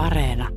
Areena. 0.00 0.48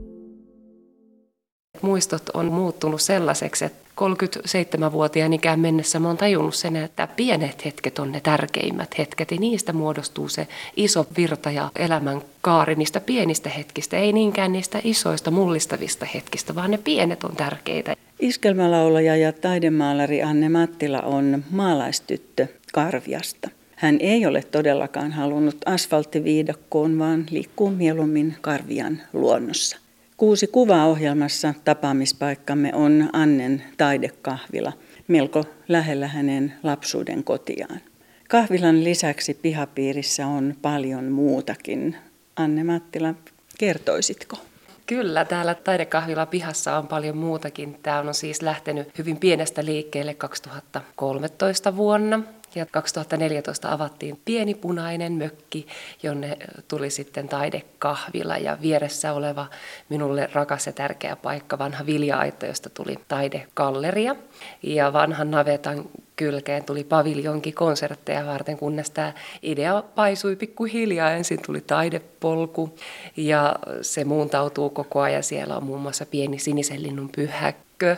Muistot 1.81 2.29
on 2.33 2.45
muuttunut 2.45 3.01
sellaiseksi, 3.01 3.66
että 3.66 3.83
37-vuotiaan 4.01 5.33
ikään 5.33 5.59
mennessä 5.59 6.00
mä 6.00 6.08
oon 6.08 6.17
tajunnut 6.17 6.55
sen, 6.55 6.75
että 6.75 7.08
pienet 7.08 7.66
hetket 7.66 8.00
on 8.00 8.11
ne 8.11 8.21
tärkeimmät 8.21 8.98
hetket 8.98 9.32
ja 9.32 9.38
niistä 9.39 9.73
muodostuu 9.73 10.29
se 10.29 10.48
iso 10.75 11.05
virta 11.18 11.52
ja 11.52 11.71
elämän 11.75 12.21
kaari 12.41 12.75
niistä 12.75 13.00
pienistä 13.00 13.50
hetkistä, 13.50 13.98
ei 13.98 14.14
niinkään 14.14 14.52
niistä 14.52 14.82
isoista 14.84 15.32
mullistavista 15.32 16.05
hetkistä, 16.14 16.55
vaan 16.55 16.71
ne 16.71 16.78
pienet 16.78 17.23
on 17.23 17.36
tärkeitä. 17.36 17.96
Iskelmälaulaja 18.20 19.16
ja 19.16 19.32
taidemaalari 19.32 20.23
Anne 20.23 20.50
Mattila 20.50 21.02
on 21.02 21.44
maalaistyttö 21.52 22.48
Karviasta. 22.73 23.50
Hän 23.84 23.97
ei 24.00 24.25
ole 24.25 24.43
todellakaan 24.43 25.11
halunnut 25.11 25.57
asfalttiviidakkoon, 25.65 27.00
vaan 27.00 27.25
liikkuu 27.29 27.70
mieluummin 27.70 28.36
Karvian 28.41 29.02
luonnossa. 29.13 29.77
Kuusi 30.18 30.47
kuvaa 30.47 30.86
ohjelmassa 30.86 31.54
tapaamispaikkamme 31.64 32.71
on 32.73 33.09
Annen 33.13 33.63
taidekahvila, 33.77 34.73
melko 35.07 35.45
lähellä 35.67 36.07
hänen 36.07 36.53
lapsuuden 36.63 37.23
kotiaan. 37.23 37.81
Kahvilan 38.29 38.83
lisäksi 38.83 39.33
pihapiirissä 39.33 40.27
on 40.27 40.55
paljon 40.61 41.03
muutakin. 41.03 41.95
Anne 42.35 42.63
Mattila, 42.63 43.13
kertoisitko? 43.57 44.38
Kyllä, 44.85 45.25
täällä 45.25 45.55
taidekahvila 45.55 46.25
pihassa 46.25 46.77
on 46.77 46.88
paljon 46.88 47.17
muutakin. 47.17 47.79
Tämä 47.83 47.99
on 47.99 48.13
siis 48.13 48.41
lähtenyt 48.41 48.97
hyvin 48.97 49.17
pienestä 49.17 49.65
liikkeelle 49.65 50.13
2013 50.13 51.75
vuonna. 51.75 52.19
Ja 52.55 52.66
2014 52.66 53.71
avattiin 53.71 54.21
pieni 54.25 54.55
punainen 54.55 55.13
mökki, 55.13 55.67
jonne 56.03 56.38
tuli 56.67 56.89
sitten 56.89 57.27
taidekahvila 57.27 58.38
ja 58.38 58.57
vieressä 58.61 59.13
oleva 59.13 59.45
minulle 59.89 60.30
rakas 60.34 60.67
ja 60.67 60.73
tärkeä 60.73 61.16
paikka, 61.16 61.58
vanha 61.58 61.85
vilja-aitto, 61.85 62.45
josta 62.45 62.69
tuli 62.69 62.95
taidekalleria. 63.08 64.16
Ja 64.63 64.94
vanhan 64.94 65.31
navetan 65.31 65.86
kylkeen 66.16 66.63
tuli 66.63 66.83
paviljonki 66.83 67.52
konsertteja 67.52 68.25
varten, 68.25 68.58
kunnes 68.58 68.89
tämä 68.89 69.13
idea 69.41 69.83
paisui 69.95 70.36
pikkuhiljaa. 70.36 71.11
Ensin 71.11 71.41
tuli 71.45 71.61
taidepolku 71.61 72.75
ja 73.17 73.55
se 73.81 74.03
muuntautuu 74.03 74.69
koko 74.69 75.02
ajan. 75.02 75.23
Siellä 75.23 75.58
on 75.58 75.64
muun 75.64 75.81
muassa 75.81 76.05
pieni 76.05 76.39
sinisen 76.39 76.83
linnun 76.83 77.09
pyhäkkö 77.16 77.95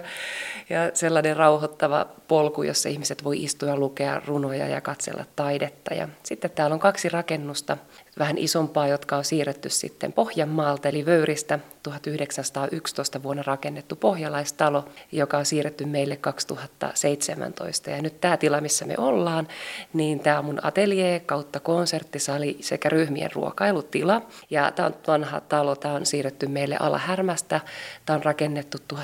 ja 0.70 0.92
sellainen 0.94 1.38
rauhoittava 1.38 2.08
polku, 2.28 2.64
jossa 2.64 2.90
ihmiset 2.90 3.24
voi 3.24 3.44
istua 3.44 3.70
ja 3.70 3.78
lukea 3.78 4.22
runoja 4.26 4.68
ja 4.68 4.82
katsella 4.82 5.26
taidetta. 5.36 5.94
Ja 5.94 6.08
sitten 6.24 6.52
täällä 6.52 6.74
on 6.74 6.80
kaksi 6.80 7.10
rakennusta, 7.10 7.78
vähän 8.20 8.38
isompaa, 8.38 8.88
jotka 8.88 9.18
on 9.18 9.26
siirretty 9.26 9.70
sitten 9.70 10.14
Pohjanmaalta, 10.14 10.90
eli 10.90 11.06
Vöyristä 11.06 11.60
1911 11.84 13.24
vuonna 13.24 13.44
rakennettu 13.46 13.96
pohjalaistalo, 13.96 14.86
joka 15.12 15.38
on 15.38 15.46
siirretty 15.46 15.86
meille 15.86 16.16
2017. 16.16 17.90
Ja 17.90 18.02
nyt 18.02 18.22
tämä 18.22 18.38
tila, 18.38 18.62
missä 18.62 18.86
me 18.86 18.96
ollaan, 18.98 19.48
niin 19.94 20.20
tämä 20.20 20.40
on 20.40 20.46
mun 20.46 20.66
atelier 20.66 21.22
kautta 21.26 21.60
konserttisali 21.60 22.58
sekä 22.62 22.90
ryhmien 22.90 23.32
ruokailutila. 23.34 24.22
Ja 24.50 24.72
tämä 24.72 24.86
on 24.86 24.96
vanha 25.08 25.42
talo, 25.42 25.76
tämä 25.76 25.94
on 25.94 26.06
siirretty 26.06 26.48
meille 26.48 26.78
Alahärmästä. 26.80 27.62
Tämä 28.06 28.18
on 28.18 28.24
rakennettu 28.24 28.78
1835-40 28.94 28.98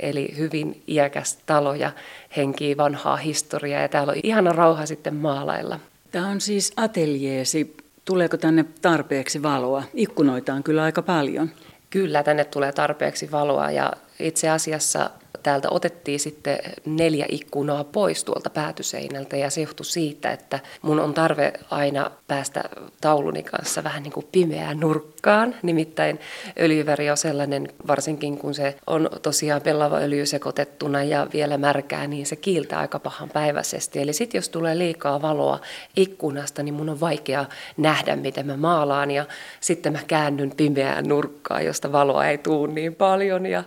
eli 0.00 0.34
hyvin 0.38 0.82
iäkäs 0.88 1.38
talo 1.46 1.74
ja 1.74 1.92
henkii 2.36 2.76
vanhaa 2.76 3.16
historiaa 3.16 3.82
ja 3.82 3.88
täällä 3.88 4.10
on 4.10 4.20
ihana 4.22 4.52
rauha 4.52 4.86
sitten 4.86 5.14
maalailla. 5.14 5.80
Tämä 6.10 6.28
on 6.28 6.40
siis 6.40 6.72
ateljeesi. 6.76 7.76
Tuleeko 8.04 8.36
tänne 8.36 8.64
tarpeeksi 8.82 9.42
valoa? 9.42 9.82
Ikkunoita 9.94 10.54
on 10.54 10.62
kyllä 10.62 10.82
aika 10.82 11.02
paljon. 11.02 11.50
Kyllä, 11.90 12.22
tänne 12.22 12.44
tulee 12.44 12.72
tarpeeksi 12.72 13.30
valoa 13.30 13.70
ja 13.70 13.92
itse 14.18 14.48
asiassa 14.48 15.10
täältä 15.44 15.68
otettiin 15.70 16.20
sitten 16.20 16.58
neljä 16.84 17.26
ikkunaa 17.28 17.84
pois 17.84 18.24
tuolta 18.24 18.50
päätyseinältä 18.50 19.36
ja 19.36 19.50
se 19.50 19.60
johtui 19.60 19.86
siitä, 19.86 20.32
että 20.32 20.60
mun 20.82 21.00
on 21.00 21.14
tarve 21.14 21.52
aina 21.70 22.10
päästä 22.28 22.64
tauluni 23.00 23.42
kanssa 23.42 23.84
vähän 23.84 24.02
niin 24.02 24.12
kuin 24.12 24.26
pimeään 24.32 24.80
nurkkaan. 24.80 25.54
Nimittäin 25.62 26.20
öljyväri 26.60 27.10
on 27.10 27.16
sellainen, 27.16 27.68
varsinkin 27.86 28.38
kun 28.38 28.54
se 28.54 28.76
on 28.86 29.10
tosiaan 29.22 29.62
pellava 29.62 29.96
öljy 29.96 30.26
sekoitettuna 30.26 31.02
ja 31.02 31.26
vielä 31.32 31.58
märkää, 31.58 32.06
niin 32.06 32.26
se 32.26 32.36
kiiltää 32.36 32.78
aika 32.78 32.98
pahan 32.98 33.28
päiväisesti. 33.28 34.00
Eli 34.00 34.12
sitten 34.12 34.38
jos 34.38 34.48
tulee 34.48 34.78
liikaa 34.78 35.22
valoa 35.22 35.60
ikkunasta, 35.96 36.62
niin 36.62 36.74
mun 36.74 36.88
on 36.88 37.00
vaikea 37.00 37.44
nähdä, 37.76 38.16
miten 38.16 38.46
mä 38.46 38.56
maalaan 38.56 39.10
ja 39.10 39.24
sitten 39.60 39.92
mä 39.92 39.98
käännyn 40.06 40.52
pimeään 40.56 41.04
nurkkaan, 41.08 41.64
josta 41.64 41.92
valoa 41.92 42.26
ei 42.26 42.38
tule 42.38 42.72
niin 42.72 42.94
paljon 42.94 43.46
ja 43.46 43.64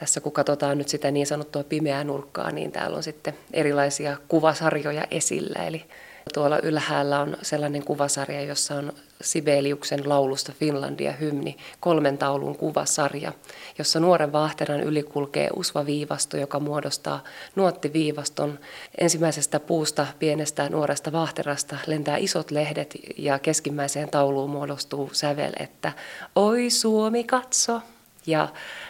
tässä 0.00 0.20
kun 0.20 0.32
katsotaan 0.32 0.78
nyt 0.78 0.88
sitä 0.88 1.10
niin 1.10 1.26
sanottua 1.26 1.64
pimeää 1.64 2.04
nurkkaa, 2.04 2.50
niin 2.50 2.72
täällä 2.72 2.96
on 2.96 3.02
sitten 3.02 3.34
erilaisia 3.52 4.16
kuvasarjoja 4.28 5.06
esillä. 5.10 5.64
Eli 5.66 5.84
tuolla 6.34 6.58
ylhäällä 6.58 7.20
on 7.20 7.36
sellainen 7.42 7.84
kuvasarja, 7.84 8.42
jossa 8.42 8.74
on 8.74 8.92
Sibeliuksen 9.20 10.08
laulusta 10.08 10.52
Finlandia 10.60 11.12
hymni, 11.12 11.56
kolmen 11.80 12.18
taulun 12.18 12.56
kuvasarja, 12.56 13.32
jossa 13.78 14.00
nuoren 14.00 14.32
vaahteran 14.32 14.80
yli 14.80 15.02
kulkee 15.02 15.48
usvaviivasto, 15.56 16.36
joka 16.36 16.60
muodostaa 16.60 17.24
nuottiviivaston. 17.56 18.58
Ensimmäisestä 18.98 19.60
puusta, 19.60 20.06
pienestä 20.18 20.68
nuoresta 20.68 21.12
vaahterasta, 21.12 21.76
lentää 21.86 22.16
isot 22.16 22.50
lehdet 22.50 22.96
ja 23.16 23.38
keskimmäiseen 23.38 24.08
tauluun 24.08 24.50
muodostuu 24.50 25.10
sävel, 25.12 25.52
että 25.58 25.92
Oi 26.36 26.70
Suomi 26.70 27.24
katso! 27.24 27.80
Ja 28.26 28.48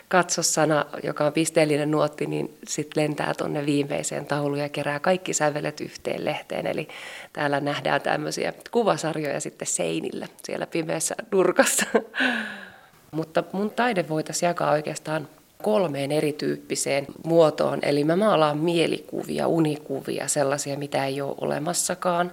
katsossana, 0.08 0.86
joka 1.02 1.26
on 1.26 1.32
pisteellinen 1.32 1.90
nuotti, 1.90 2.26
niin 2.26 2.58
sitten 2.66 3.02
lentää 3.02 3.34
tuonne 3.34 3.66
viimeiseen 3.66 4.26
tauluun 4.26 4.58
ja 4.58 4.68
kerää 4.68 5.00
kaikki 5.00 5.34
sävelet 5.34 5.80
yhteen 5.80 6.24
lehteen. 6.24 6.66
Eli 6.66 6.88
täällä 7.32 7.60
nähdään 7.60 8.00
tämmöisiä 8.00 8.52
kuvasarjoja 8.70 9.40
sitten 9.40 9.68
seinillä 9.68 10.28
siellä 10.44 10.66
pimeässä 10.66 11.14
nurkassa. 11.32 11.86
Mutta 13.10 13.44
mun 13.52 13.70
taide 13.70 14.08
voitaisiin 14.08 14.48
jakaa 14.48 14.70
oikeastaan 14.70 15.28
kolmeen 15.62 16.12
erityyppiseen 16.12 17.06
muotoon. 17.24 17.78
Eli 17.82 18.04
mä 18.04 18.16
maalaan 18.16 18.58
mielikuvia, 18.58 19.48
unikuvia, 19.48 20.28
sellaisia, 20.28 20.78
mitä 20.78 21.04
ei 21.04 21.20
ole 21.20 21.34
olemassakaan. 21.40 22.32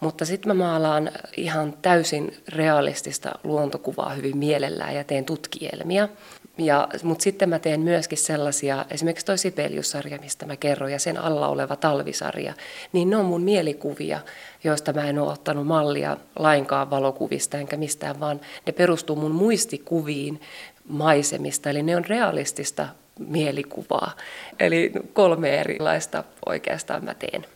Mutta 0.00 0.24
sitten 0.24 0.56
mä 0.56 0.64
maalaan 0.64 1.10
ihan 1.36 1.74
täysin 1.82 2.36
realistista 2.48 3.32
luontokuvaa 3.44 4.10
hyvin 4.10 4.36
mielellään 4.36 4.94
ja 4.94 5.04
teen 5.04 5.24
tutkielmia. 5.24 6.08
Ja, 6.58 6.88
mutta 7.02 7.22
sitten 7.22 7.48
mä 7.48 7.58
teen 7.58 7.80
myöskin 7.80 8.18
sellaisia, 8.18 8.84
esimerkiksi 8.90 9.26
toi 9.26 9.38
Sibelius-sarja, 9.38 10.18
mistä 10.18 10.46
mä 10.46 10.56
kerron, 10.56 10.92
ja 10.92 10.98
sen 10.98 11.18
alla 11.18 11.48
oleva 11.48 11.76
talvisarja, 11.76 12.54
niin 12.92 13.10
ne 13.10 13.16
on 13.16 13.24
mun 13.24 13.42
mielikuvia, 13.42 14.20
joista 14.64 14.92
mä 14.92 15.08
en 15.08 15.18
ole 15.18 15.32
ottanut 15.32 15.66
mallia 15.66 16.16
lainkaan 16.38 16.90
valokuvista 16.90 17.58
enkä 17.58 17.76
mistään, 17.76 18.20
vaan 18.20 18.40
ne 18.66 18.72
perustuu 18.72 19.16
mun 19.16 19.30
muistikuviin 19.30 20.40
maisemista, 20.88 21.70
eli 21.70 21.82
ne 21.82 21.96
on 21.96 22.04
realistista 22.04 22.88
mielikuvaa. 23.18 24.16
Eli 24.60 24.92
kolme 25.12 25.60
erilaista 25.60 26.24
oikeastaan 26.46 27.04
mä 27.04 27.14
teen. 27.14 27.46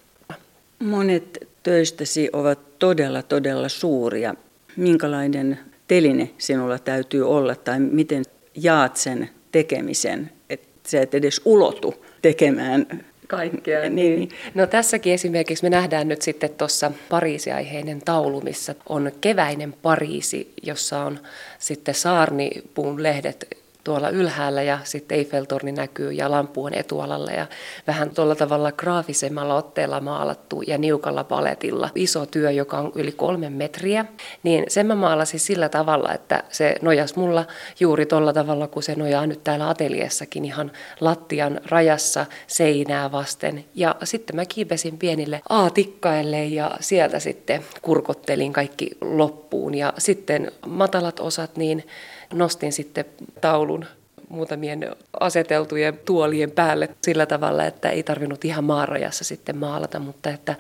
Monet 0.79 1.49
töistäsi 1.63 2.31
ovat 2.33 2.79
todella, 2.79 3.23
todella 3.23 3.69
suuria. 3.69 4.35
Minkälainen 4.77 5.59
teline 5.89 6.31
sinulla 6.39 6.79
täytyy 6.79 7.29
olla 7.29 7.55
tai 7.55 7.81
miten 7.81 8.25
jaat 8.55 8.97
sen 8.97 9.31
tekemisen, 9.53 10.31
että 10.51 10.69
sä 10.87 11.01
et 11.01 11.15
edes 11.15 11.41
ulotu 11.45 12.05
tekemään 12.23 13.05
kaikkea. 13.29 13.81
Niin. 13.81 13.95
niin. 13.95 14.29
No 14.55 14.67
tässäkin 14.67 15.13
esimerkiksi 15.13 15.65
me 15.65 15.71
nähdään 15.71 16.09
nyt 16.09 16.23
sitten 16.23 16.51
tuossa 16.51 16.93
Pariisi-aiheinen 17.09 18.01
taulu, 18.05 18.41
missä 18.41 18.75
on 18.89 19.13
keväinen 19.21 19.73
Pariisi, 19.73 20.53
jossa 20.63 21.05
on 21.05 21.19
sitten 21.59 21.95
saarnipuun 21.95 23.03
lehdet 23.03 23.62
tuolla 23.85 24.09
ylhäällä 24.09 24.63
ja 24.63 24.79
sitten 24.85 25.19
Eiffeltorni 25.19 25.73
näkyy 25.73 26.13
ja 26.13 26.31
lampu 26.31 26.65
on 26.65 26.75
etualalla 26.75 27.31
ja 27.31 27.47
vähän 27.87 28.11
tuolla 28.11 28.35
tavalla 28.35 28.73
graafisemmalla 28.73 29.55
otteella 29.55 30.01
maalattu 30.01 30.63
ja 30.67 30.79
niukalla 30.79 31.25
paletilla. 31.25 31.91
Iso 31.95 32.27
työ, 32.27 32.51
joka 32.51 32.79
on 32.79 32.93
yli 32.95 33.13
kolme 33.13 33.51
metriä, 33.51 34.05
niin 34.43 34.65
sen 34.69 34.87
mä 34.87 34.95
maalasin 34.95 35.41
sillä 35.41 35.69
tavalla, 35.69 36.13
että 36.13 36.45
se 36.49 36.77
nojas 36.83 37.17
mulla 37.17 37.45
juuri 37.81 38.07
tuolla 38.07 38.33
tavalla, 38.33 38.69
kun 38.69 38.83
se 38.83 38.95
nojaa 38.95 39.27
nyt 39.27 39.45
täällä 39.45 39.69
ateliessakin 39.69 40.45
ihan 40.45 40.73
lattian 41.01 41.61
rajassa 41.65 42.27
seinää 42.47 43.13
vasten. 43.13 43.65
Ja 43.75 43.97
sitten 44.05 44.37
mä 44.37 44.45
kiipesin 44.45 44.99
pienille 44.99 45.43
aatikkaille 45.49 46.45
ja 46.45 46.71
sieltä 46.81 47.19
sitten 47.19 47.65
kurkottelin 47.83 48.53
kaikki 48.53 48.91
loppuun 49.01 49.75
ja 49.75 49.93
sitten 49.99 50.53
matalat 50.67 51.21
osat 51.21 51.57
niin 51.57 51.85
nostin 52.33 52.73
sitten 52.73 53.05
taulun 53.41 53.85
muutamien 54.33 54.97
aseteltujen 55.21 55.99
tuolien 56.05 56.51
päälle 56.51 56.89
sillä 57.03 57.27
tavalla, 57.27 57.65
että 57.65 57.91
ei 57.91 58.03
tarvinnut 58.03 58.45
ihan 58.45 58.65
maarajassa 58.65 59.25
sitten 59.25 59.57
maalata, 59.57 59.99
mutta 59.99 60.31
että 60.31 60.55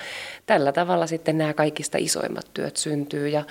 tällä 0.47 0.73
tavalla 0.73 1.07
sitten 1.07 1.39
nämä 1.39 1.55
kaikista 1.55 1.99
isoimmat 1.99 2.47
työt 2.55 2.77
syntyy 2.77 3.29
ja 3.29 3.45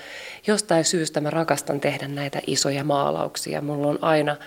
jostain 0.47 0.85
syystä 0.85 1.21
mä 1.21 1.29
rakastan 1.29 1.79
tehdä 1.79 2.07
näitä 2.07 2.41
isoja 2.47 2.83
maalauksia. 2.83 3.61
Mulla 3.61 3.87
on 3.87 3.99
aina 4.01 4.37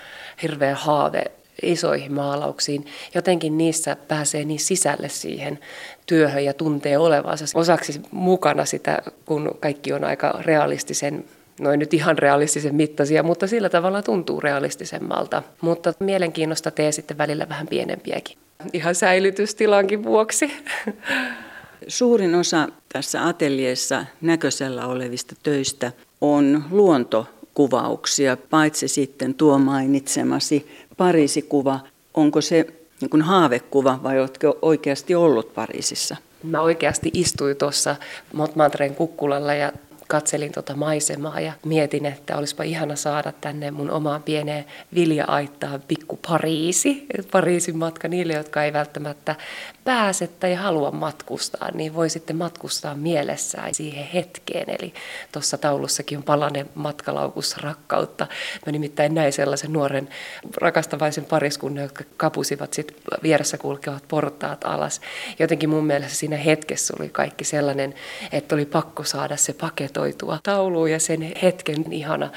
hirveä 0.43 0.75
haave 0.75 1.25
isoihin 1.62 2.12
maalauksiin. 2.12 2.87
Jotenkin 3.15 3.59
niissä 3.59 3.97
pääsee 4.09 4.44
niin 4.44 4.61
sisälle 4.61 5.09
siihen 5.09 5.59
työhön 6.06 6.44
ja 6.44 6.55
tuntee 6.55 6.99
olevansa 6.99 7.44
osaksi 7.55 8.00
mukana 8.11 8.65
sitä, 8.65 9.03
kun 9.25 9.56
kaikki 9.61 9.93
on 9.93 10.05
aika 10.05 10.41
realistisen 10.41 11.25
noin 11.61 11.79
nyt 11.79 11.95
ihan 11.95 12.19
realistisen 12.19 12.75
mittaisia, 12.75 13.23
mutta 13.23 13.47
sillä 13.47 13.69
tavalla 13.69 14.03
tuntuu 14.03 14.41
realistisemmalta. 14.41 15.43
Mutta 15.61 15.93
mielenkiinnosta 16.01 16.71
tee 16.71 16.93
sitten 16.93 17.19
välillä 17.19 17.49
vähän 17.49 17.67
pienempiäkin. 17.67 18.39
Ihan 18.73 18.95
säilytystilankin 18.95 20.05
vuoksi. 20.05 20.53
Suurin 21.89 22.35
osa 22.35 22.69
tässä 22.93 23.27
ateljeessa 23.27 24.05
näköisellä 24.21 24.87
olevista 24.87 25.35
töistä 25.43 25.93
on 26.21 26.65
luontokuvauksia, 26.71 28.37
paitsi 28.50 28.89
sitten 28.89 29.35
tuo 29.35 29.59
mainitsemasi 29.59 30.69
Pariisikuva. 30.97 31.81
Onko 32.15 32.41
se 32.41 32.67
niin 33.00 33.11
kuin 33.11 33.23
haavekuva 33.23 34.00
vai 34.03 34.21
oletko 34.21 34.59
oikeasti 34.62 35.15
ollut 35.15 35.55
Pariisissa? 35.55 36.17
Mä 36.43 36.61
oikeasti 36.61 37.11
istuin 37.15 37.57
tuossa 37.57 37.97
Montmartren 38.33 38.95
kukkulalla 38.95 39.55
ja 39.55 39.73
katselin 40.14 40.52
tuota 40.52 40.75
maisemaa 40.76 41.40
ja 41.40 41.52
mietin, 41.64 42.06
että 42.06 42.37
olisipa 42.37 42.62
ihana 42.62 42.96
saada 42.96 43.32
tänne 43.40 43.70
mun 43.70 43.90
omaan 43.90 44.22
pieneen 44.22 44.64
vilja-aittaan 44.94 45.82
pikku 45.88 46.19
Pariisi. 46.28 47.06
Pariisin 47.32 47.76
matka 47.76 48.08
niille, 48.08 48.32
jotka 48.32 48.64
ei 48.64 48.72
välttämättä 48.72 49.34
pääse 49.85 50.27
tai 50.27 50.55
halua 50.55 50.91
matkustaa, 50.91 51.71
niin 51.75 51.95
voi 51.95 52.11
sitten 52.11 52.37
matkustaa 52.37 52.95
mielessään 52.95 53.75
siihen 53.75 54.07
hetkeen. 54.07 54.71
Eli 54.71 54.95
tuossa 55.33 55.59
taulussakin 55.59 56.19
on 56.19 56.25
palanen 56.25 56.71
matkalaukus 56.75 57.57
rakkautta. 57.57 58.27
Mä 58.67 58.73
nimittäin 58.73 59.15
näin 59.15 59.33
sellaisen 59.33 59.73
nuoren 59.73 60.09
rakastavaisen 60.57 61.25
pariskunnan, 61.25 61.83
jotka 61.83 62.05
kapusivat 62.17 62.73
sitten 62.73 62.97
vieressä 63.23 63.59
kulkevat 63.59 64.05
portaat 64.09 64.65
alas. 64.65 65.01
Jotenkin 65.39 65.71
mun 65.71 65.87
mielestä 65.87 66.17
siinä 66.17 66.37
hetkessä 66.37 66.95
oli 66.99 67.09
kaikki 67.09 67.45
sellainen, 67.45 67.95
että 68.33 68.55
oli 68.55 68.67
pakko 68.67 69.05
saada 69.05 69.37
se 69.37 69.53
paketoitua 69.53 70.39
tauluun 70.43 70.91
ja 70.91 71.01
sen 71.01 71.33
hetken 71.43 71.93
ihana 71.93 72.31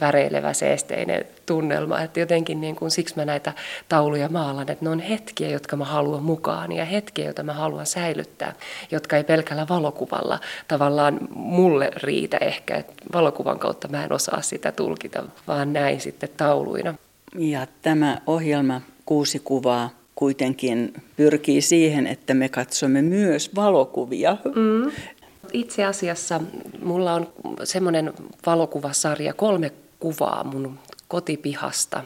väreilevä 0.00 0.52
seesteinen 0.52 1.24
tunnelma. 1.46 2.00
Että 2.00 2.20
jotenkin 2.20 2.60
niin 2.60 2.76
kuin, 2.76 2.90
siksi 2.90 3.16
mä 3.16 3.24
näitä 3.24 3.52
tauluja 3.88 4.28
maalan, 4.28 4.70
että 4.70 4.84
ne 4.84 4.90
on 4.90 5.00
hetkiä, 5.00 5.48
jotka 5.48 5.76
mä 5.76 5.84
haluan 5.84 6.22
mukaan 6.22 6.72
ja 6.72 6.84
hetkiä, 6.84 7.24
joita 7.24 7.42
mä 7.42 7.52
haluan 7.52 7.86
säilyttää, 7.86 8.54
jotka 8.90 9.16
ei 9.16 9.24
pelkällä 9.24 9.66
valokuvalla 9.68 10.40
tavallaan 10.68 11.18
mulle 11.34 11.90
riitä 11.96 12.36
ehkä. 12.36 12.76
Että 12.76 12.92
valokuvan 13.12 13.58
kautta 13.58 13.88
mä 13.88 14.04
en 14.04 14.12
osaa 14.12 14.42
sitä 14.42 14.72
tulkita, 14.72 15.22
vaan 15.48 15.72
näin 15.72 16.00
sitten 16.00 16.28
tauluina. 16.36 16.94
Ja 17.38 17.66
tämä 17.82 18.18
ohjelma 18.26 18.80
Kuusi 19.06 19.38
kuvaa 19.38 19.90
kuitenkin 20.14 20.94
pyrkii 21.16 21.60
siihen, 21.60 22.06
että 22.06 22.34
me 22.34 22.48
katsomme 22.48 23.02
myös 23.02 23.54
valokuvia. 23.54 24.36
Mm. 24.54 24.90
Itse 25.52 25.84
asiassa 25.84 26.40
mulla 26.82 27.14
on 27.14 27.28
semmoinen 27.64 28.12
valokuvasarja, 28.46 29.32
kolme 29.34 29.72
kuvaa 29.98 30.44
mun 30.44 30.78
kotipihasta. 31.12 32.04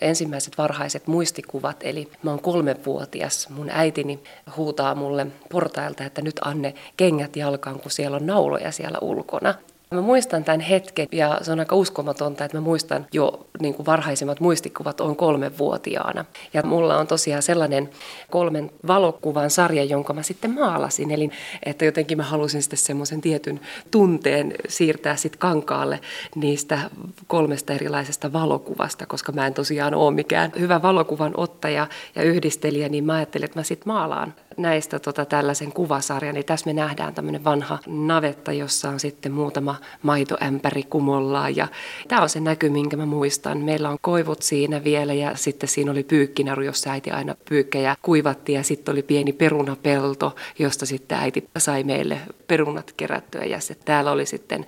Ensimmäiset 0.00 0.58
varhaiset 0.58 1.06
muistikuvat, 1.06 1.76
eli 1.80 2.10
mä 2.22 2.30
oon 2.30 2.42
kolmevuotias. 2.42 3.48
Mun 3.48 3.70
äitini 3.70 4.22
huutaa 4.56 4.94
mulle 4.94 5.26
portailta, 5.50 6.04
että 6.04 6.22
nyt 6.22 6.40
Anne 6.44 6.74
kengät 6.96 7.36
jalkaan, 7.36 7.80
kun 7.80 7.90
siellä 7.90 8.16
on 8.16 8.26
nauloja 8.26 8.72
siellä 8.72 8.98
ulkona. 9.00 9.54
Mä 9.90 10.00
muistan 10.00 10.44
tämän 10.44 10.60
hetken 10.60 11.08
ja 11.12 11.38
se 11.42 11.52
on 11.52 11.58
aika 11.58 11.76
uskomatonta, 11.76 12.44
että 12.44 12.56
mä 12.56 12.60
muistan 12.60 13.06
jo 13.12 13.46
niin 13.60 13.74
kuin 13.74 13.86
varhaisimmat 13.86 14.40
muistikuvat 14.40 15.00
on 15.00 15.16
kolmenvuotiaana. 15.16 16.24
Ja 16.54 16.62
mulla 16.62 16.98
on 16.98 17.06
tosiaan 17.06 17.42
sellainen 17.42 17.90
kolmen 18.30 18.70
valokuvan 18.86 19.50
sarja, 19.50 19.84
jonka 19.84 20.12
mä 20.12 20.22
sitten 20.22 20.54
maalasin. 20.54 21.10
Eli 21.10 21.30
että 21.66 21.84
jotenkin 21.84 22.18
mä 22.18 22.24
halusin 22.24 22.62
sitten 22.62 22.78
semmoisen 22.78 23.20
tietyn 23.20 23.60
tunteen 23.90 24.54
siirtää 24.68 25.16
sitten 25.16 25.38
kankaalle 25.38 26.00
niistä 26.34 26.78
kolmesta 27.26 27.72
erilaisesta 27.72 28.32
valokuvasta, 28.32 29.06
koska 29.06 29.32
mä 29.32 29.46
en 29.46 29.54
tosiaan 29.54 29.94
ole 29.94 30.14
mikään 30.14 30.52
hyvä 30.58 30.82
valokuvan 30.82 31.32
ottaja 31.36 31.86
ja 32.14 32.22
yhdistelijä, 32.22 32.88
niin 32.88 33.04
mä 33.04 33.14
ajattelin, 33.14 33.44
että 33.44 33.58
mä 33.58 33.64
sitten 33.64 33.92
maalaan 33.92 34.34
näistä 34.56 34.98
tota, 34.98 35.24
tällaisen 35.24 35.72
kuvasarjan. 35.72 36.34
Niin 36.34 36.46
tässä 36.46 36.66
me 36.66 36.72
nähdään 36.72 37.14
tämmöinen 37.14 37.44
vanha 37.44 37.78
navetta, 37.86 38.52
jossa 38.52 38.88
on 38.88 39.00
sitten 39.00 39.32
muutama 39.32 39.75
maitoämpäri 40.02 40.82
kumollaan. 40.82 41.56
Ja 41.56 41.68
tämä 42.08 42.22
on 42.22 42.28
se 42.28 42.40
näky, 42.40 42.68
minkä 42.68 42.96
mä 42.96 43.06
muistan. 43.06 43.58
Meillä 43.58 43.90
on 43.90 43.98
koivut 44.00 44.42
siinä 44.42 44.84
vielä 44.84 45.14
ja 45.14 45.36
sitten 45.36 45.68
siinä 45.68 45.90
oli 45.90 46.02
pyykkinaru, 46.02 46.62
jossa 46.62 46.90
äiti 46.90 47.10
aina 47.10 47.34
pyykkejä 47.48 47.96
kuivatti 48.02 48.52
ja 48.52 48.62
sitten 48.62 48.92
oli 48.92 49.02
pieni 49.02 49.32
perunapelto, 49.32 50.36
josta 50.58 50.86
sitten 50.86 51.18
äiti 51.18 51.48
sai 51.58 51.84
meille 51.84 52.18
perunat 52.46 52.94
kerättyä 52.96 53.44
ja 53.44 53.60
se, 53.60 53.74
täällä 53.74 54.10
oli 54.10 54.26
sitten 54.26 54.66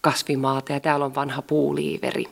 kasvimaata 0.00 0.72
ja 0.72 0.80
täällä 0.80 1.04
on 1.04 1.14
vanha 1.14 1.42
puuliiveri, 1.42 2.24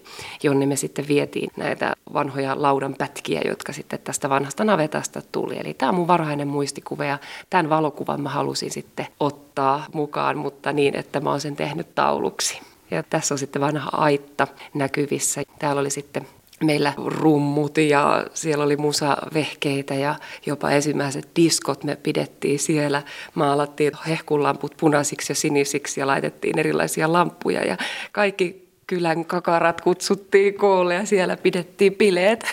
jonne 0.43 0.67
me 0.67 0.77
sitten 0.77 1.09
vietiin 1.09 1.51
näitä 1.57 1.95
vanhoja 2.13 2.63
laudan 2.63 2.95
pätkiä, 2.99 3.41
jotka 3.45 3.73
sitten 3.73 3.99
tästä 4.05 4.29
vanhasta 4.29 4.65
navetasta 4.65 5.23
tuli. 5.33 5.59
Eli 5.59 5.75
tämä 5.75 5.89
on 5.89 5.95
mun 5.95 6.09
varhainen 6.09 6.49
muistikuva 6.49 7.05
ja 7.05 7.19
tämän 7.51 7.71
valokuvan 7.71 8.21
mä 8.21 8.29
halusin 8.29 8.71
sitten 8.71 9.07
ottaa 9.21 9.87
mukaan, 9.93 10.39
mutta 10.39 10.73
niin, 10.73 10.97
että 10.97 11.21
mä 11.21 11.31
oon 11.31 11.41
sen 11.41 11.57
tehnyt 11.57 11.95
tauluksi. 11.95 12.61
Ja 12.91 13.03
tässä 13.03 13.35
on 13.35 13.39
sitten 13.39 13.63
vanha 13.63 13.91
aitta 13.93 14.47
näkyvissä. 14.75 15.43
Täällä 15.59 15.81
oli 15.81 15.91
sitten 15.91 16.27
meillä 16.65 16.93
rummut 17.07 17.79
ja 17.79 18.27
siellä 18.35 18.65
oli 18.65 18.77
musavehkeitä 18.77 19.95
ja 19.95 20.15
jopa 20.47 20.71
ensimmäiset 20.71 21.29
diskot 21.37 21.85
me 21.85 21.97
pidettiin 21.97 22.59
siellä. 22.59 23.03
Maalattiin 23.35 23.93
hehkulamput 24.09 24.75
punaisiksi 24.81 25.31
ja 25.33 25.37
sinisiksi 25.37 26.01
ja 26.01 26.07
laitettiin 26.07 26.59
erilaisia 26.59 27.13
lampuja 27.13 27.65
ja 27.65 27.77
kaikki 28.13 28.69
kylän 28.89 29.25
kakarat 29.25 29.81
kutsuttiin 29.81 30.55
koolle 30.55 30.95
ja 30.95 31.07
siellä 31.07 31.37
pidettiin 31.37 31.95
bileet. 31.95 32.45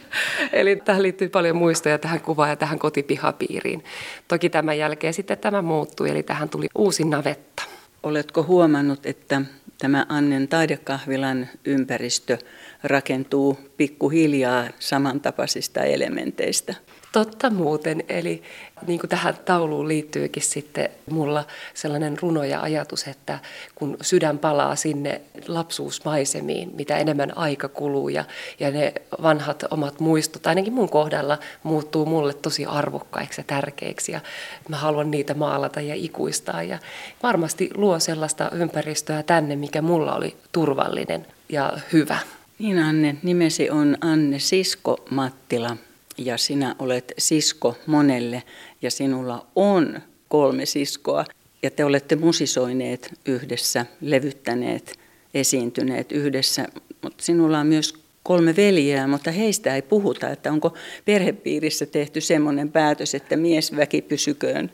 Eli 0.52 0.76
tähän 0.76 1.02
liittyy 1.02 1.28
paljon 1.28 1.56
muistoja 1.56 1.98
tähän 1.98 2.20
kuvaan 2.20 2.50
ja 2.50 2.56
tähän 2.56 2.78
kotipihapiiriin. 2.78 3.84
Toki 4.28 4.50
tämän 4.50 4.78
jälkeen 4.78 5.14
sitten 5.14 5.38
tämä 5.38 5.62
muuttui, 5.62 6.10
eli 6.10 6.22
tähän 6.22 6.48
tuli 6.48 6.66
uusi 6.74 7.04
navetta. 7.04 7.62
Oletko 8.02 8.42
huomannut, 8.42 9.06
että 9.06 9.42
tämä 9.78 10.06
Annen 10.08 10.48
taidekahvilan 10.48 11.48
ympäristö 11.64 12.38
rakentuu 12.82 13.58
pikkuhiljaa 13.76 14.68
samantapaisista 14.78 15.82
elementeistä? 15.82 16.74
Totta 17.12 17.50
muuten, 17.50 18.04
eli 18.08 18.42
niin 18.86 19.00
kuin 19.00 19.10
tähän 19.10 19.34
tauluun 19.44 19.88
liittyykin 19.88 20.42
sitten 20.42 20.88
mulla 21.10 21.44
sellainen 21.74 22.18
runo 22.22 22.44
ja 22.44 22.60
ajatus, 22.62 23.08
että 23.08 23.38
kun 23.74 23.96
sydän 24.00 24.38
palaa 24.38 24.76
sinne 24.76 25.20
lapsuusmaisemiin, 25.48 26.70
mitä 26.74 26.98
enemmän 26.98 27.38
aika 27.38 27.68
kuluu 27.68 28.08
ja, 28.08 28.24
ja 28.60 28.70
ne 28.70 28.92
vanhat 29.22 29.64
omat 29.70 30.00
muistot, 30.00 30.46
ainakin 30.46 30.72
mun 30.72 30.88
kohdalla, 30.88 31.38
muuttuu 31.62 32.06
mulle 32.06 32.34
tosi 32.34 32.66
arvokkaiksi 32.66 33.40
ja 33.40 33.44
tärkeiksi. 33.44 34.12
Ja 34.12 34.20
mä 34.68 34.76
haluan 34.76 35.10
niitä 35.10 35.34
maalata 35.34 35.80
ja 35.80 35.94
ikuistaa. 35.94 36.62
Ja 36.62 36.78
varmasti 37.22 37.70
luo 37.74 37.98
sellaista 37.98 38.50
ympäristöä 38.52 39.22
tänne, 39.22 39.56
mikä 39.56 39.82
mulla 39.82 40.14
oli 40.14 40.36
turvallinen 40.52 41.26
ja 41.48 41.72
hyvä. 41.92 42.18
Niin 42.58 42.78
Anne, 42.78 43.16
nimesi 43.22 43.70
on 43.70 43.96
Anne 44.00 44.38
Sisko 44.38 45.04
Mattila 45.10 45.76
ja 46.18 46.38
sinä 46.38 46.74
olet 46.78 47.12
sisko 47.18 47.76
monelle 47.86 48.42
ja 48.82 48.90
sinulla 48.90 49.46
on 49.56 50.00
kolme 50.28 50.66
siskoa 50.66 51.24
ja 51.62 51.70
te 51.70 51.84
olette 51.84 52.16
musisoineet 52.16 53.14
yhdessä, 53.26 53.86
levyttäneet, 54.00 54.98
esiintyneet 55.34 56.12
yhdessä, 56.12 56.66
mutta 57.02 57.24
sinulla 57.24 57.58
on 57.58 57.66
myös 57.66 57.94
kolme 58.22 58.56
veljeä, 58.56 59.06
mutta 59.06 59.30
heistä 59.30 59.74
ei 59.74 59.82
puhuta, 59.82 60.30
että 60.30 60.52
onko 60.52 60.74
perhepiirissä 61.04 61.86
tehty 61.86 62.20
semmoinen 62.20 62.72
päätös, 62.72 63.14
että 63.14 63.36
miesväki 63.36 64.02
pysyköön 64.02 64.70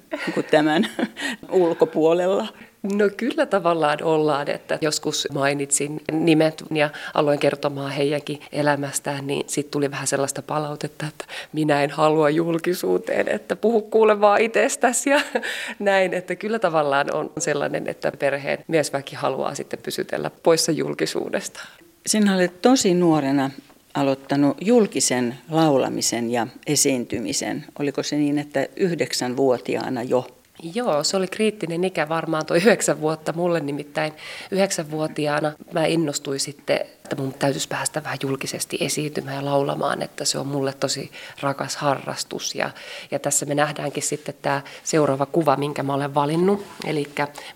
tämän 0.50 0.88
ulkopuolella. 1.50 2.48
No 2.92 3.10
kyllä 3.16 3.46
tavallaan 3.46 3.98
ollaan, 4.02 4.50
että 4.50 4.78
joskus 4.80 5.28
mainitsin 5.32 6.00
nimet 6.12 6.62
ja 6.70 6.90
aloin 7.14 7.38
kertomaan 7.38 7.92
heidänkin 7.92 8.40
elämästään, 8.52 9.26
niin 9.26 9.44
sitten 9.46 9.70
tuli 9.70 9.90
vähän 9.90 10.06
sellaista 10.06 10.42
palautetta, 10.42 11.06
että 11.06 11.24
minä 11.52 11.82
en 11.82 11.90
halua 11.90 12.30
julkisuuteen, 12.30 13.28
että 13.28 13.56
puhu 13.56 13.82
kuule 13.82 14.20
vaan 14.20 14.40
itsestäsi 14.40 15.10
ja 15.10 15.20
näin, 15.78 16.14
että 16.14 16.36
kyllä 16.36 16.58
tavallaan 16.58 17.14
on 17.14 17.30
sellainen, 17.38 17.88
että 17.88 18.12
perheen 18.18 18.58
miesväki 18.68 19.16
haluaa 19.16 19.54
sitten 19.54 19.78
pysytellä 19.82 20.30
poissa 20.42 20.72
julkisuudesta. 20.72 21.60
Sinä 22.06 22.34
olet 22.34 22.62
tosi 22.62 22.94
nuorena 22.94 23.50
aloittanut 23.94 24.56
julkisen 24.60 25.34
laulamisen 25.50 26.30
ja 26.30 26.46
esiintymisen. 26.66 27.64
Oliko 27.78 28.02
se 28.02 28.16
niin, 28.16 28.38
että 28.38 28.66
yhdeksänvuotiaana 28.76 30.02
jo 30.02 30.26
Joo, 30.74 31.04
se 31.04 31.16
oli 31.16 31.26
kriittinen 31.26 31.84
ikä 31.84 32.08
varmaan 32.08 32.46
tuo 32.46 32.56
yhdeksän 32.56 33.00
vuotta 33.00 33.32
mulle 33.32 33.60
nimittäin. 33.60 34.12
Yhdeksänvuotiaana 34.50 35.52
mä 35.72 35.86
innostuin 35.86 36.40
sitten 36.40 36.80
että 37.04 37.22
mun 37.22 37.34
täytyisi 37.34 37.68
päästä 37.68 38.04
vähän 38.04 38.18
julkisesti 38.22 38.78
esiintymään 38.80 39.36
ja 39.36 39.44
laulamaan, 39.44 40.02
että 40.02 40.24
se 40.24 40.38
on 40.38 40.46
mulle 40.46 40.72
tosi 40.72 41.10
rakas 41.40 41.76
harrastus. 41.76 42.54
Ja, 42.54 42.70
ja 43.10 43.18
tässä 43.18 43.46
me 43.46 43.54
nähdäänkin 43.54 44.02
sitten 44.02 44.34
tämä 44.42 44.62
seuraava 44.84 45.26
kuva, 45.26 45.56
minkä 45.56 45.82
mä 45.82 45.94
olen 45.94 46.14
valinnut. 46.14 46.66
Eli 46.86 47.08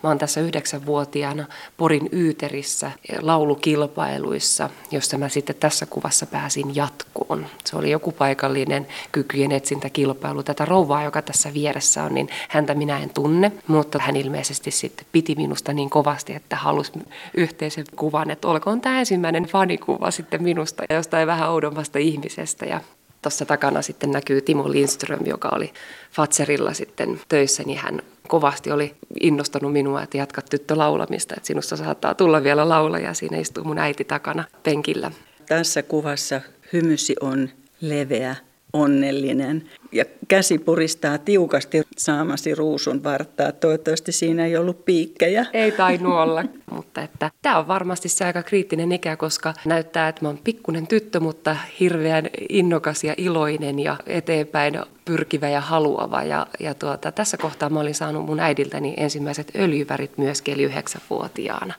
mä 0.03 0.09
oon 0.09 0.19
tässä 0.19 0.41
yhdeksänvuotiaana 0.41 1.47
Porin 1.77 2.09
Yyterissä 2.13 2.91
laulukilpailuissa, 3.21 4.71
jossa 4.91 5.19
mä 5.19 5.29
sitten 5.29 5.57
tässä 5.57 5.87
kuvassa 5.87 6.27
pääsin 6.27 6.77
jatkoon. 6.77 7.47
Se 7.65 7.77
oli 7.77 7.91
joku 7.91 8.13
paikallinen 8.13 8.87
kykyjen 9.13 9.53
etsintäkilpailu. 9.53 10.43
Tätä 10.43 10.65
rouvaa, 10.65 11.05
joka 11.05 11.23
tässä 11.23 11.55
vieressä 11.55 12.03
on, 12.05 12.15
niin 12.15 12.29
häntä 12.49 12.75
minä 12.75 12.99
en 12.99 13.11
tunne, 13.11 13.53
mutta 13.67 13.99
hän 13.99 14.17
ilmeisesti 14.17 14.71
sitten 14.71 15.07
piti 15.13 15.35
minusta 15.35 15.73
niin 15.73 15.91
kovasti, 15.91 16.35
että 16.35 16.57
halusi 16.57 16.93
yhteisen 17.35 17.85
kuvan, 17.97 18.31
että 18.31 18.49
olkoon 18.49 18.81
tämä 18.81 18.99
ensimmäinen 18.99 19.38
ensimmäinen 19.39 19.53
fanikuva 19.53 20.11
sitten 20.11 20.43
minusta 20.43 20.85
jostain 20.91 21.27
vähän 21.27 21.51
oudommasta 21.51 21.99
ihmisestä. 21.99 22.67
Ja 22.67 22.81
tuossa 23.23 23.47
takana 23.47 23.83
sitten 23.83 24.11
näkyy 24.11 24.41
Timo 24.41 24.73
Lindström, 24.73 25.27
joka 25.27 25.49
oli 25.49 25.73
Fatserilla 26.13 26.73
sitten 26.73 27.21
töissä, 27.29 27.63
niin 27.67 27.79
hän 27.79 28.03
kovasti 28.29 28.71
oli 28.71 28.95
innostanut 29.21 29.73
minua, 29.73 30.03
että 30.03 30.17
jatka 30.17 30.43
tyttö 30.43 30.79
laulamista, 30.79 31.35
että 31.37 31.47
sinusta 31.47 31.77
saattaa 31.77 32.15
tulla 32.15 32.43
vielä 32.43 32.69
laulaja. 32.69 33.15
Siinä 33.15 33.39
istuu 33.39 33.65
mun 33.65 33.79
äiti 33.79 34.05
takana 34.05 34.45
penkillä. 34.63 35.11
Tässä 35.47 35.83
kuvassa 35.83 36.41
hymysi 36.73 37.15
on 37.21 37.49
leveä 37.81 38.37
onnellinen 38.73 39.65
ja 39.93 40.05
käsi 40.29 40.59
puristaa 40.59 41.19
tiukasti 41.19 41.83
saamasi 41.97 42.55
ruusun 42.55 43.05
varttaa. 43.05 43.53
Toivottavasti 43.53 44.13
siinä 44.13 44.47
ei 44.47 44.57
ollut 44.57 44.85
piikkejä. 44.85 45.47
Ei 45.53 45.73
tainnut 45.73 46.15
olla, 46.15 46.45
mutta 46.75 47.03
että 47.03 47.31
tämä 47.43 47.59
on 47.59 47.69
varmasti 47.69 48.09
se 48.09 48.25
aika 48.25 48.43
kriittinen 48.43 48.93
ikä, 48.93 49.17
koska 49.17 49.55
näyttää, 49.65 50.09
että 50.09 50.23
mä 50.23 50.29
oon 50.29 50.39
pikkunen 50.45 50.87
tyttö, 50.87 51.21
mutta 51.21 51.57
hirveän 51.81 52.31
innokas 52.49 53.05
ja 53.05 53.15
iloinen 53.17 53.79
ja 53.79 53.97
eteenpäin 54.07 54.81
pyrkivä 55.05 55.49
ja 55.49 55.61
haluava. 55.61 56.23
Ja, 56.23 56.47
ja 56.61 56.75
tuota, 56.75 57.13
tässä 57.13 57.37
kohtaa 57.37 57.71
mä 57.71 57.81
olin 57.81 57.95
saanut 57.95 58.27
mun 58.27 58.41
äidiltäni 58.41 58.95
ensimmäiset 58.97 59.53
öljyvärit 59.57 60.19
myöskin, 60.19 60.55
eli 60.55 60.63
yhdeksänvuotiaana. 60.63 61.75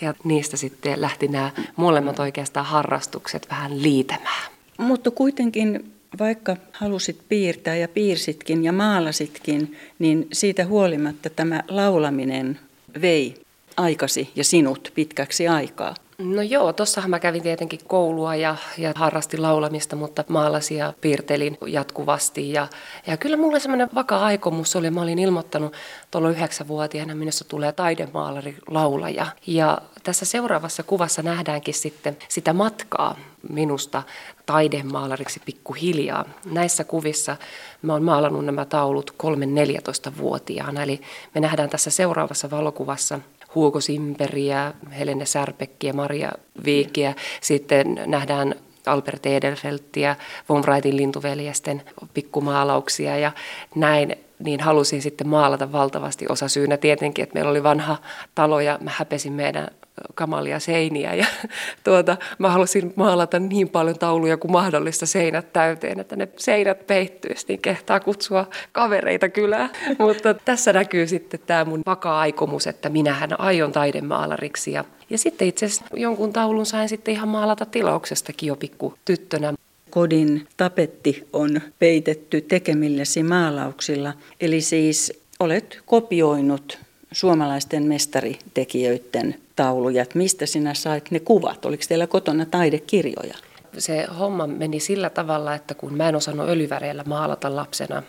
Ja 0.00 0.14
niistä 0.24 0.56
sitten 0.56 1.00
lähti 1.00 1.28
nämä 1.28 1.50
molemmat 1.76 2.18
oikeastaan 2.18 2.66
harrastukset 2.66 3.46
vähän 3.50 3.82
liitämään. 3.82 4.52
Mutta 4.78 5.10
kuitenkin 5.10 5.91
vaikka 6.18 6.56
halusit 6.72 7.18
piirtää 7.28 7.76
ja 7.76 7.88
piirsitkin 7.88 8.64
ja 8.64 8.72
maalasitkin, 8.72 9.76
niin 9.98 10.28
siitä 10.32 10.66
huolimatta 10.66 11.30
tämä 11.30 11.62
laulaminen 11.68 12.58
vei 13.00 13.34
aikasi 13.76 14.30
ja 14.36 14.44
sinut 14.44 14.92
pitkäksi 14.94 15.48
aikaa. 15.48 15.94
No 16.18 16.42
joo, 16.42 16.72
tossahan 16.72 17.10
mä 17.10 17.20
kävin 17.20 17.42
tietenkin 17.42 17.80
koulua 17.86 18.34
ja, 18.34 18.56
ja 18.78 18.92
harrastin 18.96 19.42
laulamista, 19.42 19.96
mutta 19.96 20.24
maalasin 20.28 20.78
ja 20.78 20.92
piirtelin 21.00 21.58
jatkuvasti. 21.66 22.52
Ja, 22.52 22.68
ja 23.06 23.16
kyllä 23.16 23.36
mulla 23.36 23.58
semmoinen 23.58 23.88
vakaa 23.94 24.24
aikomus 24.24 24.76
oli, 24.76 24.90
mä 24.90 25.02
olin 25.02 25.18
ilmoittanut 25.18 25.72
tuolla 26.10 26.30
yhdeksänvuotiaana, 26.30 27.14
minusta 27.14 27.44
tulee 27.44 27.72
taidemaalari 27.72 28.56
laulaja. 28.66 29.26
Ja 29.46 29.78
tässä 30.02 30.24
seuraavassa 30.24 30.82
kuvassa 30.82 31.22
nähdäänkin 31.22 31.74
sitten 31.74 32.16
sitä 32.28 32.52
matkaa 32.52 33.16
minusta 33.48 34.02
taidemaalariksi 34.46 35.40
pikkuhiljaa. 35.44 36.24
Näissä 36.50 36.84
kuvissa 36.84 37.36
mä 37.82 37.92
oon 37.92 38.02
maalannut 38.02 38.44
nämä 38.44 38.64
taulut 38.64 39.14
3-14-vuotiaana, 39.22 40.82
eli 40.82 41.00
me 41.34 41.40
nähdään 41.40 41.70
tässä 41.70 41.90
seuraavassa 41.90 42.50
valokuvassa 42.50 43.20
Hugo 43.54 43.80
Simperiä, 43.80 44.72
Helene 44.98 45.26
Särpekkiä, 45.26 45.92
Maria 45.92 46.32
Viikiä. 46.64 47.14
Sitten 47.40 48.00
nähdään 48.06 48.54
Albert 48.86 49.26
Edelfelttiä, 49.26 50.16
von 50.48 50.62
Wrightin 50.62 50.96
lintuveljesten 50.96 51.82
pikkumaalauksia 52.14 53.18
ja 53.18 53.32
näin 53.74 54.16
niin 54.38 54.60
halusin 54.60 55.02
sitten 55.02 55.28
maalata 55.28 55.72
valtavasti 55.72 56.26
osa 56.28 56.48
syynä 56.48 56.76
tietenkin, 56.76 57.22
että 57.22 57.34
meillä 57.34 57.50
oli 57.50 57.62
vanha 57.62 57.96
talo 58.34 58.60
ja 58.60 58.78
mä 58.80 58.90
häpesin 58.94 59.32
meidän 59.32 59.68
kamalia 60.14 60.60
seiniä 60.60 61.14
ja 61.14 61.26
tuota, 61.84 62.16
mä 62.38 62.50
halusin 62.50 62.92
maalata 62.96 63.38
niin 63.38 63.68
paljon 63.68 63.98
tauluja 63.98 64.36
kuin 64.36 64.52
mahdollista 64.52 65.06
seinät 65.06 65.52
täyteen, 65.52 66.00
että 66.00 66.16
ne 66.16 66.28
seinät 66.36 66.86
peittyisi, 66.86 67.46
niin 67.48 67.60
kehtaa 67.60 68.00
kutsua 68.00 68.46
kavereita 68.72 69.28
kylään. 69.28 69.70
Mutta 69.98 70.34
tässä 70.34 70.72
näkyy 70.72 71.06
sitten 71.06 71.40
tämä 71.46 71.64
mun 71.64 71.82
vakaa 71.86 72.20
aikomus, 72.20 72.66
että 72.66 72.88
minähän 72.88 73.40
aion 73.40 73.72
taidemaalariksi 73.72 74.72
ja 74.72 74.84
ja 75.12 75.18
sitten 75.18 75.48
itse 75.48 75.66
asiassa 75.66 75.84
jonkun 75.96 76.32
taulun 76.32 76.66
sain 76.66 76.88
sitten 76.88 77.14
ihan 77.14 77.28
maalata 77.28 77.66
tilauksestakin 77.66 78.46
jo 78.46 78.56
pikku 78.56 78.94
tyttönä. 79.04 79.54
Kodin 79.90 80.48
tapetti 80.56 81.28
on 81.32 81.60
peitetty 81.78 82.40
tekemillesi 82.40 83.22
maalauksilla, 83.22 84.12
eli 84.40 84.60
siis 84.60 85.22
olet 85.40 85.78
kopioinut 85.86 86.78
suomalaisten 87.12 87.82
mestaritekijöiden 87.82 89.34
tauluja. 89.56 90.06
Mistä 90.14 90.46
sinä 90.46 90.74
sait 90.74 91.10
ne 91.10 91.20
kuvat? 91.20 91.64
Oliko 91.64 91.82
teillä 91.88 92.06
kotona 92.06 92.46
taidekirjoja? 92.46 93.34
se 93.78 94.06
homma 94.18 94.46
meni 94.46 94.80
sillä 94.80 95.10
tavalla, 95.10 95.54
että 95.54 95.74
kun 95.74 95.94
mä 95.94 96.08
en 96.08 96.16
osannut 96.16 96.48
öljyväreillä 96.48 97.04
maalata 97.06 97.56
lapsena, 97.56 98.02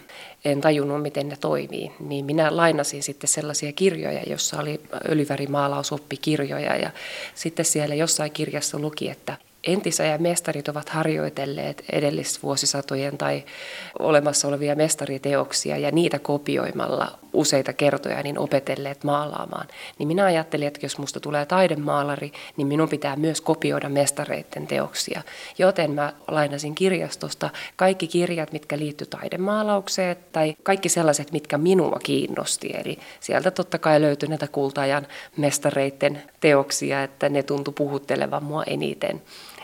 en 0.46 0.62
tajunnut 0.62 1.02
miten 1.02 1.30
ne 1.30 1.36
toimii, 1.40 1.92
niin 2.00 2.26
minä 2.26 2.58
lainasin 2.58 3.04
sitten 3.04 3.28
sellaisia 3.28 3.74
kirjoja, 3.74 4.24
jossa 4.28 4.60
oli 4.60 4.82
öljyvärimaalausoppikirjoja 5.10 6.76
ja 6.76 6.92
sitten 7.36 7.66
siellä 7.66 7.96
jossain 7.96 8.32
kirjassa 8.32 8.80
luki, 8.80 9.10
että 9.10 9.38
entisajan 9.64 10.22
mestarit 10.22 10.68
ovat 10.68 10.90
harjoitelleet 10.90 11.84
edellisvuosisatojen 11.92 13.18
tai 13.18 13.44
olemassa 14.00 14.48
olevia 14.48 14.76
mestariteoksia 14.76 15.78
ja 15.78 15.92
niitä 15.92 16.20
kopioimalla 16.20 17.20
useita 17.34 17.74
kertoja 17.74 18.24
niin 18.24 18.40
opetelleet 18.40 19.04
maalaamaan. 19.04 19.68
Niin 20.00 20.08
minä 20.08 20.26
ajattelin, 20.26 20.68
että 20.68 20.80
jos 20.84 20.98
musta 20.98 21.20
tulee 21.20 21.46
taidemaalari, 21.46 22.32
niin 22.58 22.68
minun 22.68 22.90
pitää 22.90 23.16
myös 23.16 23.42
kopioida 23.42 23.90
mestareiden 23.90 24.68
teoksia. 24.68 25.22
Joten 25.58 25.92
mä 25.92 26.14
lainasin 26.28 26.76
kirjastosta 26.76 27.50
kaikki 27.76 28.08
kirjat, 28.08 28.52
mitkä 28.52 28.78
liittyy 28.78 29.08
taidemaalaukseen 29.08 30.16
tai 30.32 30.56
kaikki 30.64 30.90
sellaiset, 30.90 31.32
mitkä 31.32 31.58
minua 31.58 32.00
kiinnosti. 32.04 32.72
Eli 32.84 33.00
sieltä 33.20 33.52
totta 33.52 33.78
kai 33.78 34.02
löytyi 34.02 34.30
näitä 34.30 34.48
kultajan 34.48 35.08
mestareiden 35.38 36.24
teoksia, 36.40 37.04
että 37.04 37.30
ne 37.30 37.44
tuntui 37.44 37.74
puhuttelevan 37.78 38.44
mua 38.44 38.64
eniten 38.64 39.22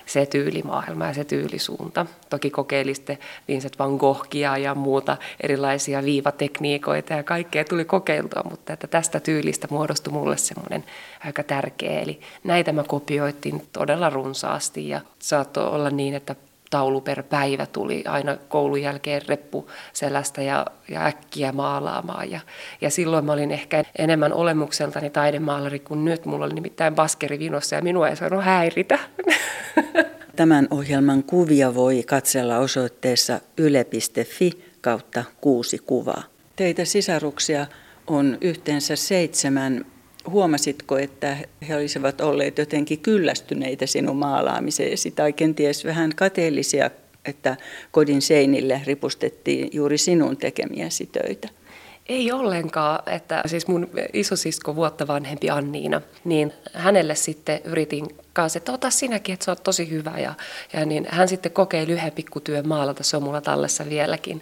se 0.10 0.26
tyylimaailma 0.26 1.08
ja 1.08 1.14
se 1.14 1.24
tyylisuunta. 1.24 2.06
Toki 2.30 2.50
kokeiliste 2.50 3.18
Vincent 3.48 3.80
van 3.80 3.96
Goghia 3.96 4.58
ja 4.58 4.76
muuta 4.76 5.18
erilaisia 5.44 6.04
viivatekniikoita 6.04 7.14
ja 7.14 7.24
kaikkea 7.24 7.66
tuli 7.66 7.86
kokeiltua, 7.86 8.44
mutta 8.50 8.74
että 8.74 8.88
tästä 8.88 9.20
tyylistä 9.20 9.68
muodostui 9.72 10.14
mulle 10.14 10.38
semmoinen 10.38 10.86
aika 11.26 11.44
tärkeä. 11.44 12.00
Eli 12.00 12.20
näitä 12.44 12.72
mä 12.72 12.84
kopioitin 12.84 13.68
todella 13.74 14.10
runsaasti 14.10 14.90
ja 14.90 15.02
saattoi 15.20 15.70
olla 15.70 15.90
niin, 15.90 16.14
että 16.14 16.36
taulu 16.70 17.02
per 17.02 17.24
päivä 17.24 17.66
tuli 17.66 18.04
aina 18.08 18.38
koulun 18.38 18.82
jälkeen 18.82 19.22
reppu 19.28 19.70
selästä 19.94 20.42
ja, 20.42 20.66
ja 20.90 21.06
äkkiä 21.06 21.52
maalaamaan. 21.52 22.32
Ja, 22.32 22.40
ja 22.82 22.90
silloin 22.90 23.26
mä 23.26 23.34
olin 23.34 23.52
ehkä 23.52 23.84
enemmän 23.98 24.34
olemukseltani 24.34 25.10
taidemaalari 25.10 25.80
kuin 25.80 26.06
nyt. 26.06 26.26
Mulla 26.26 26.46
oli 26.46 26.54
nimittäin 26.54 26.96
baskeri 26.96 27.40
vinossa 27.40 27.76
ja 27.76 27.82
minua 27.82 28.10
ei 28.10 28.16
saanut 28.16 28.44
häiritä. 28.44 29.00
Tämän 30.36 30.68
ohjelman 30.72 31.24
kuvia 31.24 31.76
voi 31.76 32.04
katsella 32.08 32.58
osoitteessa 32.58 33.40
yle.fi 33.58 34.64
kautta 34.82 35.24
kuusi 35.42 35.80
kuvaa. 35.80 36.24
Teitä 36.56 36.86
sisaruksia 36.86 37.68
on 38.08 38.38
yhteensä 38.42 38.96
seitsemän 38.96 39.86
huomasitko, 40.28 40.98
että 40.98 41.38
he 41.68 41.76
olisivat 41.76 42.22
olleet 42.22 42.58
jotenkin 42.58 43.00
kyllästyneitä 43.00 43.86
sinun 43.86 44.16
maalaamiseesi 44.16 45.12
tai 45.12 45.34
kenties 45.34 45.86
vähän 45.86 46.12
kateellisia, 46.16 46.92
että 47.26 47.58
kodin 47.92 48.22
seinille 48.22 48.82
ripustettiin 48.86 49.70
juuri 49.74 49.98
sinun 49.98 50.38
tekemiäsi 50.38 51.06
töitä? 51.06 51.50
Ei 52.10 52.32
ollenkaan, 52.32 53.00
että 53.14 53.44
siis 53.46 53.68
mun 53.68 53.90
isosisko 54.14 54.76
vuotta 54.76 55.08
vanhempi 55.08 55.50
Anniina, 55.50 56.02
niin 56.24 56.54
hänelle 56.74 57.16
sitten 57.16 57.62
yritin 57.64 58.06
kanssa, 58.34 58.58
että 58.58 58.72
ota 58.72 58.90
sinäkin, 58.90 59.34
että 59.34 59.46
sä 59.46 59.52
oot 59.52 59.64
tosi 59.64 59.90
hyvä. 59.90 60.14
Ja, 60.18 60.34
ja 60.74 60.86
niin 60.86 61.08
hän 61.10 61.28
sitten 61.28 61.52
kokeili 61.52 61.92
yhden 61.92 62.12
pikkutyön 62.12 62.68
maalata, 62.68 63.04
se 63.04 63.18
on 63.18 63.24
mulla 63.24 63.42
tallessa 63.42 63.90
vieläkin. 63.90 64.42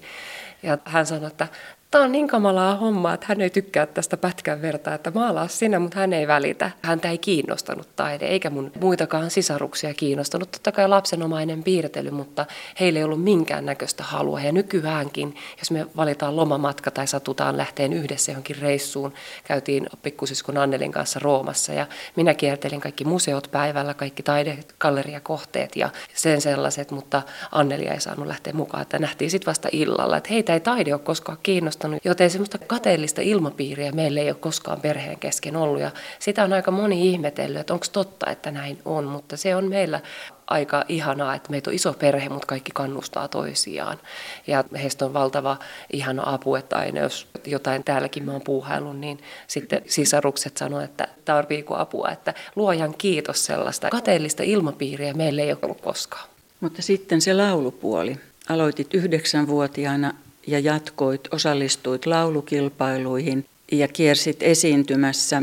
Ja 0.64 0.78
hän 0.86 1.06
sanoi, 1.06 1.28
että 1.28 1.48
tämä 1.92 2.04
on 2.04 2.12
niin 2.12 2.28
kamalaa 2.28 2.76
hommaa, 2.76 3.14
että 3.14 3.26
hän 3.30 3.42
ei 3.42 3.50
tykkää 3.50 3.86
tästä 3.86 4.18
pätkän 4.18 4.62
verta, 4.62 4.94
että 4.94 5.12
maalaa 5.12 5.48
sinä, 5.48 5.80
mutta 5.80 6.00
hän 6.00 6.14
ei 6.14 6.28
välitä. 6.28 6.72
Häntä 6.82 7.10
ei 7.10 7.18
kiinnostanut 7.18 7.96
taide, 7.96 8.26
eikä 8.26 8.50
mun 8.50 8.72
muitakaan 8.82 9.32
sisaruksia 9.32 9.94
kiinnostanut. 9.94 10.52
Totta 10.52 10.72
kai 10.72 10.88
lapsenomainen 10.88 11.64
piirtely, 11.64 12.12
mutta 12.12 12.46
heillä 12.80 13.00
ei 13.00 13.04
ollut 13.04 13.24
minkään 13.24 13.66
näköistä 13.66 14.04
halua. 14.04 14.42
Ja 14.42 14.52
nykyäänkin, 14.52 15.36
jos 15.60 15.72
me 15.72 15.88
valitaan 15.98 16.36
lomamatka 16.36 16.92
tai 16.92 17.08
satutaan 17.08 17.58
lähteen 17.58 17.94
yhdessä 17.94 18.32
johonkin 18.32 18.58
reissuun, 18.62 19.14
käytiin 19.44 19.90
pikkusiskon 20.04 20.58
Annelin 20.58 20.92
kanssa 20.92 21.20
Roomassa 21.20 21.74
ja 21.74 21.86
minä 22.16 22.34
kiertelin 22.34 22.82
kaikki 22.82 23.04
museot 23.06 23.48
päivällä, 23.52 23.94
kaikki 23.94 24.24
taidegalleriakohteet 24.24 25.76
ja 25.76 25.90
sen 26.14 26.42
sellaiset, 26.42 26.92
mutta 26.92 27.22
Annelia 27.52 27.94
ei 27.94 28.02
saanut 28.02 28.28
lähteä 28.28 28.54
mukaan, 28.54 28.82
että 28.82 29.00
nähtiin 29.00 29.32
sitten 29.32 29.52
vasta 29.52 29.70
illalla, 29.72 30.18
että 30.18 30.30
heitä 30.34 30.54
ei 30.54 30.60
taide 30.60 30.94
ole 30.94 31.02
koskaan 31.02 31.38
kiinnostanut, 31.78 32.06
joten 32.06 32.30
semmoista 32.30 32.58
kateellista 32.58 33.22
ilmapiiriä 33.22 33.92
meillä 33.92 34.20
ei 34.20 34.30
ole 34.30 34.38
koskaan 34.40 34.82
perheen 34.82 35.20
kesken 35.20 35.56
ollut 35.56 35.82
ja 35.82 35.92
sitä 36.20 36.44
on 36.44 36.54
aika 36.54 36.72
moni 36.72 37.10
ihmetellyt, 37.10 37.60
että 37.60 37.74
onko 37.74 37.86
totta, 37.92 38.32
että 38.32 38.52
näin 38.52 38.78
on, 38.86 39.06
mutta 39.06 39.38
se 39.38 39.56
on 39.56 39.70
meillä 39.70 40.02
aika 40.48 40.86
ihanaa, 40.88 41.36
että 41.36 41.50
meitä 41.50 41.70
on 41.70 41.74
iso 41.76 41.94
perhe, 41.94 42.30
mutta 42.30 42.48
kaikki 42.48 42.72
kannustaa 42.74 43.28
toisiaan. 43.28 43.98
Ja 44.48 44.64
heistä 44.82 45.06
on 45.06 45.14
valtava 45.14 45.58
ihana 45.94 46.24
apu, 46.26 46.56
että 46.56 46.78
aina 46.78 47.00
jos 47.00 47.28
jotain 47.46 47.84
täälläkin 47.84 48.26
mä 48.26 48.32
oon 48.32 48.42
puuhaillut, 48.42 48.98
niin 49.00 49.20
sitten 49.48 49.82
sisarukset 49.88 50.58
sanoo, 50.58 50.82
että 50.82 51.08
tarviiko 51.26 51.76
apua, 51.76 52.10
että 52.10 52.34
luojan 52.56 52.94
kiitos 52.98 53.46
sellaista 53.46 53.90
kateellista 53.90 54.44
ilmapiiriä 54.44 55.14
meille 55.14 55.42
ei 55.42 55.52
ole 55.52 55.60
ollut 55.62 55.82
koskaan. 55.82 56.30
Mutta 56.60 56.82
sitten 56.82 57.22
se 57.22 57.34
laulupuoli. 57.34 58.18
Aloitit 58.50 58.94
yhdeksänvuotiaana 58.94 60.14
ja 60.48 60.60
jatkoit, 60.60 61.22
osallistuit 61.32 62.06
laulukilpailuihin 62.06 63.46
ja 63.72 63.88
kiersit 63.88 64.44
esiintymässä. 64.44 65.42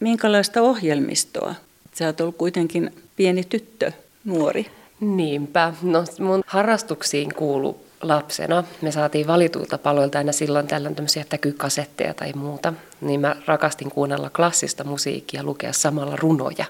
Minkälaista 0.00 0.62
ohjelmistoa? 0.62 1.54
Sä 1.94 2.06
oot 2.06 2.20
ollut 2.20 2.36
kuitenkin 2.36 2.92
pieni 3.16 3.44
tyttö, 3.44 3.92
nuori. 4.24 4.66
Niinpä. 5.00 5.74
No 5.82 6.04
mun 6.20 6.42
harrastuksiin 6.46 7.34
kuuluu 7.34 7.86
lapsena. 8.02 8.64
Me 8.82 8.92
saatiin 8.92 9.26
valituilta 9.26 9.78
paloilta 9.78 10.18
aina 10.18 10.32
silloin 10.32 10.66
tällöin 10.66 10.94
tämmöisiä 10.94 11.24
täkykasetteja 11.28 12.14
tai 12.14 12.32
muuta. 12.32 12.72
Niin 13.00 13.20
mä 13.20 13.36
rakastin 13.46 13.90
kuunnella 13.90 14.30
klassista 14.30 14.84
musiikkia, 14.84 15.42
lukea 15.42 15.72
samalla 15.72 16.16
runoja 16.16 16.64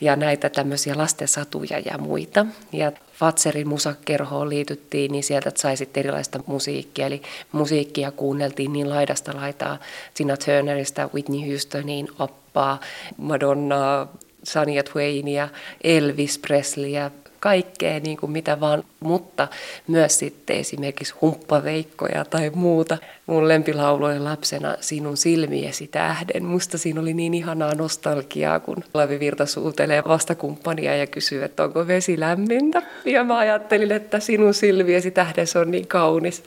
ja 0.00 0.16
näitä 0.16 0.48
tämmöisiä 0.48 0.98
lastensatuja 0.98 1.78
ja 1.78 1.98
muita. 1.98 2.46
Ja 2.72 2.92
Fatserin 3.12 3.68
musakerhoon 3.68 4.48
liityttiin, 4.48 5.12
niin 5.12 5.24
sieltä 5.24 5.52
sai 5.56 5.76
sitten 5.76 6.00
erilaista 6.00 6.40
musiikkia. 6.46 7.06
Eli 7.06 7.22
musiikkia 7.52 8.10
kuunneltiin 8.10 8.72
niin 8.72 8.90
laidasta 8.90 9.36
laitaa 9.36 9.78
Tina 10.14 10.36
Turnerista, 10.36 11.10
Whitney 11.14 11.48
Houstoniin, 11.48 12.08
Oppaa, 12.18 12.80
Madonnaa, 13.16 14.12
Sania 14.42 14.82
Twainia, 14.82 15.48
Elvis 15.84 16.38
Presleyä, 16.38 17.10
kaikkea 17.40 18.00
niin 18.00 18.16
kuin 18.16 18.32
mitä 18.32 18.60
vaan, 18.60 18.84
mutta 19.00 19.48
myös 19.86 20.18
sitten 20.18 20.56
esimerkiksi 20.56 21.14
humppaveikkoja 21.20 22.24
tai 22.24 22.50
muuta. 22.54 22.98
Mun 23.30 23.48
lempilaulu 23.48 24.04
oli 24.04 24.18
lapsena 24.18 24.76
Sinun 24.80 25.16
silmiesi 25.16 25.86
tähden. 25.86 26.44
Musta 26.44 26.78
siinä 26.78 27.00
oli 27.00 27.14
niin 27.14 27.34
ihanaa 27.34 27.74
nostalgiaa, 27.74 28.60
kun 28.60 28.84
Lavi 28.94 29.20
Virta 29.20 29.46
suutelee 29.46 30.02
vastakumppania 30.08 30.96
ja 30.96 31.06
kysyy, 31.06 31.44
että 31.44 31.64
onko 31.64 31.86
vesi 31.86 32.20
lämmintä. 32.20 32.82
Ja 33.04 33.24
mä 33.24 33.38
ajattelin, 33.38 33.92
että 33.92 34.20
Sinun 34.20 34.54
silmiesi 34.54 35.10
tähden 35.10 35.46
se 35.46 35.58
on 35.58 35.70
niin 35.70 35.86
kaunis. 35.86 36.44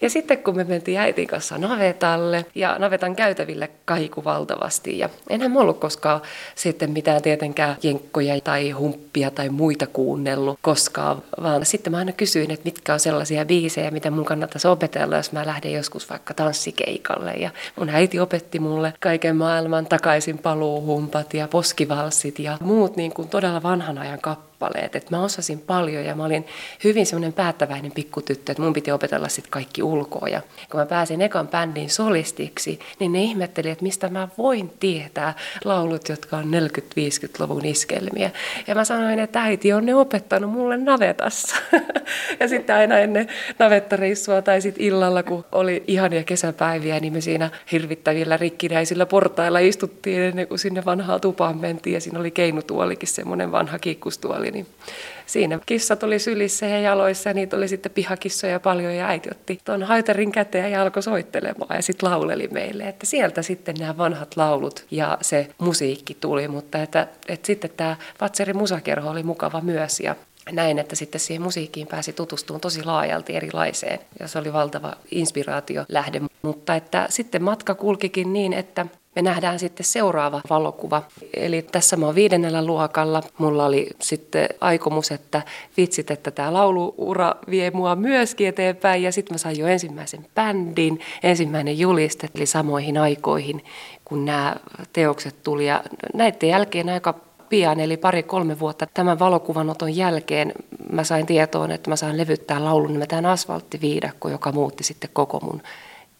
Ja 0.00 0.10
sitten 0.10 0.38
kun 0.38 0.56
me 0.56 0.64
mentiin 0.64 0.98
äitin 0.98 1.26
kanssa 1.26 1.58
navetalle 1.58 2.46
ja 2.54 2.76
navetan 2.78 3.16
käytäville 3.16 3.70
kaiku 3.84 4.24
valtavasti. 4.24 4.98
Ja 4.98 5.08
enhän 5.30 5.50
mä 5.50 5.60
ollut 5.60 5.80
koskaan 5.80 6.20
sitten 6.54 6.90
mitään 6.90 7.22
tietenkään 7.22 7.76
jenkkoja 7.82 8.40
tai 8.40 8.70
humppia 8.70 9.30
tai 9.30 9.48
muita 9.48 9.86
kuunnellut 9.86 10.58
koskaan, 10.62 11.22
vaan 11.42 11.66
sitten 11.66 11.90
mä 11.90 11.96
aina 11.98 12.12
kysyin, 12.12 12.50
että 12.50 12.64
mitkä 12.64 12.92
on 12.92 13.00
sellaisia 13.00 13.44
biisejä, 13.44 13.90
mitä 13.90 14.10
mun 14.10 14.24
kannattaisi 14.24 14.68
opetella, 14.68 15.16
jos 15.16 15.32
mä 15.32 15.46
lähden 15.46 15.72
joskus 15.72 16.10
vaikka 16.10 16.25
tanssikeikalle. 16.34 17.32
Ja 17.32 17.50
mun 17.76 17.88
äiti 17.88 18.20
opetti 18.20 18.58
mulle 18.58 18.94
kaiken 19.00 19.36
maailman 19.36 19.86
takaisin 19.86 20.38
paluuhumpat 20.38 21.34
ja 21.34 21.48
poskivalssit 21.48 22.38
ja 22.38 22.58
muut 22.60 22.96
niin 22.96 23.12
kuin 23.12 23.28
todella 23.28 23.62
vanhan 23.62 23.98
ajan 23.98 24.20
kappaleet 24.20 24.55
kappaleet. 24.58 24.96
Et 24.96 25.10
mä 25.10 25.22
osasin 25.22 25.58
paljon 25.58 26.04
ja 26.04 26.14
mä 26.14 26.24
olin 26.24 26.46
hyvin 26.84 27.06
semmoinen 27.06 27.32
päättäväinen 27.32 27.92
pikkutyttö, 27.92 28.52
että 28.52 28.62
mun 28.62 28.72
piti 28.72 28.92
opetella 28.92 29.28
sitten 29.28 29.50
kaikki 29.50 29.82
ulkoa. 29.82 30.28
Ja 30.28 30.40
kun 30.70 30.80
mä 30.80 30.86
pääsin 30.86 31.22
ekan 31.22 31.48
bändin 31.48 31.90
solistiksi, 31.90 32.80
niin 32.98 33.12
ne 33.12 33.22
ihmetteli, 33.22 33.70
että 33.70 33.82
mistä 33.82 34.08
mä 34.08 34.28
voin 34.38 34.72
tietää 34.80 35.34
laulut, 35.64 36.08
jotka 36.08 36.36
on 36.36 36.44
40-50-luvun 36.44 37.64
iskelmiä. 37.64 38.30
Ja 38.66 38.74
mä 38.74 38.84
sanoin, 38.84 39.18
että 39.18 39.42
äiti 39.42 39.72
on 39.72 39.86
ne 39.86 39.94
opettanut 39.94 40.50
mulle 40.50 40.76
navetassa. 40.76 41.56
ja 42.40 42.48
sitten 42.48 42.76
aina 42.76 42.98
ennen 42.98 43.28
navettareissua 43.58 44.42
tai 44.42 44.60
sitten 44.60 44.84
illalla, 44.84 45.22
kun 45.22 45.44
oli 45.52 45.84
ihania 45.86 46.24
kesäpäiviä, 46.24 47.00
niin 47.00 47.12
me 47.12 47.20
siinä 47.20 47.50
hirvittävillä 47.72 48.36
rikkinäisillä 48.36 49.06
portailla 49.06 49.58
istuttiin 49.58 50.22
ennen 50.22 50.48
kuin 50.48 50.58
sinne 50.58 50.84
vanhaan 50.84 51.20
tupaan 51.20 51.58
mentiin. 51.58 51.94
Ja 51.94 52.00
siinä 52.00 52.20
oli 52.20 52.30
keinutuolikin 52.30 53.08
semmoinen 53.08 53.52
vanha 53.52 53.78
kiikkustuoli 53.78 54.45
oli, 54.46 54.52
niin 54.52 54.66
siinä 55.26 55.58
kissat 55.66 56.02
oli 56.02 56.18
sylissä 56.18 56.66
ja 56.66 56.80
jaloissa 56.80 57.30
ja 57.30 57.34
niitä 57.34 57.56
oli 57.56 57.68
sitten 57.68 57.92
pihakissoja 57.92 58.60
paljon 58.60 58.94
ja 58.94 59.08
äiti 59.08 59.28
otti 59.32 59.58
tuon 59.64 59.82
haitarin 59.82 60.32
käteen 60.32 60.72
ja 60.72 60.82
alkoi 60.82 61.02
soittelemaan 61.02 61.76
ja 61.76 61.82
sitten 61.82 62.10
lauleli 62.10 62.48
meille, 62.48 62.88
että 62.88 63.06
sieltä 63.06 63.42
sitten 63.42 63.74
nämä 63.78 63.96
vanhat 63.96 64.36
laulut 64.36 64.86
ja 64.90 65.18
se 65.20 65.48
musiikki 65.58 66.16
tuli, 66.20 66.48
mutta 66.48 66.82
että, 66.82 67.08
että 67.28 67.46
sitten 67.46 67.70
tämä 67.76 67.96
Vatserin 68.20 68.56
musakerho 68.56 69.10
oli 69.10 69.22
mukava 69.22 69.60
myös 69.60 70.00
ja 70.00 70.16
näin, 70.52 70.78
että 70.78 70.96
sitten 70.96 71.20
siihen 71.20 71.42
musiikkiin 71.42 71.86
pääsi 71.86 72.12
tutustumaan 72.12 72.60
tosi 72.60 72.84
laajalti 72.84 73.36
erilaiseen 73.36 73.98
ja 74.20 74.28
se 74.28 74.38
oli 74.38 74.52
valtava 74.52 74.92
inspiraatio 75.10 75.84
lähde. 75.88 76.20
Mutta 76.42 76.74
että 76.74 77.06
sitten 77.10 77.42
matka 77.42 77.74
kulkikin 77.74 78.32
niin, 78.32 78.52
että 78.52 78.86
me 79.16 79.22
nähdään 79.22 79.58
sitten 79.58 79.86
seuraava 79.86 80.40
valokuva. 80.50 81.02
Eli 81.36 81.62
tässä 81.62 81.96
mä 81.96 82.06
oon 82.06 82.14
viidennellä 82.14 82.64
luokalla. 82.64 83.22
Mulla 83.38 83.66
oli 83.66 83.90
sitten 84.00 84.48
aikomus, 84.60 85.10
että 85.10 85.42
vitsit, 85.76 86.10
että 86.10 86.30
tämä 86.30 86.52
lauluura 86.52 87.34
vie 87.50 87.70
mua 87.70 87.96
myöskin 87.96 88.48
eteenpäin. 88.48 89.02
Ja 89.02 89.12
sitten 89.12 89.34
mä 89.34 89.38
sain 89.38 89.58
jo 89.58 89.66
ensimmäisen 89.66 90.26
bändin, 90.34 91.00
ensimmäinen 91.22 91.78
juliste, 91.78 92.28
eli 92.34 92.46
samoihin 92.46 92.98
aikoihin, 92.98 93.64
kun 94.04 94.24
nämä 94.24 94.56
teokset 94.92 95.42
tuli. 95.42 95.66
Ja 95.66 95.82
näiden 96.14 96.48
jälkeen 96.48 96.88
aika 96.88 97.14
pian, 97.48 97.80
eli 97.80 97.96
pari-kolme 97.96 98.58
vuotta 98.58 98.86
tämän 98.94 99.18
valokuvanoton 99.18 99.96
jälkeen 99.96 100.52
mä 100.92 101.04
sain 101.04 101.26
tietoon, 101.26 101.70
että 101.70 101.90
mä 101.90 101.96
saan 101.96 102.18
levyttää 102.18 102.64
laulun 102.64 102.92
nimeltään 102.92 103.26
Asfalttiviidakko, 103.26 104.28
joka 104.28 104.52
muutti 104.52 104.84
sitten 104.84 105.10
koko 105.12 105.40
mun 105.40 105.62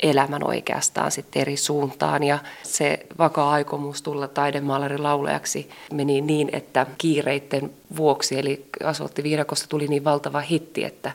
elämän 0.02 0.46
oikeastaan 0.46 1.10
sitten 1.10 1.42
eri 1.42 1.56
suuntaan. 1.56 2.22
Ja 2.22 2.38
se 2.62 3.06
vakaa 3.18 3.50
aikomus 3.50 4.02
tulla 4.02 4.28
taidemaalari 4.28 4.98
laulajaksi 4.98 5.70
meni 5.92 6.20
niin, 6.20 6.50
että 6.52 6.86
kiireitten 6.98 7.70
vuoksi, 7.96 8.38
eli 8.38 8.66
Asfaltti 8.84 9.22
Viidakosta 9.22 9.68
tuli 9.68 9.88
niin 9.88 10.04
valtava 10.04 10.40
hitti, 10.40 10.84
että 10.84 11.12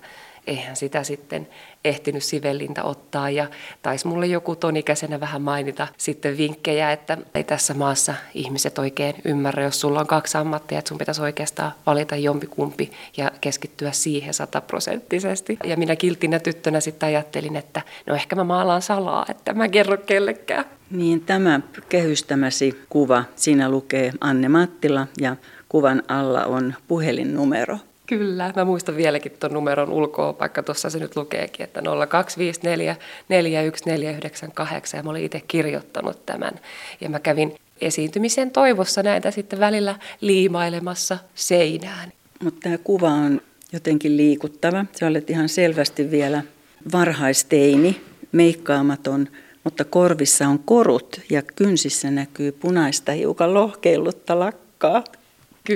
eihän 0.51 0.75
sitä 0.75 1.03
sitten 1.03 1.47
ehtinyt 1.85 2.23
sivellintä 2.23 2.83
ottaa 2.83 3.29
ja 3.29 3.47
taisi 3.81 4.07
mulle 4.07 4.25
joku 4.25 4.55
tonikäisenä 4.55 5.19
vähän 5.19 5.41
mainita 5.41 5.87
sitten 5.97 6.37
vinkkejä, 6.37 6.91
että 6.91 7.17
ei 7.35 7.43
tässä 7.43 7.73
maassa 7.73 8.13
ihmiset 8.33 8.79
oikein 8.79 9.15
ymmärrä, 9.25 9.63
jos 9.63 9.81
sulla 9.81 9.99
on 9.99 10.07
kaksi 10.07 10.37
ammattia, 10.37 10.79
että 10.79 10.89
sun 10.89 10.97
pitäisi 10.97 11.21
oikeastaan 11.21 11.71
valita 11.85 12.15
jompikumpi 12.15 12.91
ja 13.17 13.31
keskittyä 13.41 13.91
siihen 13.91 14.33
sataprosenttisesti. 14.33 15.57
Ja 15.63 15.77
minä 15.77 15.95
kiltinä 15.95 16.39
tyttönä 16.39 16.79
sitten 16.79 17.07
ajattelin, 17.07 17.55
että 17.55 17.81
no 18.05 18.15
ehkä 18.15 18.35
mä 18.35 18.43
maalaan 18.43 18.81
salaa, 18.81 19.25
että 19.29 19.53
mä 19.53 19.67
kerro 19.67 19.97
kellekään. 19.97 20.65
Niin 20.91 21.21
tämä 21.21 21.59
kehystämäsi 21.89 22.81
kuva, 22.89 23.23
siinä 23.35 23.69
lukee 23.69 24.11
Anne 24.21 24.49
Mattila 24.49 25.07
ja 25.21 25.35
kuvan 25.69 26.03
alla 26.07 26.45
on 26.45 26.73
puhelinnumero. 26.87 27.77
Kyllä, 28.11 28.53
mä 28.55 28.65
muistan 28.65 28.95
vieläkin 28.97 29.31
tuon 29.39 29.53
numeron 29.53 29.89
ulkoa, 29.89 30.39
vaikka 30.39 30.63
tuossa 30.63 30.89
se 30.89 30.99
nyt 30.99 31.15
lukeekin, 31.15 31.63
että 31.63 31.81
0254 32.09 32.95
41498 33.29 34.97
ja 34.97 35.03
mä 35.03 35.09
olin 35.09 35.23
itse 35.23 35.41
kirjoittanut 35.47 36.25
tämän. 36.25 36.59
Ja 37.01 37.09
mä 37.09 37.19
kävin 37.19 37.55
esiintymisen 37.81 38.51
toivossa 38.51 39.03
näitä 39.03 39.31
sitten 39.31 39.59
välillä 39.59 39.95
liimailemassa 40.21 41.17
seinään. 41.35 42.13
Mutta 42.43 42.59
tämä 42.63 42.77
kuva 42.77 43.09
on 43.09 43.41
jotenkin 43.73 44.17
liikuttava. 44.17 44.85
Sä 44.99 45.07
olet 45.07 45.29
ihan 45.29 45.49
selvästi 45.49 46.11
vielä 46.11 46.43
varhaisteini, 46.91 48.01
meikkaamaton, 48.31 49.27
mutta 49.63 49.85
korvissa 49.85 50.47
on 50.47 50.59
korut 50.59 51.21
ja 51.29 51.41
kynsissä 51.41 52.11
näkyy 52.11 52.51
punaista 52.51 53.11
hiukan 53.11 53.53
lohkeillutta 53.53 54.39
lakkaa. 54.39 55.03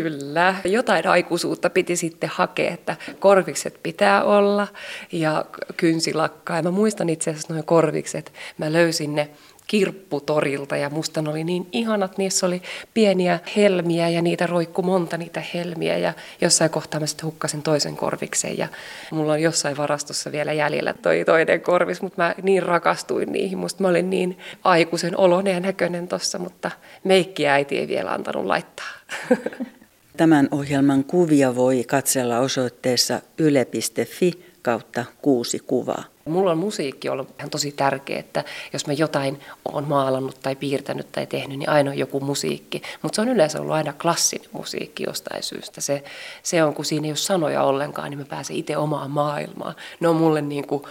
Kyllä, 0.02 0.56
jotain 0.66 1.08
aikuisuutta 1.08 1.70
piti 1.70 1.96
sitten 1.96 2.30
hakea, 2.34 2.74
että 2.74 2.96
korvikset 3.20 3.80
pitää 3.84 4.24
olla 4.24 4.68
ja 5.12 5.46
kynsilakkaa. 5.78 6.58
Ja 6.58 6.64
mä 6.64 6.72
muistan 6.72 7.10
itse 7.10 7.32
asiassa 7.32 7.54
noin 7.54 7.66
korvikset, 7.66 8.34
mä 8.58 8.74
löysin 8.74 9.16
ne 9.16 9.30
kirpputorilta 9.68 10.78
ja 10.78 10.90
musta 10.90 11.22
ne 11.22 11.30
oli 11.30 11.44
niin 11.44 11.68
ihanat, 11.72 12.18
niissä 12.18 12.46
oli 12.46 12.62
pieniä 12.94 13.40
helmiä 13.56 14.10
ja 14.10 14.22
niitä 14.22 14.48
roikku 14.48 14.82
monta 14.82 15.18
niitä 15.18 15.44
helmiä. 15.54 15.98
Ja 15.98 16.14
jossain 16.42 16.72
kohtaa 16.72 17.00
mä 17.00 17.08
sitten 17.08 17.26
hukkasin 17.26 17.62
toisen 17.62 17.96
korviksen 17.96 18.58
ja 18.58 18.68
mulla 19.12 19.34
on 19.34 19.42
jossain 19.42 19.78
varastossa 19.78 20.32
vielä 20.32 20.54
jäljellä 20.54 20.94
toi 20.94 21.24
toinen 21.26 21.62
korvis, 21.62 22.02
mutta 22.02 22.22
mä 22.22 22.36
niin 22.42 22.64
rakastuin 22.64 23.32
niihin, 23.32 23.58
musta 23.58 23.84
mä 23.84 23.88
olin 23.90 24.10
niin 24.10 24.38
aikuisen 24.64 25.18
olonen 25.18 25.54
ja 25.54 25.60
näköinen 25.60 26.08
tossa, 26.08 26.40
mutta 26.40 26.72
meikkiä 27.04 27.54
äiti 27.54 27.78
ei 27.78 27.88
vielä 27.88 28.12
antanut 28.12 28.46
laittaa. 28.46 28.90
Tämän 30.18 30.48
ohjelman 30.52 31.04
kuvia 31.04 31.56
voi 31.56 31.84
katsella 31.88 32.40
osoitteessa 32.40 33.22
yle.fi 33.38 34.32
kautta 34.62 35.06
kuusi 35.22 35.60
kuvaa. 35.60 36.04
Mulla 36.26 36.52
on 36.52 36.58
musiikki 36.58 37.10
ollut 37.10 37.30
ihan 37.40 37.50
tosi 37.50 37.72
tärkeä, 37.72 38.20
että 38.20 38.44
jos 38.74 38.88
mä 38.88 38.94
jotain 38.94 39.40
on 39.66 39.88
maalannut 39.88 40.40
tai 40.44 40.56
piirtänyt 40.56 41.12
tai 41.12 41.28
tehnyt, 41.28 41.60
niin 41.60 41.70
aina 41.70 41.92
on 41.92 41.98
joku 41.98 42.20
musiikki. 42.20 42.82
Mutta 43.02 43.16
se 43.16 43.22
on 43.22 43.30
yleensä 43.30 43.62
ollut 43.62 43.74
aina 43.74 43.94
klassinen 43.94 44.50
musiikki 44.52 45.04
jostain 45.08 45.44
syystä. 45.44 45.82
Se, 45.82 46.04
se 46.44 46.64
on, 46.64 46.74
kun 46.74 46.86
siinä 46.86 47.06
ei 47.06 47.12
ole 47.12 47.18
sanoja 47.18 47.64
ollenkaan, 47.64 48.10
niin 48.10 48.20
mä 48.20 48.26
pääsen 48.26 48.56
itse 48.56 48.78
omaan 48.78 49.12
maailmaan. 49.12 49.76
Ne 50.00 50.08
on 50.08 50.16
mulle 50.16 50.42
niin 50.42 50.68
kuin 50.68 50.84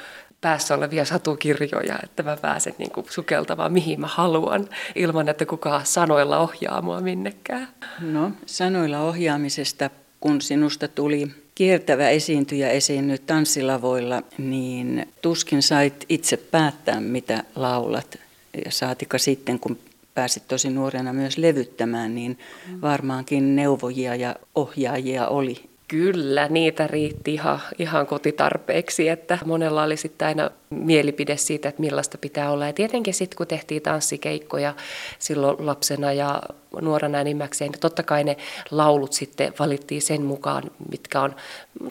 päässä 0.45 0.75
olevia 0.75 1.05
satukirjoja, 1.05 1.99
että 2.03 2.23
mä 2.23 2.37
pääsen 2.37 2.75
niin 2.79 2.91
kuin 2.91 3.07
sukeltamaan 3.11 3.73
mihin 3.73 4.01
mä 4.01 4.07
haluan, 4.07 4.69
ilman 4.95 5.29
että 5.29 5.47
kukaan 5.47 5.87
sanoilla 5.87 6.39
ohjaa 6.39 6.83
mua 6.83 7.01
minnekään. 7.01 7.69
No, 8.01 8.31
sanoilla 8.47 9.01
ohjaamisesta, 9.01 9.91
kun 10.21 10.41
sinusta 10.41 10.89
tuli 10.89 11.31
kiertävä 11.55 12.09
esiintyjä 12.09 12.71
esiinnyt 12.71 13.27
tanssilavoilla, 13.27 14.23
niin 14.39 15.09
tuskin 15.23 15.63
sait 15.63 16.05
itse 16.09 16.37
päättää, 16.37 17.01
mitä 17.01 17.45
laulat. 17.57 18.19
Ja 18.65 18.71
saatika 18.71 19.19
sitten, 19.19 19.61
kun 19.61 19.79
pääsit 20.15 20.49
tosi 20.49 20.71
nuorena 20.71 21.13
myös 21.13 21.39
levyttämään, 21.39 22.15
niin 22.15 22.39
varmaankin 22.83 23.57
neuvojia 23.57 24.15
ja 24.15 24.37
ohjaajia 24.55 25.29
oli. 25.29 25.74
Kyllä, 25.89 26.49
niitä 26.49 26.87
riitti 26.87 27.35
ihan, 27.35 27.61
ihan 27.79 28.07
kotitarpeeksi, 28.07 29.09
että 29.09 29.39
monella 29.45 29.83
oli 29.83 29.97
sitten 29.97 30.29
aina 30.29 30.51
mielipide 30.71 31.37
siitä, 31.37 31.69
että 31.69 31.81
millaista 31.81 32.19
pitää 32.19 32.51
olla. 32.51 32.67
Ja 32.67 32.73
tietenkin 32.73 33.15
sitten, 33.15 33.37
kun 33.37 33.47
tehtiin 33.47 33.83
tanssikeikkoja 33.83 34.75
silloin 35.19 35.67
lapsena 35.67 36.13
ja 36.13 36.43
nuorena 36.81 37.21
enimmäkseen, 37.21 37.71
niin 37.71 37.81
totta 37.81 38.03
kai 38.03 38.25
ne 38.25 38.37
laulut 38.71 39.13
sitten 39.13 39.55
valittiin 39.59 40.03
sen 40.03 40.23
mukaan, 40.23 40.63
mitkä 40.91 41.21
on 41.21 41.37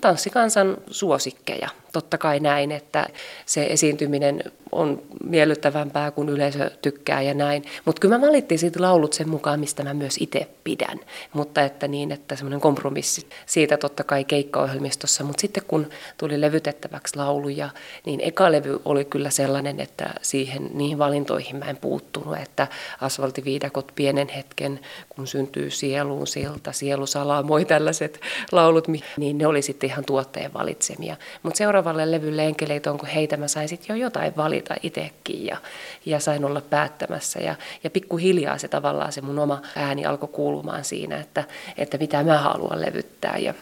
tanssikansan 0.02 0.78
suosikkeja. 0.88 1.70
Totta 1.94 2.18
kai 2.18 2.40
näin, 2.40 2.72
että 2.72 3.08
se 3.46 3.66
esiintyminen 3.70 4.44
on 4.72 5.02
miellyttävämpää, 5.24 6.12
kun 6.12 6.30
yleisö 6.30 6.72
tykkää 6.82 7.22
ja 7.22 7.34
näin. 7.34 7.64
Mutta 7.86 8.00
kyllä 8.00 8.18
mä 8.18 8.28
valittiin 8.28 8.60
siitä 8.60 8.82
laulut 8.82 9.14
sen 9.14 9.30
mukaan, 9.30 9.60
mistä 9.60 9.84
mä 9.84 9.94
myös 9.94 10.16
itse 10.20 10.48
pidän. 10.64 11.00
Mutta 11.34 11.62
että 11.62 11.88
niin, 11.88 12.12
että 12.12 12.36
semmoinen 12.36 12.62
kompromissi 12.62 13.28
siitä 13.46 13.78
totta 13.78 14.04
kai 14.04 14.24
keikkaohjelmistossa. 14.24 15.24
Mutta 15.24 15.42
sitten 15.42 15.64
kun 15.68 15.90
tuli 16.18 16.42
levytettäväksi 16.42 17.18
lauluja, 17.18 17.70
niin 18.06 18.20
eka 18.24 18.52
levy 18.52 18.80
oli 18.86 19.06
kyllä 19.06 19.30
sellainen, 19.30 19.80
että 19.80 20.14
siihen 20.22 20.70
niihin 20.74 20.98
valintoihin 20.98 21.56
mä 21.56 21.66
en 21.66 21.78
puuttunut, 21.78 22.38
että 22.38 22.68
asfaltiviidakot 23.02 23.92
pienen 23.96 24.28
hetken, 24.28 24.73
kun 25.10 25.28
syntyy 25.28 25.70
sieluun 25.70 26.28
silta, 26.28 26.72
sielu 26.72 27.06
moi 27.44 27.66
tällaiset 27.66 28.22
laulut, 28.52 28.88
niin 29.18 29.38
ne 29.38 29.48
oli 29.48 29.62
sitten 29.62 29.90
ihan 29.90 30.06
tuotteen 30.06 30.54
valitsemia. 30.54 31.16
Mutta 31.44 31.58
seuraavalle 31.58 32.12
levylle 32.12 32.46
enkeleitä 32.46 32.92
onko 32.92 33.08
heitä 33.16 33.38
mä 33.38 33.48
sain 33.48 33.70
sitten 33.70 33.98
jo 33.98 34.06
jotain 34.06 34.34
valita 34.38 34.76
itsekin 34.84 35.46
ja, 35.46 35.58
ja 36.06 36.20
sain 36.20 36.46
olla 36.46 36.62
päättämässä 36.62 37.40
ja, 37.40 37.56
ja 37.84 37.90
pikkuhiljaa 37.90 38.58
se 38.58 38.68
tavallaan 38.68 39.12
se 39.12 39.22
mun 39.22 39.40
oma 39.40 39.62
ääni 39.76 40.06
alkoi 40.06 40.30
kuulumaan 40.30 40.84
siinä, 40.84 41.18
että, 41.18 41.44
että 41.78 41.98
mitä 41.98 42.24
mä 42.24 42.38
haluan 42.38 42.82
levyttää 42.82 43.38
ja 43.38 43.54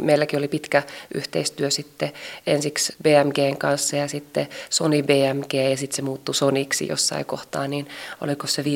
Meilläkin 0.00 0.38
oli 0.38 0.48
pitkä 0.48 0.82
yhteistyö 1.14 1.70
sitten 1.70 2.12
ensiksi 2.46 2.94
BMGn 3.02 3.56
kanssa 3.58 3.96
ja 3.96 4.08
sitten 4.08 4.48
Sony 4.70 5.02
BMG 5.02 5.54
ja 5.70 5.76
sitten 5.76 5.96
se 5.96 6.02
muuttui 6.02 6.34
Soniksi 6.34 6.88
jossain 6.88 7.24
kohtaa, 7.24 7.68
niin 7.68 7.88
oliko 8.20 8.46
se 8.46 8.62
5-16 8.62 8.66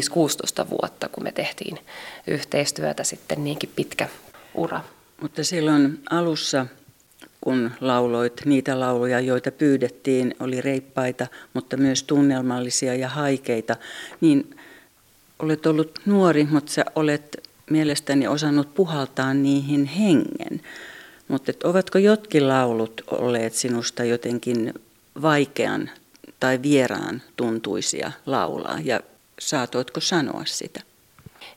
vuotta, 0.70 1.08
kun 1.08 1.24
me 1.24 1.32
tehtiin 1.32 1.78
yhteistyötä 2.26 3.04
sitten 3.04 3.44
niinkin 3.44 3.70
pitkä 3.76 4.08
ura. 4.54 4.80
Mutta 5.20 5.44
silloin 5.44 6.00
alussa, 6.10 6.66
kun 7.40 7.70
lauloit 7.80 8.40
niitä 8.44 8.80
lauluja, 8.80 9.20
joita 9.20 9.52
pyydettiin, 9.52 10.34
oli 10.40 10.60
reippaita, 10.60 11.26
mutta 11.54 11.76
myös 11.76 12.02
tunnelmallisia 12.02 12.94
ja 12.94 13.08
haikeita, 13.08 13.76
niin 14.20 14.56
olet 15.38 15.66
ollut 15.66 15.98
nuori, 16.06 16.46
mutta 16.50 16.72
sä 16.72 16.84
olet 16.94 17.48
mielestäni 17.70 18.28
osannut 18.28 18.74
puhaltaa 18.74 19.34
niihin 19.34 19.84
hengen. 19.84 20.60
Mutta 21.28 21.52
ovatko 21.64 21.98
jotkin 21.98 22.48
laulut 22.48 23.02
olleet 23.10 23.54
sinusta 23.54 24.04
jotenkin 24.04 24.74
vaikean 25.22 25.90
tai 26.40 26.62
vieraan 26.62 27.22
tuntuisia 27.36 28.12
laulaa 28.26 28.78
ja 28.84 29.00
saatoitko 29.40 30.00
sanoa 30.00 30.42
sitä? 30.44 30.80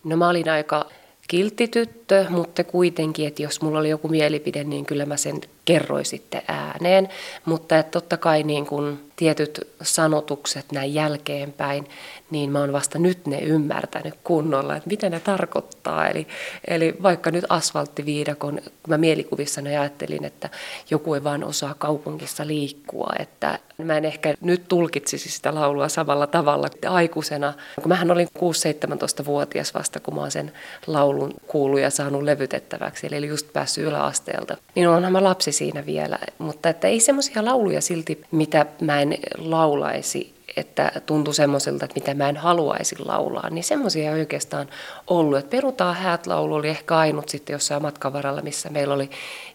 No 0.03 0.17
mä 0.17 0.29
olin 0.29 0.49
aika 0.49 0.85
kiltti 1.27 1.67
tyttö, 1.67 2.25
mutta 2.29 2.63
kuitenkin, 2.63 3.27
että 3.27 3.43
jos 3.43 3.61
mulla 3.61 3.79
oli 3.79 3.89
joku 3.89 4.07
mielipide, 4.07 4.63
niin 4.63 4.85
kyllä 4.85 5.05
mä 5.05 5.17
sen 5.17 5.41
kerroin 5.65 6.05
sitten 6.05 6.41
ääneen. 6.47 7.09
Mutta 7.45 7.77
että 7.77 7.91
totta 7.91 8.17
kai 8.17 8.43
niin 8.43 8.65
kun 8.65 8.99
tietyt 9.15 9.67
sanotukset 9.81 10.71
näin 10.71 10.93
jälkeenpäin, 10.93 11.87
niin 12.31 12.51
mä 12.51 12.59
oon 12.59 12.73
vasta 12.73 12.99
nyt 12.99 13.27
ne 13.27 13.39
ymmärtänyt 13.39 14.13
kunnolla, 14.23 14.75
että 14.75 14.89
mitä 14.89 15.09
ne 15.09 15.19
tarkoittaa. 15.19 16.07
Eli, 16.07 16.27
eli 16.67 16.95
vaikka 17.03 17.31
nyt 17.31 17.45
asfalttiviidakon, 17.49 18.53
kun 18.63 18.89
mä 18.89 18.97
mielikuvissani 18.97 19.77
ajattelin, 19.77 20.25
että 20.25 20.49
joku 20.89 21.13
ei 21.13 21.23
vaan 21.23 21.43
osaa 21.43 21.73
kaupungissa 21.73 22.47
liikkua, 22.47 23.09
että 23.19 23.59
mä 23.77 23.97
en 23.97 24.05
ehkä 24.05 24.33
nyt 24.41 24.67
tulkitsisi 24.67 25.29
sitä 25.29 25.55
laulua 25.55 25.89
samalla 25.89 26.27
tavalla 26.27 26.67
aikuisena. 26.89 27.53
Kun 27.81 27.89
mähän 27.89 28.11
olin 28.11 28.27
6-17-vuotias 28.37 29.73
vasta, 29.73 29.99
kun 29.99 30.15
mä 30.15 30.21
oon 30.21 30.31
sen 30.31 30.51
laulun 30.87 31.33
kuullut 31.47 31.79
ja 31.79 31.89
saanut 31.89 32.23
levytettäväksi, 32.23 33.07
eli 33.11 33.27
just 33.27 33.53
päässyt 33.53 33.85
yläasteelta, 33.85 34.57
niin 34.75 34.89
onhan 34.89 35.11
mä 35.11 35.23
lapsi 35.23 35.50
siinä 35.51 35.85
vielä. 35.85 36.19
Mutta 36.37 36.69
että 36.69 36.87
ei 36.87 36.99
semmoisia 36.99 37.45
lauluja 37.45 37.81
silti, 37.81 38.23
mitä 38.31 38.65
mä 38.81 39.01
en 39.01 39.17
laulaisi 39.37 40.41
että 40.57 40.91
tuntui 41.05 41.33
semmoiselta, 41.33 41.85
että 41.85 41.99
mitä 41.99 42.13
mä 42.13 42.29
en 42.29 42.37
haluaisi 42.37 42.95
laulaa, 42.99 43.49
niin 43.49 43.63
semmoisia 43.63 44.11
ei 44.11 44.19
oikeastaan 44.19 44.67
ollut. 45.07 45.39
Että 45.39 45.49
Perutaan 45.49 45.95
häät 45.95 46.27
laulu 46.27 46.55
oli 46.55 46.69
ehkä 46.69 46.97
ainut 46.97 47.29
sitten 47.29 47.53
jossain 47.53 47.81
matkavaralla, 47.81 48.41
missä 48.41 48.69
meillä 48.69 48.93
oli 48.93 49.09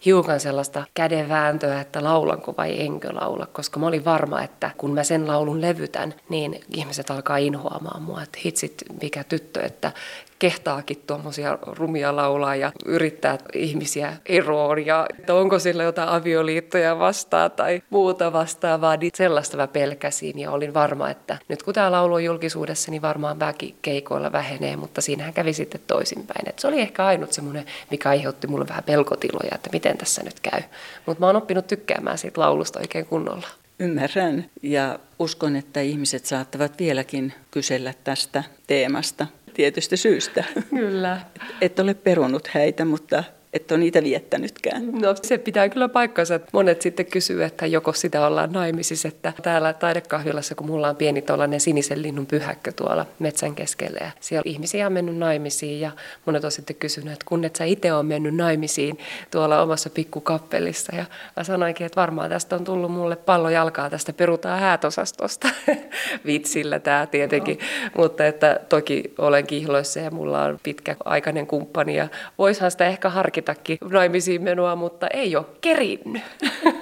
hiukan 0.05 0.41
sellaista 0.41 0.85
kädenvääntöä, 0.95 1.81
että 1.81 2.05
laulanko 2.05 2.55
vai 2.59 2.81
enkö 2.81 3.09
laula, 3.13 3.47
koska 3.47 3.81
mä 3.81 3.87
olin 3.87 4.05
varma, 4.05 4.43
että 4.43 4.71
kun 4.79 4.95
mä 4.95 5.05
sen 5.05 5.27
laulun 5.27 5.61
levytän, 5.61 6.15
niin 6.29 6.61
ihmiset 6.77 7.11
alkaa 7.11 7.37
inhoamaan 7.37 8.03
mua, 8.03 8.23
että 8.23 8.39
hitsit 8.45 8.85
mikä 9.03 9.25
tyttö, 9.25 9.63
että 9.63 9.93
kehtaakin 10.39 11.03
tuommoisia 11.07 11.59
rumia 11.63 12.17
laulaa 12.17 12.57
ja 12.57 12.73
yrittää 12.85 13.39
ihmisiä 13.55 14.17
eroon 14.27 14.87
ja 14.87 15.07
että 15.19 15.35
onko 15.35 15.59
sillä 15.59 15.83
jotain 15.83 16.09
avioliittoja 16.09 16.99
vastaan 16.99 17.51
tai 17.51 17.83
muuta 17.91 18.33
vastaavaa, 18.33 18.97
niin 18.97 19.11
sellaista 19.15 19.57
mä 19.57 19.67
pelkäsin 19.67 20.39
ja 20.39 20.51
olin 20.51 20.75
varma, 20.75 21.11
että 21.11 21.39
nyt 21.49 21.63
kun 21.63 21.75
tämä 21.75 21.93
laulu 21.93 22.15
on 22.15 22.25
julkisuudessa, 22.25 22.91
niin 22.91 23.03
varmaan 23.03 23.41
väki 23.41 23.77
keikoilla 23.83 24.33
vähenee, 24.33 24.77
mutta 24.77 25.01
siinähän 25.01 25.35
kävi 25.35 25.53
sitten 25.53 25.81
toisinpäin. 25.87 26.49
Et 26.49 26.59
se 26.59 26.69
oli 26.69 26.81
ehkä 26.81 27.07
ainut 27.07 27.33
semmoinen, 27.33 27.65
mikä 27.91 28.09
aiheutti 28.09 28.47
mulle 28.47 28.69
vähän 28.69 28.85
pelkotiloja, 28.85 29.55
että 29.55 29.71
miten 29.73 29.99
tässä 29.99 30.23
nyt 30.25 30.41
käy. 30.41 30.63
Mutta 31.07 31.21
mä 31.21 31.27
oon 31.27 31.37
oppinut 31.37 31.67
tykkäämään 31.67 32.19
siitä 32.19 32.41
laulusta 32.41 32.81
oikein 32.81 33.07
kunnolla. 33.07 33.47
Ymmärrän 33.79 34.51
ja 34.63 34.99
uskon, 35.19 35.57
että 35.57 35.81
ihmiset 35.81 36.27
saattavat 36.27 36.79
vieläkin 36.79 37.33
kysellä 37.51 37.95
tästä 38.05 38.45
teemasta 38.67 39.27
tietystä 39.57 39.97
syystä. 39.97 40.45
Kyllä. 40.71 41.21
Et 41.61 41.79
ole 41.79 41.95
perunut 41.95 42.55
heitä, 42.55 42.85
mutta 42.85 43.25
et 43.57 43.73
ole 43.73 43.81
niitä 43.81 44.03
viettänytkään. 44.03 44.93
No 44.93 45.15
se 45.23 45.39
pitää 45.39 45.69
kyllä 45.69 45.89
paikkansa, 45.89 46.35
että 46.35 46.49
monet 46.53 46.83
sitten 46.83 47.07
kysyy, 47.07 47.45
että 47.45 47.67
joko 47.67 47.93
sitä 47.93 48.27
ollaan 48.27 48.53
naimisissa, 48.53 49.09
että 49.09 49.33
täällä 49.43 49.73
taidekahvilassa, 49.73 50.55
kun 50.55 50.67
mulla 50.67 50.89
on 50.89 50.97
pieni 50.97 51.23
tuollainen 51.23 51.61
sinisen 51.61 52.03
linnun 52.03 52.27
pyhäkkö 52.27 52.73
tuolla 52.73 53.07
metsän 53.19 53.55
keskellä 53.55 53.99
ja 54.01 54.11
siellä 54.21 54.43
ihmisiä 54.45 54.87
on 54.87 54.93
mennyt 54.93 55.17
naimisiin 55.17 55.81
ja 55.81 55.91
monet 56.27 56.45
on 56.45 56.53
sitten 56.53 56.77
kysynyt, 56.77 57.13
että 57.13 57.25
kun 57.29 57.45
et 57.45 57.57
sä 57.57 57.65
itse 57.65 57.93
on 57.93 58.07
mennyt 58.07 58.35
naimisiin 58.35 58.99
tuolla 59.31 59.63
omassa 59.63 59.91
pikkukappelissa 59.91 60.97
ja 60.97 61.05
mä 61.37 61.45
sanoinkin, 61.45 61.87
että 61.87 62.01
varmaan 62.01 62.31
tästä 62.31 62.57
on 62.57 62.65
tullut 62.65 62.93
mulle 62.93 63.17
pallo 63.17 63.51
jalkaa 63.51 63.91
tästä 63.91 64.13
perutaan 64.13 64.61
häätosastosta. 64.61 65.49
Vitsillä 66.27 66.79
tämä 66.79 67.07
tietenkin, 67.07 67.59
no. 67.59 67.91
mutta 68.03 68.27
että 68.27 68.61
toki 68.69 69.15
olen 69.19 69.47
kihloissa 69.47 70.01
ja 70.01 70.11
mulla 70.11 70.45
on 70.45 70.59
pitkäaikainen 70.63 71.47
kumppani 71.47 71.97
ja 71.97 72.09
voishan 72.39 72.71
sitä 72.71 72.87
ehkä 72.87 73.11
harkitakin 73.47 73.79
naimisiin 73.93 74.43
menoa, 74.43 74.77
mutta 74.77 75.09
ei 75.09 75.37
ole 75.37 75.47
kerinnyt. 75.61 76.23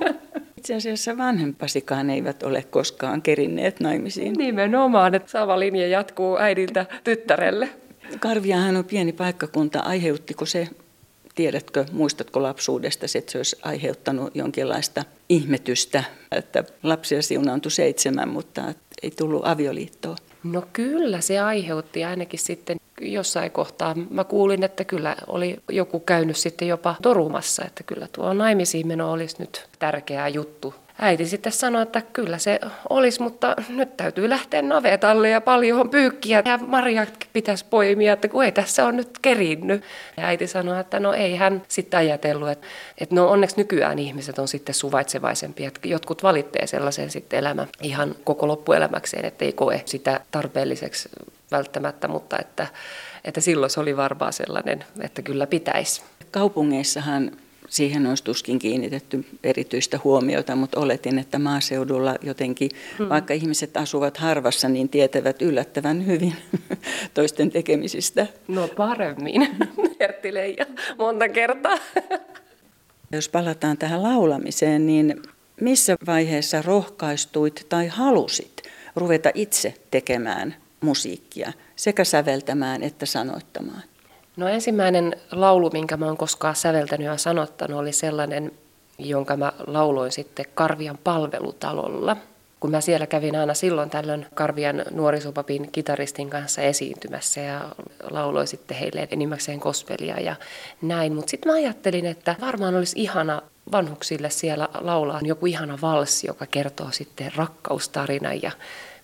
Itse 0.59 0.75
asiassa 0.75 1.19
vanhempasikaan 1.19 2.11
eivät 2.11 2.43
ole 2.43 2.63
koskaan 2.63 3.23
kerinneet 3.23 3.81
naimisiin. 3.81 4.33
Nimenomaan, 4.33 5.15
että 5.15 5.31
sama 5.31 5.59
linja 5.59 5.89
jatkuu 5.89 6.39
äidiltä 6.39 6.87
tyttärelle. 7.05 7.69
Karviahan 8.21 8.77
on 8.77 8.85
pieni 8.85 9.13
paikkakunta. 9.13 9.81
Aiheuttiko 9.81 10.47
se, 10.47 10.69
tiedätkö, 11.35 11.85
muistatko 11.93 12.43
lapsuudesta, 12.43 13.07
että 13.19 13.33
se 13.33 13.39
olisi 13.39 13.57
aiheuttanut 13.63 14.37
jonkinlaista 14.37 15.05
ihmetystä, 15.29 16.05
että 16.33 16.65
lapsia 16.83 17.23
siunaantui 17.23 17.71
seitsemän, 17.71 18.29
mutta 18.29 18.63
ei 19.03 19.11
tullut 19.11 19.47
avioliittoa? 19.47 20.17
No 20.45 20.63
kyllä, 20.73 21.21
se 21.21 21.41
aiheutti 21.41 22.05
ainakin 22.05 22.41
sitten 22.41 22.77
jossain 23.01 23.51
kohtaa. 23.51 23.95
Mä 24.11 24.25
kuulin, 24.25 24.63
että 24.63 24.85
kyllä 24.85 25.17
oli 25.27 25.57
joku 25.69 26.01
käynyt 26.01 26.37
sitten 26.37 26.69
jopa 26.69 26.95
torumassa, 27.03 27.65
että 27.65 27.83
kyllä 27.83 28.09
tuo 28.13 28.33
naimisiin 28.33 28.87
meno 28.87 29.13
olisi 29.13 29.37
nyt 29.39 29.69
tärkeä 29.79 30.29
juttu 30.29 30.75
äiti 30.99 31.27
sitten 31.27 31.53
sanoi, 31.53 31.83
että 31.83 32.03
kyllä 32.13 32.39
se 32.39 32.61
olisi, 32.91 33.23
mutta 33.23 33.57
nyt 33.69 33.97
täytyy 33.97 34.29
lähteä 34.29 34.63
navetalle 34.63 35.29
ja 35.29 35.41
paljon 35.41 35.91
pyykkiä 35.91 36.43
ja 36.45 36.59
marjat 36.59 37.29
pitäisi 37.33 37.65
poimia, 37.71 38.13
että 38.13 38.29
kun 38.29 38.45
ei 38.45 38.53
tässä 38.53 38.87
on 38.87 38.97
nyt 38.97 39.19
kerinnyt. 39.23 39.85
Ja 40.17 40.27
äiti 40.27 40.47
sanoi, 40.47 40.81
että 40.81 41.01
no 41.01 41.13
ei 41.13 41.37
hän 41.37 41.63
sitten 41.69 41.99
ajatellut, 41.99 42.49
että, 42.49 42.67
että 42.99 43.15
no 43.15 43.29
onneksi 43.29 43.57
nykyään 43.57 43.99
ihmiset 43.99 44.39
on 44.39 44.49
sitten 44.49 44.75
suvaitsevaisempia, 44.75 45.69
että 45.69 45.89
jotkut 45.89 46.23
valitsee 46.23 46.67
sellaisen 46.67 47.11
sitten 47.11 47.39
elämä 47.39 47.67
ihan 47.83 48.15
koko 48.25 48.49
loppuelämäkseen, 48.49 49.25
että 49.25 49.45
ei 49.45 49.53
koe 49.53 49.83
sitä 49.85 50.21
tarpeelliseksi 50.31 51.09
välttämättä, 51.51 52.09
mutta 52.09 52.39
että, 52.39 52.67
että 53.25 53.41
silloin 53.41 53.71
se 53.71 53.81
oli 53.81 53.97
varmaan 53.97 54.33
sellainen, 54.33 54.85
että 55.01 55.23
kyllä 55.23 55.47
pitäisi. 55.47 56.03
Kaupungeissahan 56.31 57.33
siihen 57.69 58.07
olisi 58.07 58.25
tuskin 58.25 58.59
kiinnitetty 58.59 59.25
erityistä 59.45 60.01
huomiota, 60.05 60.57
mutta 60.57 60.81
oletin, 60.81 61.19
että 61.19 61.39
maaseudulla 61.39 62.17
jotenkin, 62.23 62.71
hmm. 62.99 63.09
vaikka 63.09 63.35
ihmiset 63.35 63.77
asuvat 63.77 64.17
harvassa, 64.17 64.69
niin 64.69 64.89
tietävät 64.89 65.43
yllättävän 65.43 66.07
hyvin 66.07 66.35
toisten 67.15 67.51
tekemisistä. 67.51 68.27
No 68.49 68.69
paremmin, 68.69 69.57
Ertti 70.01 70.35
Leija, 70.35 70.67
monta 70.99 71.29
kertaa. 71.29 71.79
Jos 73.13 73.29
palataan 73.29 73.79
tähän 73.79 74.03
laulamiseen, 74.03 74.87
niin 74.87 75.23
missä 75.61 75.97
vaiheessa 76.07 76.63
rohkaistuit 76.63 77.67
tai 77.69 77.87
halusit 77.87 78.63
ruveta 78.97 79.31
itse 79.35 79.75
tekemään 79.91 80.57
musiikkia, 80.81 81.53
sekä 81.77 82.05
säveltämään 82.05 82.83
että 82.83 83.07
sanoittamaan? 83.07 83.83
No 84.37 84.49
ensimmäinen 84.49 85.17
laulu, 85.33 85.71
minkä 85.71 85.97
mä 85.97 86.07
oon 86.07 86.17
koskaan 86.17 86.57
säveltänyt 86.57 87.07
ja 87.07 87.17
sanottanut, 87.17 87.81
oli 87.81 87.93
sellainen, 87.93 88.53
jonka 88.99 89.37
mä 89.37 89.53
lauloin 89.67 90.13
sitten 90.13 90.47
Karvian 90.55 90.99
palvelutalolla. 91.05 92.17
Kun 92.61 92.71
mä 92.71 92.81
siellä 92.81 93.07
kävin 93.07 93.37
aina 93.37 93.55
silloin 93.55 93.91
tällöin 93.91 94.27
Karvian 94.35 94.85
nuorisopapin 94.91 95.73
kitaristin 95.73 96.31
kanssa 96.31 96.63
esiintymässä 96.63 97.41
ja 97.41 97.61
lauloin 98.11 98.47
sitten 98.47 98.77
heille 98.77 99.09
enimmäkseen 99.11 99.61
kospelia 99.61 100.21
ja 100.21 100.37
näin. 100.83 101.15
Mutta 101.15 101.31
sitten 101.31 101.53
mä 101.53 101.57
ajattelin, 101.57 102.07
että 102.07 102.37
varmaan 102.41 102.75
olisi 102.75 103.01
ihana 103.01 103.43
vanhuksille 103.73 104.31
siellä 104.31 104.69
laulaa 104.81 105.21
joku 105.23 105.47
ihana 105.47 105.79
valssi, 105.83 106.27
joka 106.27 106.47
kertoo 106.47 106.89
sitten 106.91 107.33
rakkaustarinan 107.37 108.43
ja 108.43 108.51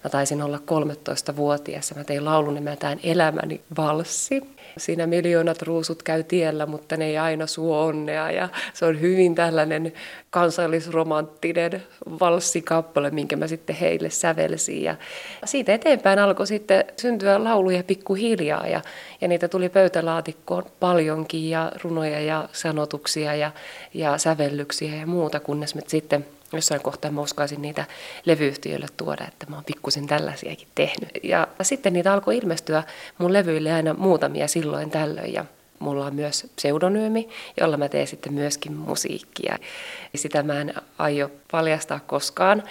Mä 0.04 0.10
taisin 0.10 0.42
olla 0.42 0.56
13-vuotias 0.56 1.90
ja 1.90 1.96
mä 1.96 2.04
tein 2.04 2.24
laulun 2.24 2.54
nimeltään 2.54 3.00
Elämäni 3.02 3.60
valssi. 3.76 4.42
Siinä 4.78 5.06
miljoonat 5.06 5.62
ruusut 5.62 6.02
käy 6.02 6.22
tiellä, 6.22 6.66
mutta 6.66 6.96
ne 6.96 7.04
ei 7.06 7.18
aina 7.18 7.46
suo 7.46 7.84
onnea. 7.84 8.30
Ja 8.30 8.48
se 8.74 8.84
on 8.84 9.00
hyvin 9.00 9.34
tällainen 9.34 9.92
kansallisromanttinen 10.30 11.82
valssikappale, 12.20 13.10
minkä 13.10 13.36
mä 13.36 13.46
sitten 13.46 13.76
heille 13.76 14.10
sävelsin. 14.10 14.82
Ja 14.82 14.96
siitä 15.44 15.74
eteenpäin 15.74 16.18
alkoi 16.18 16.46
sitten 16.46 16.84
syntyä 16.96 17.44
lauluja 17.44 17.84
pikkuhiljaa 17.84 18.66
ja, 18.66 18.80
ja 19.20 19.28
niitä 19.28 19.48
tuli 19.48 19.68
pöytälaatikkoon 19.68 20.64
paljonkin 20.80 21.50
ja 21.50 21.72
runoja 21.82 22.20
ja 22.20 22.48
sanotuksia 22.52 23.34
ja, 23.34 23.50
ja 23.94 24.18
sävellyksiä 24.18 24.96
ja 24.96 25.06
muuta, 25.06 25.40
kunnes 25.40 25.74
me 25.74 25.82
sitten 25.86 26.26
jossain 26.52 26.82
kohtaa 26.82 27.10
mä 27.10 27.20
uskaisin 27.20 27.62
niitä 27.62 27.84
levyyhtiöille 28.24 28.86
tuoda, 28.96 29.24
että 29.28 29.46
mä 29.48 29.56
oon 29.56 29.64
pikkusen 29.64 30.06
tällaisiakin 30.06 30.68
tehnyt. 30.74 31.10
Ja 31.22 31.48
sitten 31.62 31.92
niitä 31.92 32.12
alkoi 32.12 32.36
ilmestyä 32.36 32.82
mun 33.18 33.32
levyille 33.32 33.72
aina 33.72 33.94
muutamia 33.94 34.48
silloin 34.48 34.90
tällöin 34.90 35.32
ja 35.32 35.44
mulla 35.78 36.06
on 36.06 36.14
myös 36.14 36.46
pseudonyymi, 36.56 37.28
jolla 37.60 37.76
mä 37.76 37.88
teen 37.88 38.06
sitten 38.06 38.32
myöskin 38.32 38.72
musiikkia. 38.72 39.58
Sitä 40.14 40.42
mä 40.42 40.60
en 40.60 40.74
aio 40.98 41.30
paljastaa 41.50 42.00
koskaan, 42.06 42.62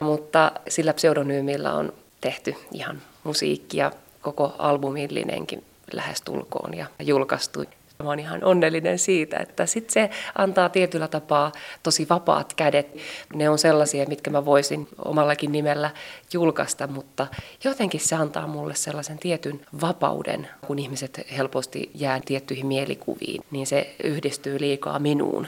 mutta 0.00 0.52
sillä 0.68 0.92
pseudonyymillä 0.94 1.72
on 1.72 1.92
tehty 2.20 2.54
ihan 2.72 3.02
musiikkia 3.24 3.92
koko 4.22 4.54
albumillinenkin 4.58 5.64
lähestulkoon 5.92 6.74
ja 6.74 6.86
julkaistu. 7.00 7.64
Mä 8.02 8.08
oon 8.08 8.18
ihan 8.18 8.44
onnellinen 8.44 8.98
siitä, 8.98 9.36
että 9.36 9.66
sit 9.66 9.90
se 9.90 10.10
antaa 10.38 10.68
tietyllä 10.68 11.08
tapaa 11.08 11.52
tosi 11.82 12.06
vapaat 12.10 12.52
kädet. 12.54 12.96
Ne 13.34 13.48
on 13.48 13.58
sellaisia, 13.58 14.06
mitkä 14.08 14.30
mä 14.30 14.44
voisin 14.44 14.88
omallakin 15.04 15.52
nimellä 15.52 15.90
julkaista, 16.32 16.86
mutta 16.86 17.26
jotenkin 17.64 18.00
se 18.00 18.16
antaa 18.16 18.46
mulle 18.46 18.74
sellaisen 18.74 19.18
tietyn 19.18 19.60
vapauden, 19.80 20.48
kun 20.66 20.78
ihmiset 20.78 21.26
helposti 21.36 21.90
jää 21.94 22.20
tiettyihin 22.24 22.66
mielikuviin, 22.66 23.42
niin 23.50 23.66
se 23.66 23.94
yhdistyy 24.04 24.60
liikaa 24.60 24.98
minuun, 24.98 25.46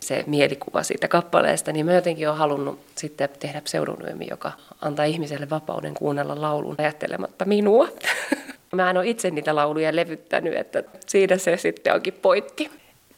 se 0.00 0.24
mielikuva 0.26 0.82
siitä 0.82 1.08
kappaleesta, 1.08 1.72
niin 1.72 1.86
mä 1.86 1.92
jotenkin 1.92 2.28
olen 2.28 2.38
halunnut 2.38 2.80
sitten 2.94 3.28
tehdä 3.38 3.60
pseudonyymi, 3.60 4.26
joka 4.30 4.52
antaa 4.80 5.04
ihmiselle 5.04 5.50
vapauden 5.50 5.94
kuunnella 5.94 6.40
laulun 6.40 6.74
ajattelematta 6.78 7.44
minua. 7.44 7.88
Mä 8.76 8.90
en 8.90 8.96
ole 8.96 9.08
itse 9.08 9.30
niitä 9.30 9.54
lauluja 9.54 9.96
levyttänyt, 9.96 10.56
että 10.56 10.82
siinä 11.06 11.38
se 11.38 11.56
sitten 11.56 11.94
onkin 11.94 12.12
pointti. 12.12 12.70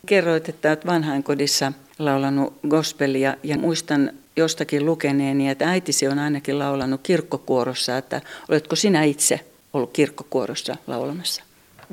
Kerroit, 0.07 0.49
että 0.49 0.69
olet 0.69 0.87
vanhainkodissa 0.87 1.73
laulanut 1.99 2.55
gospelia 2.69 3.35
ja 3.43 3.59
muistan 3.59 4.13
jostakin 4.37 4.87
lukeneeni, 4.87 5.49
että 5.49 5.71
äitisi 5.71 6.09
on 6.09 6.19
ainakin 6.19 6.59
laulanut 6.59 7.01
kirkkokuorossa, 7.03 7.99
että 7.99 8.21
oletko 8.49 8.77
sinä 8.77 9.03
itse 9.03 9.41
ollut 9.73 9.91
kirkkokuorossa 9.93 10.77
laulamassa? 10.87 11.43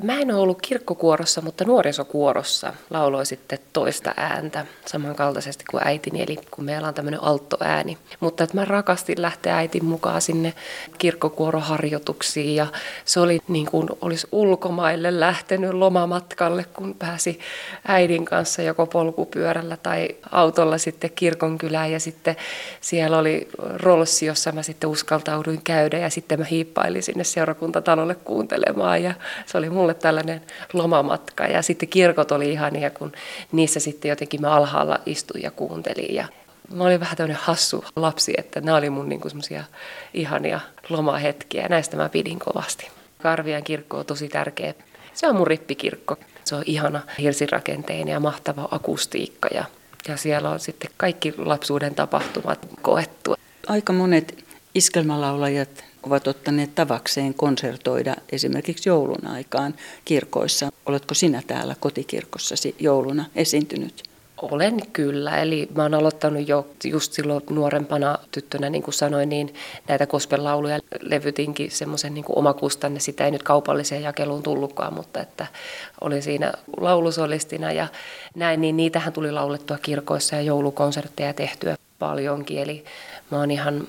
Mä 0.02 0.20
en 0.20 0.30
ole 0.30 0.40
ollut 0.40 0.62
kirkkokuorossa, 0.62 1.40
mutta 1.40 1.64
nuorisokuorossa 1.64 2.72
lauloi 2.90 3.26
sitten 3.26 3.58
toista 3.72 4.14
ääntä 4.16 4.66
samankaltaisesti 4.86 5.64
kuin 5.70 5.86
äitini, 5.86 6.22
eli 6.22 6.36
kun 6.50 6.64
meillä 6.64 6.88
on 6.88 6.94
tämmöinen 6.94 7.22
alttoääni. 7.22 7.98
Mutta 8.20 8.44
että 8.44 8.56
mä 8.56 8.64
rakastin 8.64 9.22
lähteä 9.22 9.56
äitin 9.56 9.84
mukaan 9.84 10.22
sinne 10.22 10.54
kirkkokuoroharjoituksiin. 10.98 12.56
Ja 12.56 12.66
se 13.04 13.20
oli 13.20 13.40
niin 13.48 13.66
kuin 13.66 13.88
olisi 14.00 14.26
ulkomaille 14.32 15.20
lähtenyt 15.20 15.72
lomamatkalle, 15.72 16.64
kun 16.64 16.94
pääsi 16.94 17.40
äidin 17.88 18.24
kanssa 18.24 18.62
joko 18.62 18.86
polkupyörällä 18.86 19.76
tai 19.76 20.08
autolla 20.30 20.78
sitten 20.78 21.10
kirkonkylään 21.14 21.92
ja 21.92 22.00
sitten 22.00 22.36
siellä 22.80 23.18
oli 23.18 23.48
rolssi, 23.76 24.26
jossa 24.26 24.52
mä 24.52 24.62
sitten 24.62 24.90
uskaltauduin 24.90 25.62
käydä. 25.64 25.98
Ja 25.98 26.10
sitten 26.10 26.38
mä 26.38 26.44
hiippailin 26.44 27.02
sinne 27.02 27.24
seurakuntatalolle 27.24 28.14
kuuntelemaan. 28.14 29.02
Ja 29.02 29.14
se 29.46 29.58
oli 29.58 29.70
mun 29.70 29.85
mulle 29.86 29.94
tällainen 29.94 30.42
lomamatka. 30.72 31.44
Ja 31.44 31.62
sitten 31.62 31.88
kirkot 31.88 32.32
oli 32.32 32.52
ihania, 32.52 32.90
kun 32.90 33.12
niissä 33.52 33.80
sitten 33.80 34.08
jotenkin 34.08 34.40
mä 34.40 34.50
alhaalla 34.50 34.98
istuin 35.06 35.42
ja 35.42 35.50
kuuntelin. 35.50 36.14
Ja 36.14 36.28
mä 36.74 36.84
olin 36.84 37.00
vähän 37.00 37.16
tämmöinen 37.16 37.42
hassu 37.42 37.84
lapsi, 37.96 38.34
että 38.36 38.60
nämä 38.60 38.76
oli 38.76 38.90
mun 38.90 39.08
niinku 39.08 39.28
semmoisia 39.28 39.64
ihania 40.14 40.60
lomahetkiä. 40.88 41.62
Ja 41.62 41.68
näistä 41.68 41.96
mä 41.96 42.08
pidin 42.08 42.38
kovasti. 42.38 42.88
Karvian 43.22 43.64
kirkko 43.64 43.98
on 43.98 44.06
tosi 44.06 44.28
tärkeä. 44.28 44.74
Se 45.14 45.28
on 45.28 45.36
mun 45.36 45.46
rippikirkko. 45.46 46.16
Se 46.44 46.54
on 46.54 46.62
ihana 46.66 47.00
hirsirakenteinen 47.18 48.12
ja 48.12 48.20
mahtava 48.20 48.68
akustiikka 48.70 49.48
ja, 49.54 49.64
ja 50.08 50.16
siellä 50.16 50.50
on 50.50 50.60
sitten 50.60 50.90
kaikki 50.96 51.34
lapsuuden 51.38 51.94
tapahtumat 51.94 52.58
koettu. 52.82 53.34
Aika 53.66 53.92
monet 53.92 54.44
iskelmälaulajat 54.74 55.84
ovat 56.06 56.26
ottaneet 56.26 56.74
tavakseen 56.74 57.34
konsertoida 57.34 58.14
esimerkiksi 58.32 58.88
joulun 58.88 59.26
aikaan 59.26 59.74
kirkoissa. 60.04 60.72
Oletko 60.86 61.14
sinä 61.14 61.42
täällä 61.46 61.74
kotikirkossasi 61.80 62.74
jouluna 62.78 63.24
esiintynyt? 63.34 64.02
Olen 64.42 64.80
kyllä, 64.92 65.42
eli 65.42 65.68
mä 65.74 65.82
oon 65.82 65.94
aloittanut 65.94 66.48
jo 66.48 66.66
just 66.84 67.12
silloin 67.12 67.42
nuorempana 67.50 68.18
tyttönä, 68.30 68.70
niin 68.70 68.82
kuin 68.82 68.94
sanoin, 68.94 69.28
niin 69.28 69.54
näitä 69.88 70.06
kospelauluja 70.06 70.78
levytinkin 71.00 71.70
semmoisen 71.70 72.14
niin 72.14 72.24
omakustanne. 72.28 73.00
Sitä 73.00 73.24
ei 73.24 73.30
nyt 73.30 73.42
kaupalliseen 73.42 74.02
jakeluun 74.02 74.42
tullutkaan, 74.42 74.94
mutta 74.94 75.20
että 75.20 75.46
olin 76.00 76.22
siinä 76.22 76.52
laulusolistina 76.76 77.72
ja 77.72 77.88
näin, 78.34 78.60
niin 78.60 78.76
niitähän 78.76 79.12
tuli 79.12 79.32
laulettua 79.32 79.78
kirkoissa 79.82 80.36
ja 80.36 80.42
joulukonsertteja 80.42 81.32
tehtyä 81.32 81.76
paljonkin. 81.98 82.58
Eli 82.58 82.84
mä 83.30 83.38
oon 83.38 83.50
ihan 83.50 83.86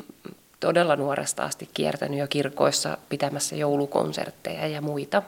todella 0.60 0.96
nuoresta 0.96 1.44
asti 1.44 1.70
kiertänyt 1.74 2.20
jo 2.20 2.28
kirkoissa 2.28 2.98
pitämässä 3.10 3.56
joulukonsertteja 3.56 4.68
ja 4.68 4.82
muita. 4.82 5.24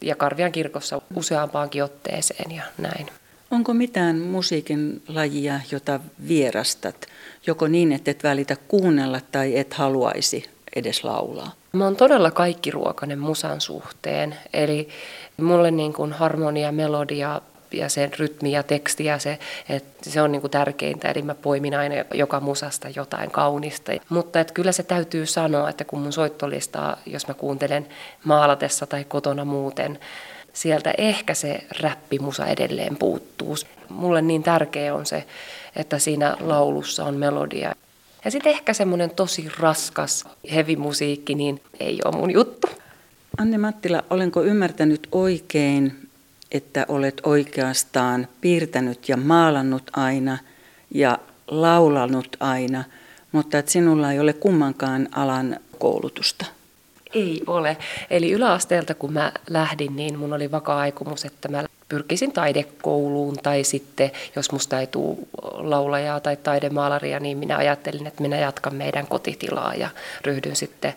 Ja 0.00 0.16
Karvian 0.16 0.52
kirkossa 0.52 1.00
useampaankin 1.16 1.84
otteeseen 1.84 2.50
ja 2.50 2.62
näin. 2.78 3.06
Onko 3.50 3.74
mitään 3.74 4.16
musiikin 4.18 5.02
lajia, 5.08 5.60
jota 5.70 6.00
vierastat, 6.28 7.06
joko 7.46 7.68
niin, 7.68 7.92
että 7.92 8.10
et 8.10 8.22
välitä 8.24 8.56
kuunnella 8.68 9.20
tai 9.32 9.58
et 9.58 9.74
haluaisi 9.74 10.44
edes 10.76 11.04
laulaa? 11.04 11.52
Mä 11.72 11.84
oon 11.84 11.96
todella 11.96 12.30
kaikkiruokainen 12.30 13.18
musan 13.18 13.60
suhteen, 13.60 14.34
eli 14.52 14.88
mulle 15.36 15.70
niin 15.70 15.92
kuin 15.92 16.12
harmonia, 16.12 16.72
melodia 16.72 17.40
ja 17.72 17.88
sen 17.88 18.10
rytmi 18.18 18.52
ja 18.52 18.62
teksti 18.62 19.04
ja 19.04 19.18
se, 19.18 19.38
että 19.68 20.10
se 20.10 20.22
on 20.22 20.32
niin 20.32 20.40
kuin 20.40 20.50
tärkeintä, 20.50 21.10
eli 21.10 21.22
mä 21.22 21.34
poimin 21.34 21.74
aina 21.74 21.94
joka 22.14 22.40
musasta 22.40 22.88
jotain 22.96 23.30
kaunista. 23.30 23.92
Mutta 24.08 24.40
että 24.40 24.54
kyllä 24.54 24.72
se 24.72 24.82
täytyy 24.82 25.26
sanoa, 25.26 25.70
että 25.70 25.84
kun 25.84 26.00
mun 26.00 26.12
soittolistaa, 26.12 26.96
jos 27.06 27.28
mä 27.28 27.34
kuuntelen 27.34 27.86
maalatessa 28.24 28.86
tai 28.86 29.04
kotona 29.04 29.44
muuten, 29.44 29.98
sieltä 30.52 30.94
ehkä 30.98 31.34
se 31.34 31.60
räppimusa 31.80 32.46
edelleen 32.46 32.96
puuttuu. 32.96 33.56
Mulle 33.88 34.22
niin 34.22 34.42
tärkeä 34.42 34.94
on 34.94 35.06
se, 35.06 35.24
että 35.76 35.98
siinä 35.98 36.36
laulussa 36.40 37.04
on 37.04 37.14
melodia. 37.14 37.74
Ja 38.24 38.30
sitten 38.30 38.52
ehkä 38.52 38.72
semmoinen 38.74 39.10
tosi 39.10 39.48
raskas 39.58 40.24
heavy-musiikki, 40.54 41.34
niin 41.34 41.60
ei 41.80 42.00
ole 42.04 42.16
mun 42.16 42.30
juttu. 42.30 42.66
Anne 43.38 43.58
Mattila, 43.58 44.04
olenko 44.10 44.42
ymmärtänyt 44.42 45.08
oikein, 45.12 46.07
että 46.52 46.86
olet 46.88 47.20
oikeastaan 47.22 48.28
piirtänyt 48.40 49.08
ja 49.08 49.16
maalannut 49.16 49.90
aina 49.92 50.38
ja 50.94 51.18
laulanut 51.46 52.36
aina, 52.40 52.84
mutta 53.32 53.58
että 53.58 53.72
sinulla 53.72 54.12
ei 54.12 54.20
ole 54.20 54.32
kummankaan 54.32 55.08
alan 55.12 55.56
koulutusta? 55.78 56.46
Ei 57.14 57.42
ole. 57.46 57.76
Eli 58.10 58.32
yläasteelta 58.32 58.94
kun 58.94 59.12
mä 59.12 59.32
lähdin, 59.50 59.96
niin 59.96 60.18
mun 60.18 60.32
oli 60.32 60.50
vakaa 60.50 60.78
aikomus, 60.78 61.24
että 61.24 61.48
mä 61.48 61.64
pyrkisin 61.88 62.32
taidekouluun 62.32 63.36
tai 63.42 63.64
sitten 63.64 64.10
jos 64.36 64.52
musta 64.52 64.80
ei 64.80 64.86
tule 64.86 65.16
laulajaa 65.56 66.20
tai 66.20 66.36
taidemaalaria, 66.36 67.20
niin 67.20 67.38
minä 67.38 67.56
ajattelin, 67.56 68.06
että 68.06 68.22
minä 68.22 68.36
jatkan 68.36 68.74
meidän 68.74 69.06
kotitilaa 69.06 69.74
ja 69.74 69.88
ryhdyn 70.24 70.56
sitten 70.56 70.94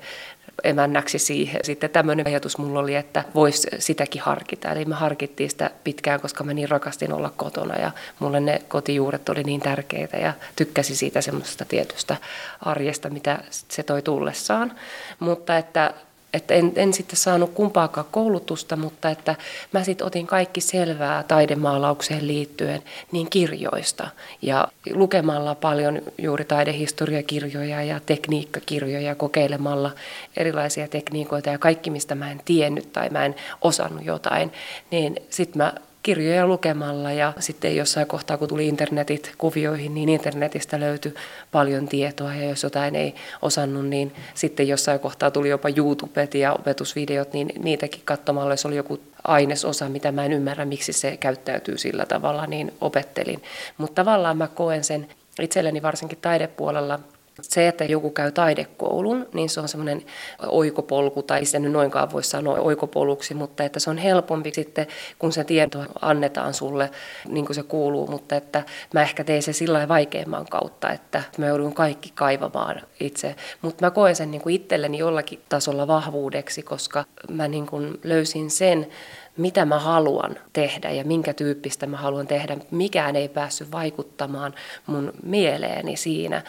emännäksi 0.63 1.19
siihen. 1.19 1.59
Sitten 1.63 1.89
tämmöinen 1.89 2.27
ajatus 2.27 2.57
mulla 2.57 2.79
oli, 2.79 2.95
että 2.95 3.23
voisi 3.35 3.67
sitäkin 3.79 4.21
harkita. 4.21 4.71
Eli 4.71 4.85
me 4.85 4.95
harkittiin 4.95 5.49
sitä 5.49 5.71
pitkään, 5.83 6.21
koska 6.21 6.43
mä 6.43 6.53
niin 6.53 6.69
rakastin 6.69 7.13
olla 7.13 7.33
kotona 7.37 7.75
ja 7.75 7.91
mulle 8.19 8.39
ne 8.39 8.61
kotijuuret 8.67 9.29
oli 9.29 9.43
niin 9.43 9.61
tärkeitä 9.61 10.17
ja 10.17 10.33
tykkäsin 10.55 10.95
siitä 10.95 11.21
semmoisesta 11.21 11.65
tietystä 11.65 12.17
arjesta, 12.61 13.09
mitä 13.09 13.39
se 13.49 13.83
toi 13.83 14.01
tullessaan. 14.01 14.75
Mutta 15.19 15.57
että 15.57 15.93
että 16.33 16.53
en, 16.53 16.73
en 16.75 16.93
sitten 16.93 17.17
saanut 17.17 17.53
kumpaakaan 17.53 18.07
koulutusta, 18.11 18.75
mutta 18.75 19.09
että 19.09 19.35
mä 19.71 19.83
sitten 19.83 20.07
otin 20.07 20.27
kaikki 20.27 20.61
selvää 20.61 21.23
taidemaalaukseen 21.23 22.27
liittyen 22.27 22.83
niin 23.11 23.29
kirjoista. 23.29 24.07
Ja 24.41 24.67
lukemalla 24.93 25.55
paljon 25.55 26.01
juuri 26.17 26.45
taidehistoriakirjoja 26.45 27.83
ja 27.83 27.99
tekniikkakirjoja 28.05 29.15
kokeilemalla 29.15 29.91
erilaisia 30.37 30.87
tekniikoita 30.87 31.49
ja 31.49 31.57
kaikki, 31.57 31.89
mistä 31.89 32.15
mä 32.15 32.31
en 32.31 32.41
tiennyt 32.45 32.93
tai 32.93 33.09
mä 33.09 33.25
en 33.25 33.35
osannut 33.61 34.05
jotain, 34.05 34.51
niin 34.91 35.15
sitten 35.29 35.57
mä 35.57 35.73
kirjoja 36.03 36.47
lukemalla 36.47 37.11
ja 37.11 37.33
sitten 37.39 37.75
jossain 37.75 38.07
kohtaa, 38.07 38.37
kun 38.37 38.47
tuli 38.47 38.67
internetit 38.67 39.33
kuvioihin, 39.37 39.93
niin 39.93 40.09
internetistä 40.09 40.79
löytyi 40.79 41.13
paljon 41.51 41.87
tietoa 41.87 42.35
ja 42.35 42.49
jos 42.49 42.63
jotain 42.63 42.95
ei 42.95 43.15
osannut, 43.41 43.87
niin 43.87 44.13
sitten 44.33 44.67
jossain 44.67 44.99
kohtaa 44.99 45.31
tuli 45.31 45.49
jopa 45.49 45.69
YouTubet 45.75 46.35
ja 46.35 46.53
opetusvideot, 46.53 47.33
niin 47.33 47.51
niitäkin 47.63 48.01
katsomalla, 48.05 48.53
jos 48.53 48.65
oli 48.65 48.75
joku 48.75 48.99
ainesosa, 49.23 49.89
mitä 49.89 50.11
mä 50.11 50.25
en 50.25 50.33
ymmärrä, 50.33 50.65
miksi 50.65 50.93
se 50.93 51.17
käyttäytyy 51.17 51.77
sillä 51.77 52.05
tavalla, 52.05 52.47
niin 52.47 52.73
opettelin. 52.81 53.43
Mutta 53.77 54.03
tavallaan 54.03 54.37
mä 54.37 54.47
koen 54.47 54.83
sen 54.83 55.07
itselleni 55.41 55.81
varsinkin 55.81 56.17
taidepuolella 56.21 56.99
se, 57.41 57.67
että 57.67 57.83
joku 57.83 58.09
käy 58.09 58.31
taidekoulun, 58.31 59.27
niin 59.33 59.49
se 59.49 59.59
on 59.59 59.67
semmoinen 59.67 60.03
oikopolku, 60.47 61.23
tai 61.23 61.45
sitä 61.45 61.59
nyt 61.59 61.71
noinkaan 61.71 62.11
voi 62.11 62.23
sanoa 62.23 62.59
oikopoluksi, 62.59 63.33
mutta 63.33 63.63
että 63.63 63.79
se 63.79 63.89
on 63.89 63.97
helpompi 63.97 64.51
sitten, 64.53 64.87
kun 65.19 65.31
se 65.31 65.43
tieto 65.43 65.85
annetaan 66.01 66.53
sulle 66.53 66.91
niin 67.27 67.45
kuin 67.45 67.55
se 67.55 67.63
kuuluu, 67.63 68.07
mutta 68.07 68.35
että 68.35 68.63
mä 68.93 69.01
ehkä 69.01 69.23
tein 69.23 69.43
se 69.43 69.53
sillä 69.53 69.87
vaikeamman 69.87 70.45
kautta, 70.45 70.91
että 70.91 71.23
mä 71.37 71.47
joudun 71.47 71.73
kaikki 71.73 72.11
kaivamaan 72.15 72.81
itse. 72.99 73.35
Mutta 73.61 73.85
mä 73.85 73.91
koen 73.91 74.15
sen 74.15 74.31
niin 74.31 74.41
kuin 74.41 74.55
itselleni 74.55 74.97
jollakin 74.97 75.41
tasolla 75.49 75.87
vahvuudeksi, 75.87 76.63
koska 76.63 77.05
mä 77.29 77.47
niin 77.47 77.65
kuin 77.65 77.99
löysin 78.03 78.49
sen, 78.49 78.87
mitä 79.37 79.65
mä 79.65 79.79
haluan 79.79 80.35
tehdä 80.53 80.91
ja 80.91 81.03
minkä 81.03 81.33
tyyppistä 81.33 81.87
mä 81.87 81.97
haluan 81.97 82.27
tehdä. 82.27 82.57
Mikään 82.71 83.15
ei 83.15 83.29
päässyt 83.29 83.71
vaikuttamaan 83.71 84.53
mun 84.85 85.13
mieleeni 85.23 85.97
siinä, 85.97 86.41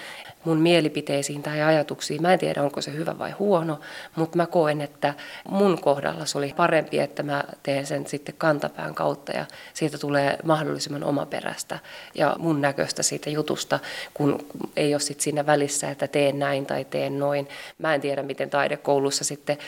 mun 0.44 0.58
mielipiteisiin 0.58 1.42
tai 1.42 1.62
ajatuksiin. 1.62 2.22
Mä 2.22 2.32
en 2.32 2.38
tiedä, 2.38 2.62
onko 2.62 2.80
se 2.80 2.92
hyvä 2.92 3.18
vai 3.18 3.30
huono, 3.30 3.80
mutta 4.16 4.36
mä 4.36 4.46
koen, 4.46 4.80
että 4.80 5.14
mun 5.48 5.80
kohdalla 5.80 6.26
se 6.26 6.38
oli 6.38 6.54
parempi, 6.56 6.98
että 6.98 7.22
mä 7.22 7.44
teen 7.62 7.86
sen 7.86 8.06
sitten 8.06 8.34
kantapään 8.38 8.94
kautta 8.94 9.32
ja 9.32 9.44
siitä 9.74 9.98
tulee 9.98 10.38
mahdollisimman 10.44 11.04
omaperäistä 11.04 11.78
ja 12.14 12.36
mun 12.38 12.60
näköistä 12.60 13.02
siitä 13.02 13.30
jutusta, 13.30 13.78
kun 14.14 14.46
ei 14.76 14.94
ole 14.94 15.00
sitten 15.00 15.24
siinä 15.24 15.46
välissä, 15.46 15.90
että 15.90 16.08
teen 16.08 16.38
näin 16.38 16.66
tai 16.66 16.84
teen 16.84 17.18
noin. 17.18 17.48
Mä 17.78 17.94
en 17.94 18.00
tiedä, 18.00 18.22
miten 18.22 18.50
taidekoulussa 18.50 19.24
sitten 19.24 19.58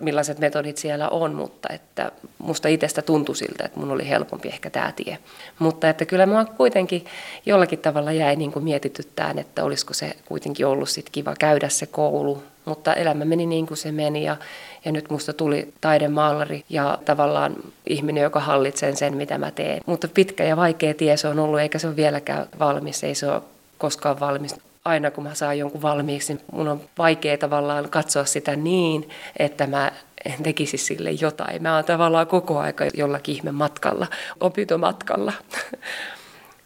millaiset 0.00 0.38
metodit 0.38 0.76
siellä 0.76 1.08
on, 1.08 1.34
mutta 1.34 1.68
että 1.72 2.12
musta 2.38 2.68
itsestä 2.68 3.02
tuntui 3.02 3.36
siltä, 3.36 3.64
että 3.64 3.80
mun 3.80 3.90
oli 3.90 4.08
helpompi 4.08 4.48
ehkä 4.48 4.70
tämä 4.70 4.92
tie. 4.92 5.18
Mutta 5.58 5.88
että 5.88 6.04
kyllä 6.04 6.26
mua 6.26 6.44
kuitenkin 6.44 7.04
jollakin 7.46 7.78
tavalla 7.78 8.12
jäi 8.12 8.36
niin 8.36 8.52
kuin 8.52 8.64
mietityttään, 8.64 9.38
että 9.38 9.64
olisiko 9.64 9.94
se 9.94 10.16
kuitenkin 10.24 10.66
ollut 10.66 10.88
sit 10.88 11.10
kiva 11.10 11.34
käydä 11.38 11.68
se 11.68 11.86
koulu. 11.86 12.42
Mutta 12.64 12.94
elämä 12.94 13.24
meni 13.24 13.46
niin 13.46 13.66
kuin 13.66 13.78
se 13.78 13.92
meni 13.92 14.24
ja, 14.24 14.36
ja 14.84 14.92
nyt 14.92 15.10
musta 15.10 15.32
tuli 15.32 15.72
taidemaalari 15.80 16.64
ja 16.68 16.98
tavallaan 17.04 17.56
ihminen, 17.86 18.22
joka 18.22 18.40
hallitsee 18.40 18.96
sen, 18.96 19.16
mitä 19.16 19.38
mä 19.38 19.50
teen. 19.50 19.80
Mutta 19.86 20.08
pitkä 20.08 20.44
ja 20.44 20.56
vaikea 20.56 20.94
tie 20.94 21.16
se 21.16 21.28
on 21.28 21.38
ollut, 21.38 21.60
eikä 21.60 21.78
se 21.78 21.86
ole 21.86 21.96
vieläkään 21.96 22.46
valmis, 22.58 23.04
ei 23.04 23.14
se 23.14 23.30
ole 23.30 23.42
koskaan 23.78 24.20
valmis 24.20 24.54
aina 24.84 25.10
kun 25.10 25.24
mä 25.24 25.34
saan 25.34 25.58
jonkun 25.58 25.82
valmiiksi, 25.82 26.34
niin 26.34 26.44
mun 26.52 26.68
on 26.68 26.80
vaikea 26.98 27.38
tavallaan 27.38 27.90
katsoa 27.90 28.24
sitä 28.24 28.56
niin, 28.56 29.08
että 29.38 29.66
mä 29.66 29.92
en 30.24 30.42
tekisi 30.42 30.76
sille 30.76 31.10
jotain. 31.10 31.62
Mä 31.62 31.74
oon 31.74 31.84
tavallaan 31.84 32.26
koko 32.26 32.58
aika 32.58 32.84
jollakin 32.94 33.34
ihme 33.34 33.52
matkalla, 33.52 34.06
opintomatkalla. 34.40 35.32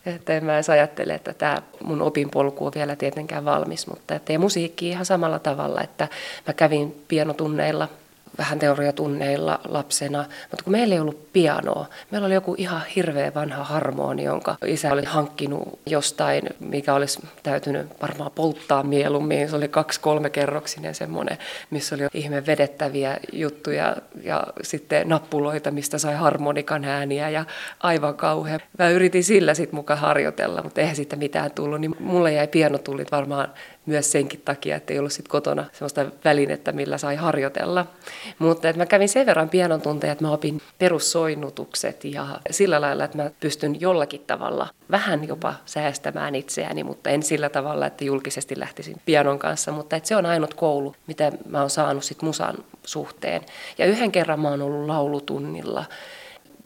Että 0.07 0.37
en 0.37 0.45
mä 0.45 0.55
edes 0.55 0.71
ajattele, 0.71 1.15
että 1.15 1.35
tämä 1.35 1.63
mun 1.85 2.03
opinpolku 2.03 2.67
on 2.67 2.73
vielä 2.75 2.97
tietenkään 2.97 3.45
valmis, 3.45 3.87
mutta 3.87 4.19
tee 4.19 4.39
musiikki 4.39 4.89
ihan 4.89 5.07
samalla 5.07 5.39
tavalla, 5.39 5.83
että 5.83 6.09
mä 6.47 6.53
kävin 6.53 7.05
pianotunneilla 7.09 7.89
vähän 8.39 8.59
teoriatunneilla 8.59 9.61
lapsena, 9.69 10.25
mutta 10.51 10.65
kun 10.65 10.73
meillä 10.73 10.95
ei 10.95 11.01
ollut 11.01 11.33
pianoa, 11.33 11.87
meillä 12.11 12.27
oli 12.27 12.35
joku 12.35 12.55
ihan 12.59 12.83
hirveä 12.97 13.35
vanha 13.35 13.65
harmoni, 13.65 14.25
jonka 14.25 14.57
isä 14.67 14.93
oli 14.93 15.05
hankkinut 15.05 15.79
jostain, 15.87 16.43
mikä 16.61 16.95
olisi 16.95 17.19
täytynyt 17.43 17.87
varmaan 18.03 18.31
polttaa 18.31 18.83
mieluummin. 18.83 19.49
Se 19.49 19.57
oli 19.57 19.69
kaksi-kolme 19.69 20.31
kerroksinen 20.31 20.95
semmoinen, 20.95 21.39
missä 21.71 21.95
oli 21.95 22.07
ihme 22.15 22.47
vedettäviä 22.47 23.17
juttuja 23.33 23.97
ja 24.23 24.47
sitten 24.63 25.09
nappuloita, 25.09 25.71
mistä 25.71 25.99
sai 25.99 26.15
harmonikan 26.15 26.85
ääniä 26.85 27.29
ja 27.29 27.45
aivan 27.81 28.15
kauhean. 28.15 28.61
Mä 28.79 28.89
yritin 28.89 29.25
sillä 29.25 29.55
sitten 29.55 29.77
mukaan 29.77 30.01
harjoitella, 30.01 30.63
mutta 30.63 30.81
eihän 30.81 30.97
siitä 30.97 31.17
mitään 31.17 31.51
tullut, 31.51 31.81
niin 31.81 31.97
mulle 32.01 32.33
jäi 32.33 32.49
pianotullit 32.49 33.13
varmaan 33.13 33.49
myös 33.87 34.13
senkin 34.13 34.41
takia, 34.45 34.77
että 34.77 34.93
ei 34.93 34.99
ollut 34.99 35.13
sit 35.13 35.29
kotona 35.29 35.65
sellaista 35.73 36.07
välinettä, 36.25 36.73
millä 36.73 36.99
sai 36.99 37.17
harjoitella. 37.17 37.87
Mutta 38.39 38.69
että 38.69 38.83
mä 38.83 38.87
kävin 38.87 39.09
sen 39.09 39.27
verran 39.27 39.49
pianon 39.49 39.81
tunteja, 39.81 40.13
että 40.13 40.25
mä 40.25 40.31
opin 40.31 40.63
perussoinnutukset 40.79 42.05
ja 42.05 42.27
sillä 42.51 42.81
lailla, 42.81 43.05
että 43.05 43.17
mä 43.17 43.31
pystyn 43.41 43.81
jollakin 43.81 44.25
tavalla 44.27 44.69
vähän 44.91 45.29
jopa 45.29 45.55
säästämään 45.67 46.35
itseäni, 46.35 46.85
mutta 46.85 47.11
en 47.11 47.23
sillä 47.23 47.49
tavalla, 47.49 47.87
että 47.87 48.05
julkisesti 48.05 48.61
lähtisin 48.61 48.97
pianon 49.07 49.39
kanssa, 49.39 49.73
mutta 49.73 49.97
että 49.97 50.09
se 50.09 50.17
on 50.17 50.27
ainut 50.27 50.55
koulu, 50.55 50.95
mitä 51.07 51.33
mä 51.49 51.61
oon 51.61 51.71
saanut 51.71 52.05
sit 52.05 52.23
musan 52.23 52.57
suhteen. 52.85 53.43
Ja 53.79 53.87
yhden 53.87 54.13
kerran 54.13 54.41
mä 54.41 54.49
oon 54.49 54.63
ollut 54.63 54.87
laulutunnilla. 54.87 55.85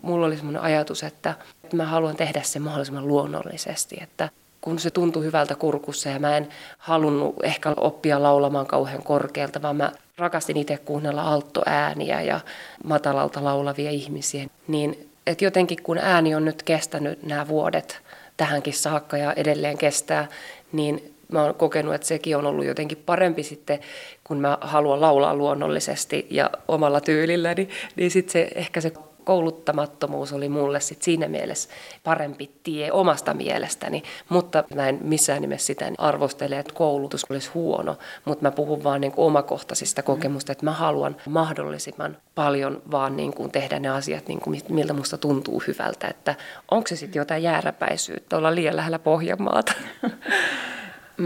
Mulla 0.03 0.27
oli 0.27 0.37
semmoinen 0.37 0.63
ajatus, 0.63 1.03
että 1.03 1.35
mä 1.73 1.85
haluan 1.85 2.17
tehdä 2.17 2.43
se 2.43 2.59
mahdollisimman 2.59 3.09
luonnollisesti, 3.09 3.99
että 4.03 4.29
kun 4.61 4.79
se 4.79 4.91
tuntui 4.91 5.25
hyvältä 5.25 5.55
kurkussa 5.55 6.09
ja 6.09 6.19
mä 6.19 6.37
en 6.37 6.49
halunnut 6.79 7.35
ehkä 7.43 7.75
oppia 7.77 8.23
laulamaan 8.23 8.67
kauhean 8.67 9.03
korkealta, 9.03 9.63
vaan 9.63 9.77
mä 9.77 9.93
rakastin 10.19 10.57
itse 10.57 10.77
kuunnella 10.77 11.23
alttoääniä 11.23 12.21
ja 12.21 12.41
matalalta 12.85 13.45
laulavia 13.45 13.91
ihmisiä. 13.91 14.47
Niin 14.69 15.11
että 15.27 15.45
jotenkin 15.45 15.83
kun 15.83 15.99
ääni 15.99 16.35
on 16.35 16.45
nyt 16.45 16.63
kestänyt 16.63 17.23
nämä 17.23 17.49
vuodet 17.49 18.03
tähänkin 18.37 18.73
saakka 18.73 19.17
ja 19.17 19.33
edelleen 19.33 19.79
kestää, 19.79 20.29
niin 20.73 21.15
mä 21.33 21.43
oon 21.43 21.55
kokenut, 21.55 21.95
että 21.95 22.07
sekin 22.07 22.37
on 22.37 22.47
ollut 22.47 22.65
jotenkin 22.65 23.03
parempi 23.07 23.43
sitten, 23.43 23.79
kun 24.25 24.41
mä 24.41 24.59
haluan 24.61 25.01
laulaa 25.01 25.35
luonnollisesti 25.35 26.27
ja 26.31 26.51
omalla 26.69 27.01
tyylilläni, 27.01 27.69
niin 27.97 28.11
sitten 28.11 28.33
se 28.33 28.49
ehkä 28.55 28.81
se 28.81 28.93
kouluttamattomuus 29.31 30.33
oli 30.33 30.49
mulle 30.49 30.81
sit 30.81 31.03
siinä 31.03 31.29
mielessä 31.29 31.69
parempi 32.05 32.51
tie 32.63 32.93
omasta 32.93 33.35
mielestäni, 33.35 34.03
mutta 34.29 34.65
mä 34.75 34.89
en 34.89 34.99
missään 35.03 35.43
nimessä 35.43 35.67
sitä 35.67 35.93
arvostele, 35.99 36.59
että 36.59 36.75
koulutus 36.75 37.27
olisi 37.31 37.51
huono, 37.55 37.99
mutta 38.25 38.45
mä 38.45 38.51
puhun 38.51 38.85
vaan 38.85 39.01
niin 39.01 39.13
omakohtaisista 39.17 40.03
kokemusta, 40.03 40.53
että 40.53 40.65
mä 40.65 40.73
haluan 40.73 41.17
mahdollisimman 41.29 42.17
paljon 42.35 42.83
vaan 42.91 43.17
niin 43.17 43.33
kuin 43.35 43.51
tehdä 43.51 43.79
ne 43.79 43.89
asiat, 43.89 44.29
niin 44.29 44.41
kuin 44.41 44.63
miltä 44.69 44.93
musta 44.93 45.19
tuntuu 45.19 45.63
hyvältä, 45.67 46.09
että 46.09 46.35
onko 46.71 46.89
se 46.89 46.97
sitten 46.97 47.21
jotain 47.21 47.43
jääräpäisyyttä, 47.43 48.37
olla 48.37 48.55
liian 48.55 48.77
lähellä 48.77 48.99
Pohjanmaata. 48.99 49.73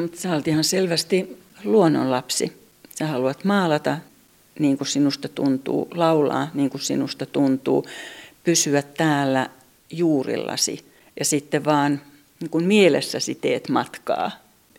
Mutta 0.00 0.20
sä 0.20 0.28
ihan 0.46 0.64
selvästi 0.64 1.42
luonnonlapsi. 1.64 2.68
Sä 2.98 3.06
haluat 3.06 3.44
maalata 3.44 3.96
niin 4.58 4.78
kuin 4.78 4.88
sinusta 4.88 5.28
tuntuu, 5.28 5.88
laulaa 5.94 6.48
niin 6.54 6.70
kuin 6.70 6.80
sinusta 6.80 7.26
tuntuu, 7.26 7.86
pysyä 8.44 8.82
täällä 8.82 9.50
juurillasi 9.90 10.84
ja 11.18 11.24
sitten 11.24 11.64
vaan 11.64 12.00
niin 12.40 12.50
kuin 12.50 12.64
mielessäsi 12.64 13.34
teet 13.34 13.68
matkaa 13.68 14.30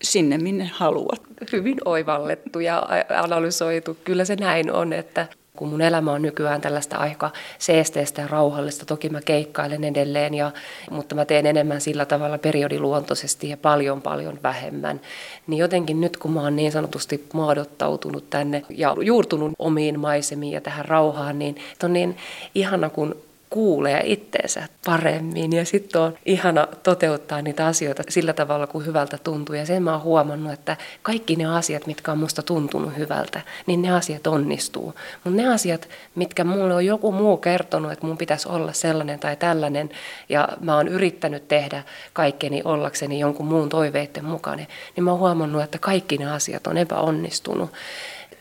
sinne, 0.01 0.38
minne 0.38 0.71
haluat. 0.73 1.21
Hyvin 1.51 1.78
oivallettu 1.86 2.59
ja 2.59 2.88
analysoitu. 3.09 3.97
Kyllä 4.03 4.26
se 4.26 4.36
näin 4.36 4.71
on, 4.71 4.93
että 4.93 5.28
kun 5.56 5.70
mun 5.70 5.82
elämä 5.82 6.12
on 6.12 6.22
nykyään 6.22 6.62
tällaista 6.62 6.97
aika 6.97 7.32
seesteistä 7.60 8.22
ja 8.22 8.28
rauhallista, 8.28 8.86
toki 8.86 9.10
mä 9.10 9.22
keikkailen 9.22 9.84
edelleen, 9.84 10.34
ja, 10.34 10.51
mutta 10.91 11.16
mä 11.16 11.26
teen 11.26 11.45
enemmän 11.45 11.82
sillä 11.82 12.06
tavalla 12.06 12.38
periodiluontoisesti 12.38 13.49
ja 13.49 13.58
paljon 13.58 14.01
paljon 14.01 14.39
vähemmän. 14.43 15.01
Niin 15.47 15.60
jotenkin 15.60 16.01
nyt 16.01 16.18
kun 16.18 16.32
mä 16.32 16.41
oon 16.41 16.56
niin 16.56 16.72
sanotusti 16.72 17.28
maadottautunut 17.34 18.30
tänne 18.30 18.62
ja 18.70 18.95
juurtunut 19.01 19.53
omiin 19.60 19.99
maisemiin 19.99 20.53
ja 20.53 20.62
tähän 20.62 20.86
rauhaan, 20.86 21.39
niin 21.39 21.56
on 21.84 21.93
niin 21.93 22.18
ihana 22.56 22.89
kun 22.89 23.16
kuulee 23.50 24.02
itteensä 24.06 24.68
paremmin 24.86 25.54
ja 25.54 25.66
sitten 25.66 26.02
on 26.02 26.18
ihana 26.26 26.68
toteuttaa 26.84 27.41
niitä 27.41 27.66
asioita 27.66 28.04
sillä 28.10 28.34
tavalla, 28.34 28.68
kuin 28.68 28.86
hyvältä 28.86 29.18
tuntuu. 29.18 29.56
Ja 29.56 29.66
sen 29.66 29.84
mä 29.84 29.91
oon 29.91 30.02
huomannut, 30.02 30.54
että 30.54 30.78
kaikki 31.02 31.36
ne 31.36 31.46
asiat, 31.46 31.88
mitkä 31.88 32.12
on 32.12 32.18
musta 32.18 32.43
tuntunut 32.43 32.98
hyvältä, 32.98 33.41
niin 33.68 33.82
ne 33.82 33.91
asiat 33.91 34.28
onnistuu. 34.28 34.93
Mutta 35.24 35.41
ne 35.41 35.54
asiat, 35.54 35.89
mitkä 36.16 36.43
mulle 36.43 36.74
on 36.74 36.86
joku 36.86 37.12
muu 37.12 37.38
kertonut, 37.38 37.91
että 37.91 38.08
mun 38.08 38.18
pitäisi 38.18 38.50
olla 38.50 38.74
sellainen 38.74 39.20
tai 39.20 39.36
tällainen, 39.36 39.89
ja 40.30 40.48
mä 40.60 40.76
oon 40.76 40.88
yrittänyt 40.88 41.48
tehdä 41.48 41.84
kaikkeni 42.14 42.62
ollakseni 42.66 43.20
jonkun 43.20 43.46
muun 43.46 43.70
toiveiden 43.70 44.26
mukainen, 44.26 44.68
niin 44.96 45.04
mä 45.04 45.12
oon 45.12 45.20
huomannut, 45.20 45.64
että 45.64 45.78
kaikki 45.78 46.18
ne 46.18 46.32
asiat 46.32 46.68
on 46.68 46.78
epäonnistunut 46.78 47.70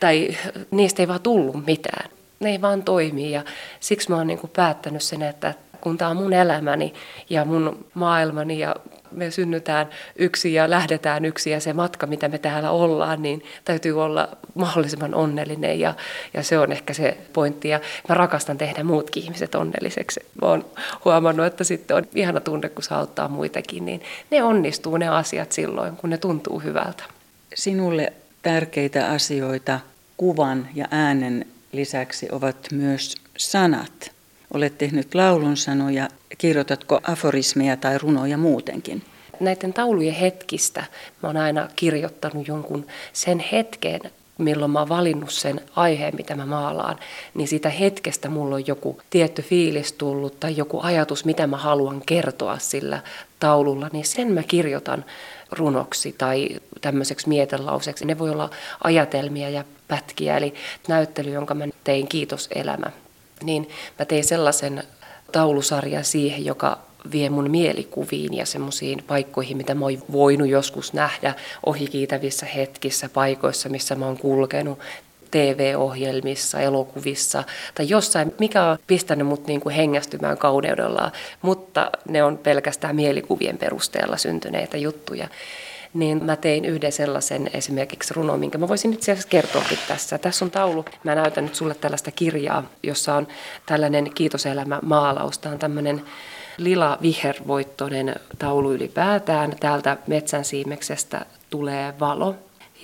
tai 0.01 0.29
niistä 0.71 1.03
ei 1.03 1.09
vaan 1.09 1.21
tullut 1.21 1.67
mitään 1.67 2.11
ne 2.41 2.51
ei 2.51 2.61
vaan 2.61 2.83
toimi 2.83 3.31
ja 3.31 3.45
siksi 3.81 4.11
mä 4.11 4.17
oon 4.17 4.27
niin 4.27 4.39
kuin 4.39 4.51
päättänyt 4.57 5.03
sen, 5.03 5.23
että 5.23 5.55
kun 5.81 5.99
tämä 5.99 6.11
on 6.11 6.17
mun 6.17 6.33
elämäni 6.33 6.95
ja 7.31 7.45
mun 7.45 7.87
maailmani 7.95 8.59
ja 8.59 8.77
me 9.11 9.31
synnytään 9.31 9.89
yksi 10.17 10.55
ja 10.55 10.71
lähdetään 10.71 11.25
yksi 11.25 11.51
ja 11.51 11.61
se 11.61 11.73
matka, 11.73 12.07
mitä 12.07 12.29
me 12.29 12.39
täällä 12.39 12.71
ollaan, 12.71 13.23
niin 13.23 13.45
täytyy 13.65 14.03
olla 14.03 14.29
mahdollisimman 14.55 15.15
onnellinen 15.15 15.81
ja, 15.81 15.95
ja 16.35 16.43
se 16.43 16.59
on 16.59 16.73
ehkä 16.73 16.95
se 16.95 17.17
pointti. 17.33 17.69
Ja 17.69 17.81
mä 18.09 18.15
rakastan 18.15 18.59
tehdä 18.59 18.85
muutkin 18.85 19.23
ihmiset 19.23 19.55
onnelliseksi. 19.55 20.21
Mä 20.43 20.49
oon 20.49 20.65
huomannut, 21.05 21.47
että 21.47 21.65
sitten 21.65 21.97
on 21.97 22.05
ihana 22.15 22.41
tunne, 22.41 22.69
kun 22.69 22.83
saa 22.83 22.99
auttaa 22.99 23.29
muitakin, 23.29 23.85
niin 23.87 24.03
ne 24.31 24.43
onnistuu 24.43 24.97
ne 24.97 25.09
asiat 25.09 25.53
silloin, 25.53 25.97
kun 25.97 26.11
ne 26.11 26.19
tuntuu 26.19 26.59
hyvältä. 26.59 27.05
Sinulle 27.55 28.13
tärkeitä 28.43 29.07
asioita 29.07 29.81
kuvan 30.17 30.69
ja 30.75 30.89
äänen 30.91 31.47
lisäksi 31.77 32.29
ovat 32.33 32.57
myös 32.73 33.15
sanat. 33.39 34.13
Olet 34.55 34.79
tehnyt 34.79 35.15
laulun 35.15 35.57
sanoja, 35.57 36.09
kirjoitatko 36.39 37.01
aforismeja 37.03 37.77
tai 37.77 37.99
runoja 37.99 38.39
muutenkin? 38.39 39.03
Näiden 39.41 39.73
taulujen 39.73 40.15
hetkistä 40.15 40.85
mä 41.23 41.29
oon 41.29 41.37
aina 41.37 41.69
kirjoittanut 41.77 42.49
jonkun 42.49 42.87
sen 43.13 43.39
hetken, 43.39 44.01
milloin 44.39 44.71
mä 44.71 44.79
oon 44.79 44.89
valinnut 44.89 45.31
sen 45.31 45.61
aiheen, 45.77 46.17
mitä 46.17 46.35
mä 46.35 46.47
maalaan, 46.47 46.97
niin 47.35 47.49
siitä 47.49 47.71
hetkestä 47.71 48.29
mulla 48.29 48.55
on 48.55 48.67
joku 48.67 49.01
tietty 49.11 49.43
fiilis 49.43 49.93
tullut 49.93 50.41
tai 50.41 50.57
joku 50.57 50.81
ajatus, 50.83 51.25
mitä 51.25 51.47
mä 51.47 51.57
haluan 51.57 52.03
kertoa 52.07 52.59
sillä 52.59 53.01
taululla, 53.41 53.91
niin 53.93 54.05
sen 54.05 54.33
mä 54.33 54.43
kirjoitan 54.43 55.05
runoksi 55.55 56.15
tai 56.19 56.49
tämmöiseksi 56.81 57.29
mietelauseksi. 57.29 58.05
Ne 58.05 58.19
voi 58.19 58.31
olla 58.31 58.51
ajatelmia 58.85 59.51
ja 59.51 59.65
pätkiä, 59.89 60.37
eli 60.37 60.55
näyttely, 60.89 61.31
jonka 61.31 61.55
mä 61.55 61.65
tein 61.85 62.09
Kiitos 62.09 62.49
elämä. 62.55 62.91
Niin 63.43 63.69
mä 63.99 64.05
tein 64.05 64.25
sellaisen 64.25 64.83
taulusarjan 65.33 66.05
siihen, 66.05 66.45
joka 66.45 66.79
vie 67.13 67.31
mun 67.31 67.51
mielikuviin 67.51 68.35
ja 68.35 68.47
semmoisiin 68.47 69.05
paikkoihin, 69.07 69.57
mitä 69.57 69.75
mä 69.75 69.85
oon 69.85 69.99
voinut 70.13 70.49
joskus 70.49 70.93
nähdä 70.93 71.35
ohikiitävissä 71.67 72.47
hetkissä, 72.47 73.09
paikoissa, 73.09 73.69
missä 73.69 73.95
mä 73.95 74.07
oon 74.07 74.19
kulkenut, 74.19 74.79
TV-ohjelmissa, 75.35 76.61
elokuvissa 76.61 77.45
tai 77.75 77.89
jossain, 77.89 78.35
mikä 78.39 78.65
on 78.65 78.79
pistänyt 78.87 79.27
mut 79.27 79.47
niin 79.47 79.61
kuin 79.61 79.75
hengästymään 79.75 80.39
kauneudellaan, 80.39 81.13
mutta 81.43 81.91
ne 82.09 82.25
on 82.25 82.39
pelkästään 82.39 82.97
mielikuvien 82.97 83.59
perusteella 83.59 84.17
syntyneitä 84.17 84.77
juttuja 84.77 85.29
niin 85.95 86.25
mä 86.25 86.37
tein 86.37 86.65
yhden 86.65 86.93
sellaisen 86.93 87.51
esimerkiksi 87.53 88.15
runon, 88.15 88.41
minkä 88.41 88.59
mä 88.59 88.69
voisin 88.69 88.93
itse 88.93 89.13
asiassa 89.13 89.29
kertoakin 89.29 89.79
tässä. 89.89 90.19
Tässä 90.19 90.45
on 90.45 90.51
taulu. 90.51 90.85
Mä 91.05 91.15
näytän 91.15 91.45
nyt 91.45 91.55
sulle 91.55 91.75
tällaista 91.75 92.11
kirjaa, 92.11 92.65
jossa 92.83 93.15
on 93.15 93.29
tällainen 93.67 94.11
kiitoselämä 94.15 94.79
maalaus. 94.83 95.39
Tämä 95.39 95.53
on 95.53 95.59
tämmöinen 95.59 96.03
lila 96.59 96.99
vihervoittoinen 97.03 98.15
taulu 98.39 98.73
ylipäätään. 98.73 99.57
Täältä 99.61 99.97
metsän 100.07 100.45
siimeksestä 100.45 101.27
tulee 101.51 101.95
valo. 102.01 102.35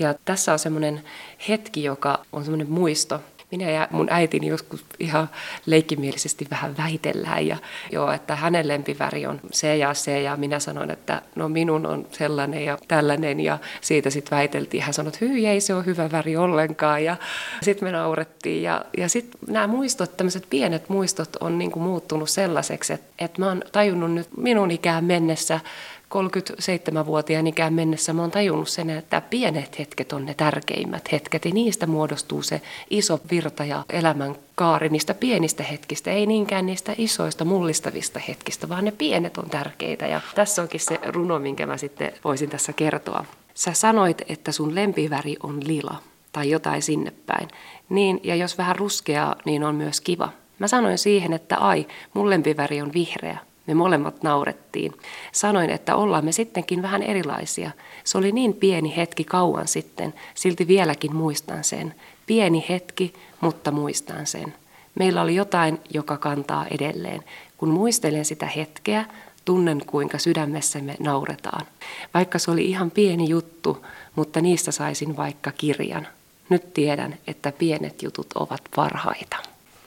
Ja 0.00 0.14
tässä 0.24 0.52
on 0.52 0.58
semmoinen 0.58 1.02
hetki, 1.48 1.84
joka 1.84 2.24
on 2.32 2.44
semmoinen 2.44 2.70
muisto. 2.70 3.20
Minä 3.50 3.70
ja 3.70 3.88
mun 3.90 4.06
äitini 4.10 4.46
joskus 4.46 4.84
ihan 4.98 5.30
leikkimielisesti 5.66 6.46
vähän 6.50 6.76
väitellään 6.76 7.46
ja 7.46 7.56
joo, 7.92 8.12
että 8.12 8.36
hänen 8.36 8.68
lempiväri 8.68 9.26
on 9.26 9.40
se 9.52 9.76
ja 9.76 9.94
se 9.94 10.22
ja 10.22 10.36
minä 10.36 10.60
sanoin, 10.60 10.90
että 10.90 11.22
no 11.34 11.48
minun 11.48 11.86
on 11.86 12.06
sellainen 12.12 12.64
ja 12.64 12.78
tällainen 12.88 13.40
ja 13.40 13.58
siitä 13.80 14.10
sitten 14.10 14.36
väiteltiin. 14.36 14.82
Hän 14.82 14.94
sanoi, 14.94 15.08
että 15.08 15.24
hyi 15.24 15.46
ei 15.46 15.60
se 15.60 15.74
ole 15.74 15.86
hyvä 15.86 16.10
väri 16.12 16.36
ollenkaan 16.36 17.04
ja 17.04 17.16
sitten 17.62 17.88
me 17.88 17.92
naurettiin 17.92 18.62
ja, 18.62 18.84
ja 18.96 19.08
sitten 19.08 19.40
nämä 19.46 19.66
muistot, 19.66 20.16
tämmöiset 20.16 20.46
pienet 20.50 20.88
muistot 20.88 21.36
on 21.40 21.58
niin 21.58 21.70
kuin 21.70 21.82
muuttunut 21.82 22.30
sellaiseksi, 22.30 22.92
että, 22.92 23.06
että 23.18 23.40
mä 23.40 23.48
oon 23.48 23.62
tajunnut 23.72 24.14
nyt 24.14 24.28
minun 24.36 24.70
ikään 24.70 25.04
mennessä 25.04 25.60
37-vuotiaan 26.14 27.46
ikään 27.46 27.74
mennessä 27.74 28.12
mä 28.12 28.22
oon 28.22 28.30
tajunnut 28.30 28.68
sen, 28.68 28.90
että 28.90 29.20
pienet 29.20 29.78
hetket 29.78 30.12
on 30.12 30.26
ne 30.26 30.34
tärkeimmät 30.34 31.12
hetket 31.12 31.44
ja 31.44 31.50
niistä 31.50 31.86
muodostuu 31.86 32.42
se 32.42 32.60
iso 32.90 33.20
virta 33.30 33.64
ja 33.64 33.84
elämän 33.90 34.34
kaari 34.54 34.88
niistä 34.88 35.14
pienistä 35.14 35.62
hetkistä, 35.62 36.10
ei 36.10 36.26
niinkään 36.26 36.66
niistä 36.66 36.94
isoista 36.98 37.44
mullistavista 37.44 38.20
hetkistä, 38.28 38.68
vaan 38.68 38.84
ne 38.84 38.92
pienet 38.92 39.38
on 39.38 39.50
tärkeitä 39.50 40.06
ja 40.06 40.20
tässä 40.34 40.62
onkin 40.62 40.80
se 40.80 40.98
runo, 41.06 41.38
minkä 41.38 41.66
mä 41.66 41.76
sitten 41.76 42.12
voisin 42.24 42.50
tässä 42.50 42.72
kertoa. 42.72 43.24
Sä 43.54 43.72
sanoit, 43.72 44.22
että 44.28 44.52
sun 44.52 44.74
lempiväri 44.74 45.36
on 45.42 45.60
lila 45.66 45.96
tai 46.32 46.50
jotain 46.50 46.82
sinne 46.82 47.12
päin. 47.26 47.48
Niin, 47.88 48.20
ja 48.24 48.34
jos 48.34 48.58
vähän 48.58 48.76
ruskeaa, 48.76 49.36
niin 49.44 49.64
on 49.64 49.74
myös 49.74 50.00
kiva. 50.00 50.28
Mä 50.58 50.68
sanoin 50.68 50.98
siihen, 50.98 51.32
että 51.32 51.56
ai, 51.56 51.86
mun 52.14 52.30
lempiväri 52.30 52.82
on 52.82 52.92
vihreä. 52.92 53.38
Me 53.70 53.74
molemmat 53.74 54.22
naurettiin. 54.22 54.92
Sanoin, 55.32 55.70
että 55.70 55.96
ollaan 55.96 56.24
me 56.24 56.32
sittenkin 56.32 56.82
vähän 56.82 57.02
erilaisia. 57.02 57.70
Se 58.04 58.18
oli 58.18 58.32
niin 58.32 58.54
pieni 58.54 58.96
hetki 58.96 59.24
kauan 59.24 59.68
sitten, 59.68 60.14
silti 60.34 60.66
vieläkin 60.68 61.16
muistan 61.16 61.64
sen. 61.64 61.94
Pieni 62.26 62.66
hetki, 62.68 63.14
mutta 63.40 63.70
muistan 63.70 64.26
sen. 64.26 64.54
Meillä 64.94 65.22
oli 65.22 65.34
jotain, 65.34 65.80
joka 65.94 66.16
kantaa 66.16 66.66
edelleen. 66.66 67.24
Kun 67.56 67.68
muistelen 67.68 68.24
sitä 68.24 68.46
hetkeä, 68.46 69.04
tunnen 69.44 69.82
kuinka 69.86 70.18
sydämessämme 70.18 70.96
nauretaan. 71.00 71.66
Vaikka 72.14 72.38
se 72.38 72.50
oli 72.50 72.64
ihan 72.64 72.90
pieni 72.90 73.28
juttu, 73.28 73.86
mutta 74.16 74.40
niistä 74.40 74.72
saisin 74.72 75.16
vaikka 75.16 75.52
kirjan. 75.52 76.06
Nyt 76.48 76.74
tiedän, 76.74 77.18
että 77.26 77.52
pienet 77.52 78.02
jutut 78.02 78.32
ovat 78.34 78.60
parhaita. 78.76 79.36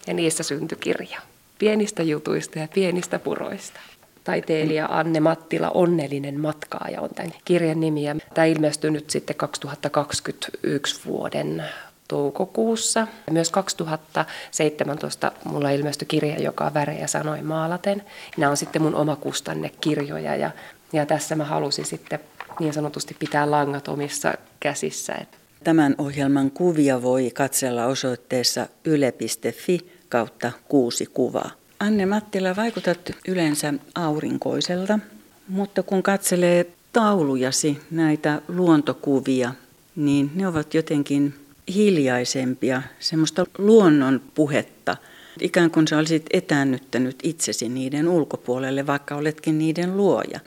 Ja 0.08 0.14
niistä 0.14 0.44
syntyi 0.44 0.78
kirja. 0.78 1.22
Pienistä 1.64 2.04
jutuista 2.04 2.60
ja 2.60 2.68
pienistä 2.74 3.20
puroista. 3.20 3.80
Taiteilija 4.24 4.88
Anne 4.92 5.20
Mattila 5.20 5.70
Onnellinen 5.70 6.40
matkaaja 6.40 7.02
on 7.02 7.10
tämän 7.10 7.34
kirjan 7.46 7.80
nimi. 7.80 8.04
Ja 8.04 8.16
tämä 8.34 8.46
ilmestyi 8.46 8.92
nyt 8.92 9.10
sitten 9.10 9.36
2021 9.36 11.02
vuoden 11.06 11.64
toukokuussa. 12.08 13.08
Myös 13.32 13.50
2017 13.50 15.32
mulla 15.44 15.70
ilmestyi 15.70 16.06
kirja, 16.08 16.42
joka 16.42 16.66
on 16.66 16.74
värejä 16.74 17.08
sanoi 17.08 17.42
maalaten. 17.42 18.04
Nämä 18.38 18.50
on 18.50 18.58
sitten 18.58 18.82
mun 18.82 18.96
omakustannekirjoja 18.96 20.36
ja, 20.36 20.52
ja 20.94 21.06
tässä 21.06 21.36
mä 21.36 21.44
halusin 21.44 21.86
sitten 21.86 22.20
niin 22.60 22.74
sanotusti 22.74 23.16
pitää 23.20 23.52
langat 23.52 23.88
omissa 23.88 24.34
käsissä. 24.60 25.16
Tämän 25.64 25.96
ohjelman 25.98 26.52
kuvia 26.52 27.02
voi 27.02 27.32
katsella 27.34 27.86
osoitteessa 27.86 28.68
yle.fi 28.86 29.93
kautta 30.14 30.52
kuusi 30.68 31.06
kuvaa. 31.06 31.52
Anne 31.80 32.06
Mattila, 32.06 32.56
vaikutat 32.56 33.12
yleensä 33.28 33.74
aurinkoiselta, 33.96 35.00
mutta 35.48 35.84
kun 35.84 36.04
katselee 36.04 36.66
taulujasi, 36.94 37.80
näitä 37.92 38.42
luontokuvia, 38.48 39.54
niin 39.96 40.32
ne 40.36 40.48
ovat 40.48 40.74
jotenkin 40.74 41.34
hiljaisempia, 41.76 42.82
semmoista 43.00 43.46
luonnon 43.58 44.22
puhetta. 44.36 44.98
Ikään 45.42 45.72
kuin 45.72 45.88
sä 45.88 45.98
olisit 45.98 46.26
etäännyttänyt 46.34 47.16
itsesi 47.24 47.70
niiden 47.70 48.08
ulkopuolelle, 48.08 48.88
vaikka 48.88 49.16
oletkin 49.16 49.60
niiden 49.60 49.98
luoja. 49.98 50.40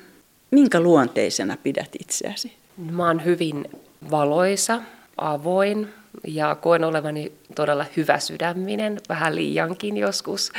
Minkä 0.51 0.81
luonteisena 0.81 1.57
pidät 1.63 1.91
itseäsi? 2.01 2.53
Mä 2.77 3.07
oon 3.07 3.25
hyvin 3.25 3.69
valoisa, 4.11 4.83
avoin 5.17 5.89
ja 6.27 6.55
koen 6.55 6.85
olevani 6.85 7.33
todella 7.55 7.85
hyvä 7.97 8.19
sydäminen, 8.19 8.99
vähän 9.09 9.35
liiankin 9.37 9.97
joskus. 9.97 10.53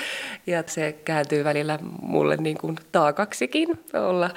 Ja 0.47 0.63
se 0.67 0.95
kääntyy 1.05 1.43
välillä 1.43 1.79
mulle 2.01 2.37
niin 2.37 2.57
kuin 2.57 2.75
taakaksikin 2.91 3.67
olla 3.93 4.29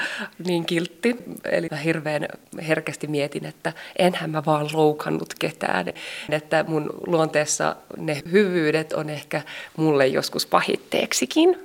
niin 0.46 0.66
kiltti. 0.66 1.16
Eli 1.44 1.68
mä 1.70 1.76
hirveän 1.76 2.28
herkästi 2.68 3.06
mietin, 3.06 3.46
että 3.46 3.72
enhän 3.98 4.30
mä 4.30 4.42
vaan 4.46 4.68
loukannut 4.72 5.34
ketään. 5.38 5.86
Että 6.30 6.64
mun 6.68 6.90
luonteessa 7.06 7.76
ne 7.96 8.22
hyvyydet 8.30 8.92
on 8.92 9.10
ehkä 9.10 9.42
mulle 9.76 10.06
joskus 10.06 10.46
pahitteeksikin. 10.46 11.58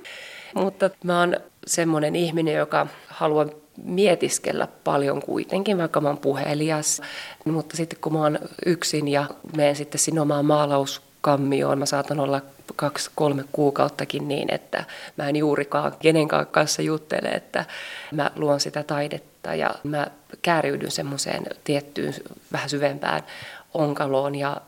Mutta 0.54 0.90
mä 1.04 1.20
oon 1.20 1.36
semmoinen 1.66 2.16
ihminen, 2.16 2.54
joka 2.54 2.86
haluaa 3.08 3.46
mietiskellä 3.84 4.68
paljon 4.84 5.22
kuitenkin, 5.22 5.78
vaikka 5.78 6.00
mä 6.00 6.08
oon 6.08 6.18
puhelias. 6.18 7.02
Mutta 7.44 7.76
sitten 7.76 7.98
kun 8.00 8.12
mä 8.12 8.22
oon 8.22 8.38
yksin 8.66 9.08
ja 9.08 9.26
menen 9.56 9.76
sitten 9.76 9.98
sinne 9.98 10.20
omaan 10.20 10.44
maalauskammioon, 10.44 11.78
mä 11.78 11.86
saatan 11.86 12.20
olla 12.20 12.40
kaksi, 12.76 13.10
kolme 13.14 13.44
kuukauttakin 13.52 14.28
niin, 14.28 14.54
että 14.54 14.84
mä 15.16 15.28
en 15.28 15.36
juurikaan 15.36 15.92
kenenkään 15.98 16.46
kanssa 16.46 16.82
juttele, 16.82 17.28
että 17.28 17.64
mä 18.12 18.30
luon 18.36 18.60
sitä 18.60 18.82
taidetta 18.82 19.54
ja 19.54 19.70
mä 19.84 20.06
kääriydyn 20.42 20.90
semmoiseen 20.90 21.46
tiettyyn 21.64 22.14
vähän 22.52 22.70
syvempään 22.70 23.22
onkaloon 23.74 24.34
ja 24.34 24.60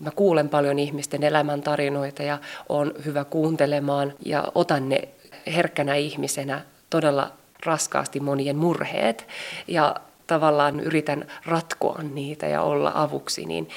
mä 0.00 0.10
kuulen 0.10 0.48
paljon 0.48 0.78
ihmisten 0.78 1.22
elämäntarinoita 1.22 2.22
ja 2.22 2.38
on 2.68 2.94
hyvä 3.04 3.24
kuuntelemaan 3.24 4.14
ja 4.24 4.44
otan 4.54 4.88
ne 4.88 5.08
herkkänä 5.46 5.94
ihmisenä 5.94 6.60
todella 6.90 7.32
raskaasti 7.66 8.20
monien 8.20 8.56
murheet 8.56 9.26
ja 9.68 9.96
tavallaan 10.28 10.80
yritän 10.80 11.26
ratkoa 11.46 12.02
niitä 12.02 12.46
ja 12.46 12.62
olla 12.62 12.92
avuksi, 12.94 13.46
niin 13.46 13.68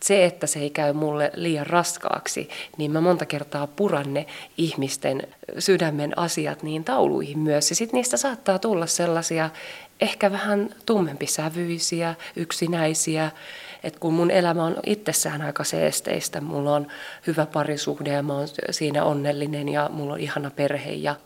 se, 0.00 0.24
että 0.24 0.46
se 0.46 0.60
ei 0.60 0.70
käy 0.70 0.92
mulle 0.92 1.30
liian 1.34 1.66
raskaaksi, 1.66 2.48
niin 2.76 2.90
mä 2.90 3.00
monta 3.00 3.26
kertaa 3.26 3.66
puran 3.66 4.14
ne 4.14 4.26
ihmisten 4.56 5.22
sydämen 5.58 6.18
asiat 6.18 6.62
niin 6.62 6.84
tauluihin 6.84 7.38
myös. 7.38 7.70
Ja 7.70 7.76
sitten 7.76 7.98
niistä 7.98 8.16
saattaa 8.16 8.58
tulla 8.58 8.86
sellaisia 8.86 9.50
ehkä 10.00 10.32
vähän 10.32 10.74
tummempisävyisiä, 10.86 12.14
yksinäisiä, 12.36 13.30
että 13.82 14.00
kun 14.00 14.14
mun 14.14 14.30
elämä 14.30 14.64
on 14.64 14.76
itsessään 14.86 15.42
aika 15.42 15.64
seesteistä, 15.64 16.40
mulla 16.40 16.74
on 16.74 16.86
hyvä 17.26 17.46
parisuhde 17.46 18.12
ja 18.12 18.22
mä 18.22 18.34
oon 18.34 18.48
siinä 18.70 19.04
onnellinen 19.04 19.68
ja 19.68 19.90
mulla 19.92 20.12
on 20.12 20.20
ihana 20.20 20.50
perhe 20.50 20.92
ja 20.92 21.16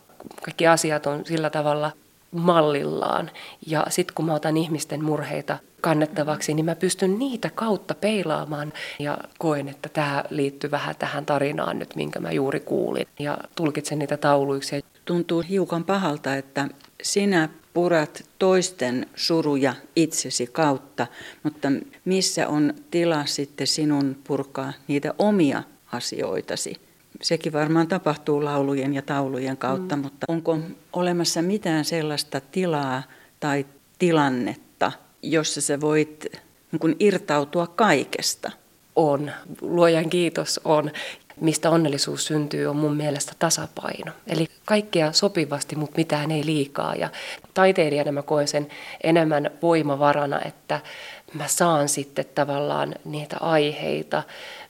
kaikki 0.43 0.66
asiat 0.66 1.07
on 1.07 1.27
sillä 1.27 1.51
tavalla 1.51 1.93
mallillaan. 2.35 3.31
Ja 3.66 3.87
sitten 3.89 4.14
kun 4.14 4.25
mä 4.25 4.35
otan 4.35 4.57
ihmisten 4.57 5.05
murheita 5.05 5.59
kannettavaksi, 5.81 6.55
niin 6.55 6.64
mä 6.64 6.75
pystyn 6.75 7.18
niitä 7.18 7.51
kautta 7.55 7.95
peilaamaan 7.95 8.72
ja 8.99 9.18
koen, 9.39 9.68
että 9.68 9.89
tämä 9.89 10.25
liittyy 10.31 10.70
vähän 10.70 10.97
tähän 10.99 11.27
tarinaan 11.27 11.79
nyt, 11.79 11.97
minkä 11.97 12.20
mä 12.20 12.33
juuri 12.33 12.61
kuulin. 12.61 13.07
Ja 13.18 13.39
tulkitsen 13.57 13.99
niitä 13.99 14.16
tauluiksi. 14.16 14.85
Tuntuu 15.05 15.45
hiukan 15.49 15.85
pahalta, 15.85 16.35
että 16.35 16.68
sinä 17.03 17.49
purat 17.75 18.25
toisten 18.39 19.07
suruja 19.16 19.75
itsesi 19.97 20.47
kautta, 20.47 21.07
mutta 21.43 21.68
missä 22.05 22.49
on 22.49 22.75
tila 22.91 23.27
sitten 23.27 23.66
sinun 23.66 24.16
purkaa 24.25 24.72
niitä 24.89 25.14
omia 25.18 25.62
asioitasi? 25.93 26.77
Sekin 27.25 27.53
varmaan 27.53 27.89
tapahtuu 27.89 28.45
laulujen 28.45 28.95
ja 28.95 29.03
taulujen 29.03 29.57
kautta, 29.57 29.97
mm. 29.97 30.03
mutta 30.03 30.27
onko 30.29 30.59
olemassa 30.93 31.43
mitään 31.43 31.85
sellaista 31.85 32.41
tilaa 32.41 33.03
tai 33.41 33.66
tilannetta, 33.99 34.93
jossa 35.22 35.61
sä 35.61 35.81
voit 35.81 36.27
niin 36.72 36.81
kuin 36.81 36.97
irtautua 37.01 37.66
kaikesta? 37.66 38.51
On. 38.97 39.31
Luojan 39.61 40.11
kiitos 40.11 40.61
on. 40.64 40.91
Mistä 41.41 41.70
onnellisuus 41.70 42.27
syntyy, 42.27 42.66
on 42.66 42.77
mun 42.77 42.97
mielestä 42.97 43.33
tasapaino. 43.39 44.12
Eli 44.27 44.49
kaikkea 44.64 45.12
sopivasti, 45.12 45.77
mutta 45.77 45.97
mitään 45.97 46.31
ei 46.31 46.47
liikaa. 46.47 46.95
Ja 46.95 47.11
taiteilijana 47.55 48.12
mä 48.12 48.22
koen 48.22 48.49
sen 48.49 48.68
enemmän 49.03 49.51
voimavarana, 49.62 50.41
että 50.45 50.81
mä 51.35 51.49
saan 51.49 51.89
sitten 51.89 52.25
tavallaan 52.35 52.95
niitä 53.05 53.37
aiheita, 53.41 54.22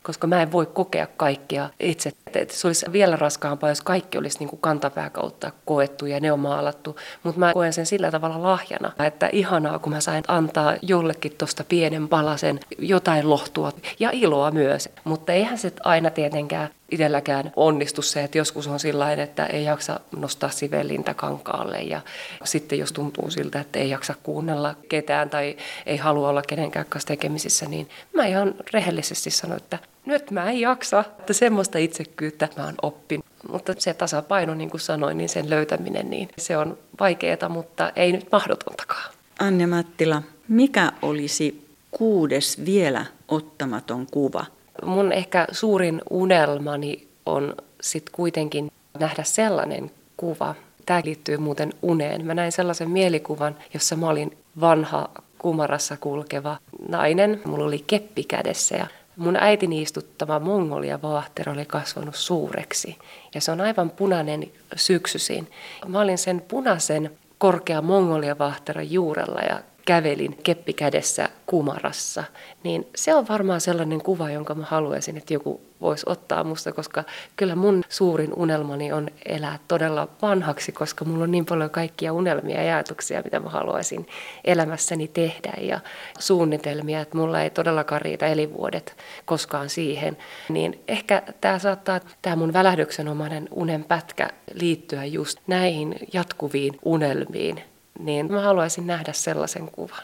koska 0.04 0.26
mä 0.26 0.42
en 0.42 0.52
voi 0.52 0.66
kokea 0.66 1.06
kaikkia 1.16 1.70
itse. 1.80 2.12
Että 2.34 2.54
se 2.54 2.66
olisi 2.66 2.86
vielä 2.92 3.16
raskaampaa, 3.16 3.68
jos 3.68 3.80
kaikki 3.80 4.18
olisi 4.18 4.38
niin 4.38 4.58
kantapää 4.60 5.10
kautta 5.10 5.50
koettu 5.64 6.06
ja 6.06 6.20
ne 6.20 6.32
on 6.32 6.40
maalattu. 6.40 6.96
Mutta 7.22 7.38
mä 7.40 7.52
koen 7.52 7.72
sen 7.72 7.86
sillä 7.86 8.10
tavalla 8.10 8.42
lahjana, 8.42 8.92
että 9.06 9.28
ihanaa, 9.32 9.78
kun 9.78 9.92
mä 9.92 10.00
sain 10.00 10.24
antaa 10.28 10.74
jollekin 10.82 11.32
tuosta 11.38 11.64
pienen 11.68 12.08
palasen 12.08 12.60
jotain 12.78 13.30
lohtua 13.30 13.72
ja 13.98 14.10
iloa 14.12 14.50
myös. 14.50 14.88
Mutta 15.04 15.32
eihän 15.32 15.58
se 15.58 15.72
aina 15.84 16.10
tietenkään 16.10 16.68
itselläkään 16.90 17.52
onnistu 17.56 18.02
se, 18.02 18.24
että 18.24 18.38
joskus 18.38 18.66
on 18.66 18.80
sillä 18.80 19.12
että 19.12 19.46
ei 19.46 19.64
jaksa 19.64 20.00
nostaa 20.16 20.50
sivellintä 20.50 21.14
kankaalle 21.14 21.82
ja 21.82 22.00
sitten 22.44 22.78
jos 22.78 22.92
tuntuu 22.92 23.30
siltä, 23.30 23.60
että 23.60 23.78
ei 23.78 23.90
jaksa 23.90 24.14
kuunnella 24.22 24.74
ketään 24.88 25.30
tai 25.30 25.56
ei 25.86 25.96
halua 25.96 26.28
olla 26.28 26.42
kenenkään 26.42 26.86
kanssa 26.88 27.08
tekemisissä, 27.08 27.66
niin 27.66 27.88
mä 28.12 28.26
ihan 28.26 28.54
rehellisesti 28.72 29.30
sanon, 29.30 29.56
että 29.56 29.78
nyt 30.06 30.30
mä 30.30 30.50
en 30.50 30.60
jaksa, 30.60 31.04
että 31.18 31.32
semmoista 31.32 31.78
itsekkyyttä 31.78 32.48
mä 32.56 32.64
oon 32.64 32.74
oppinut. 32.82 33.24
Mutta 33.48 33.74
se 33.78 33.94
tasapaino, 33.94 34.54
niin 34.54 34.70
kuin 34.70 34.80
sanoin, 34.80 35.18
niin 35.18 35.28
sen 35.28 35.50
löytäminen, 35.50 36.10
niin 36.10 36.28
se 36.38 36.56
on 36.56 36.78
vaikeaa, 37.00 37.48
mutta 37.48 37.92
ei 37.96 38.12
nyt 38.12 38.26
mahdotontakaan. 38.32 39.14
Anne 39.38 39.66
Mattila, 39.66 40.22
mikä 40.48 40.92
olisi 41.02 41.66
kuudes 41.90 42.64
vielä 42.64 43.06
ottamaton 43.28 44.06
kuva? 44.10 44.44
Mun 44.84 45.12
ehkä 45.12 45.46
suurin 45.52 46.02
unelmani 46.10 47.08
on 47.26 47.54
sitten 47.80 48.14
kuitenkin 48.14 48.72
nähdä 48.98 49.22
sellainen 49.22 49.90
kuva. 50.16 50.54
Tämä 50.86 51.00
liittyy 51.04 51.36
muuten 51.36 51.72
uneen. 51.82 52.26
Mä 52.26 52.34
näin 52.34 52.52
sellaisen 52.52 52.90
mielikuvan, 52.90 53.56
jossa 53.74 53.96
mä 53.96 54.08
olin 54.08 54.36
vanha 54.60 55.08
kumarassa 55.38 55.96
kulkeva 55.96 56.56
nainen. 56.88 57.40
Mulla 57.44 57.64
oli 57.64 57.84
keppi 57.86 58.24
kädessä 58.24 58.76
ja 58.76 58.86
Mun 59.16 59.36
äitini 59.36 59.82
istuttama 59.82 60.38
mongolia 60.38 61.02
vaahtero 61.02 61.52
oli 61.52 61.64
kasvanut 61.66 62.14
suureksi 62.14 62.98
ja 63.34 63.40
se 63.40 63.52
on 63.52 63.60
aivan 63.60 63.90
punainen 63.90 64.50
syksyisin. 64.76 65.50
Mä 65.86 66.00
olin 66.00 66.18
sen 66.18 66.44
punaisen 66.48 67.10
korkea 67.38 67.82
mongolia 67.82 68.38
vaahteron 68.38 68.90
juurella 68.90 69.40
ja 69.40 69.60
kävelin 69.86 70.38
keppi 70.42 70.72
kädessä 70.72 71.28
kumarassa, 71.46 72.24
niin 72.62 72.86
se 72.94 73.14
on 73.14 73.28
varmaan 73.28 73.60
sellainen 73.60 74.02
kuva, 74.02 74.30
jonka 74.30 74.54
mä 74.54 74.64
haluaisin, 74.64 75.16
että 75.16 75.34
joku 75.34 75.60
voisi 75.80 76.06
ottaa 76.08 76.44
musta, 76.44 76.72
koska 76.72 77.04
kyllä 77.36 77.54
mun 77.54 77.84
suurin 77.88 78.34
unelmani 78.36 78.92
on 78.92 79.08
elää 79.24 79.58
todella 79.68 80.08
vanhaksi, 80.22 80.72
koska 80.72 81.04
mulla 81.04 81.24
on 81.24 81.30
niin 81.30 81.46
paljon 81.46 81.70
kaikkia 81.70 82.12
unelmia 82.12 82.62
ja 82.62 82.74
ajatuksia, 82.74 83.22
mitä 83.24 83.40
mä 83.40 83.50
haluaisin 83.50 84.06
elämässäni 84.44 85.08
tehdä 85.08 85.52
ja 85.60 85.80
suunnitelmia, 86.18 87.00
että 87.00 87.16
mulla 87.16 87.40
ei 87.40 87.50
todellakaan 87.50 88.02
riitä 88.02 88.26
elinvuodet 88.26 88.96
koskaan 89.24 89.68
siihen. 89.70 90.16
Niin 90.48 90.80
ehkä 90.88 91.22
tämä 91.40 91.58
saattaa, 91.58 92.00
tämä 92.22 92.36
mun 92.36 92.52
välähdyksenomainen 92.52 93.48
unenpätkä 93.50 94.30
liittyä 94.54 95.04
just 95.04 95.38
näihin 95.46 95.96
jatkuviin 96.12 96.78
unelmiin, 96.84 97.73
niin 97.98 98.32
mä 98.32 98.40
haluaisin 98.40 98.86
nähdä 98.86 99.12
sellaisen 99.12 99.70
kuvan. 99.70 100.02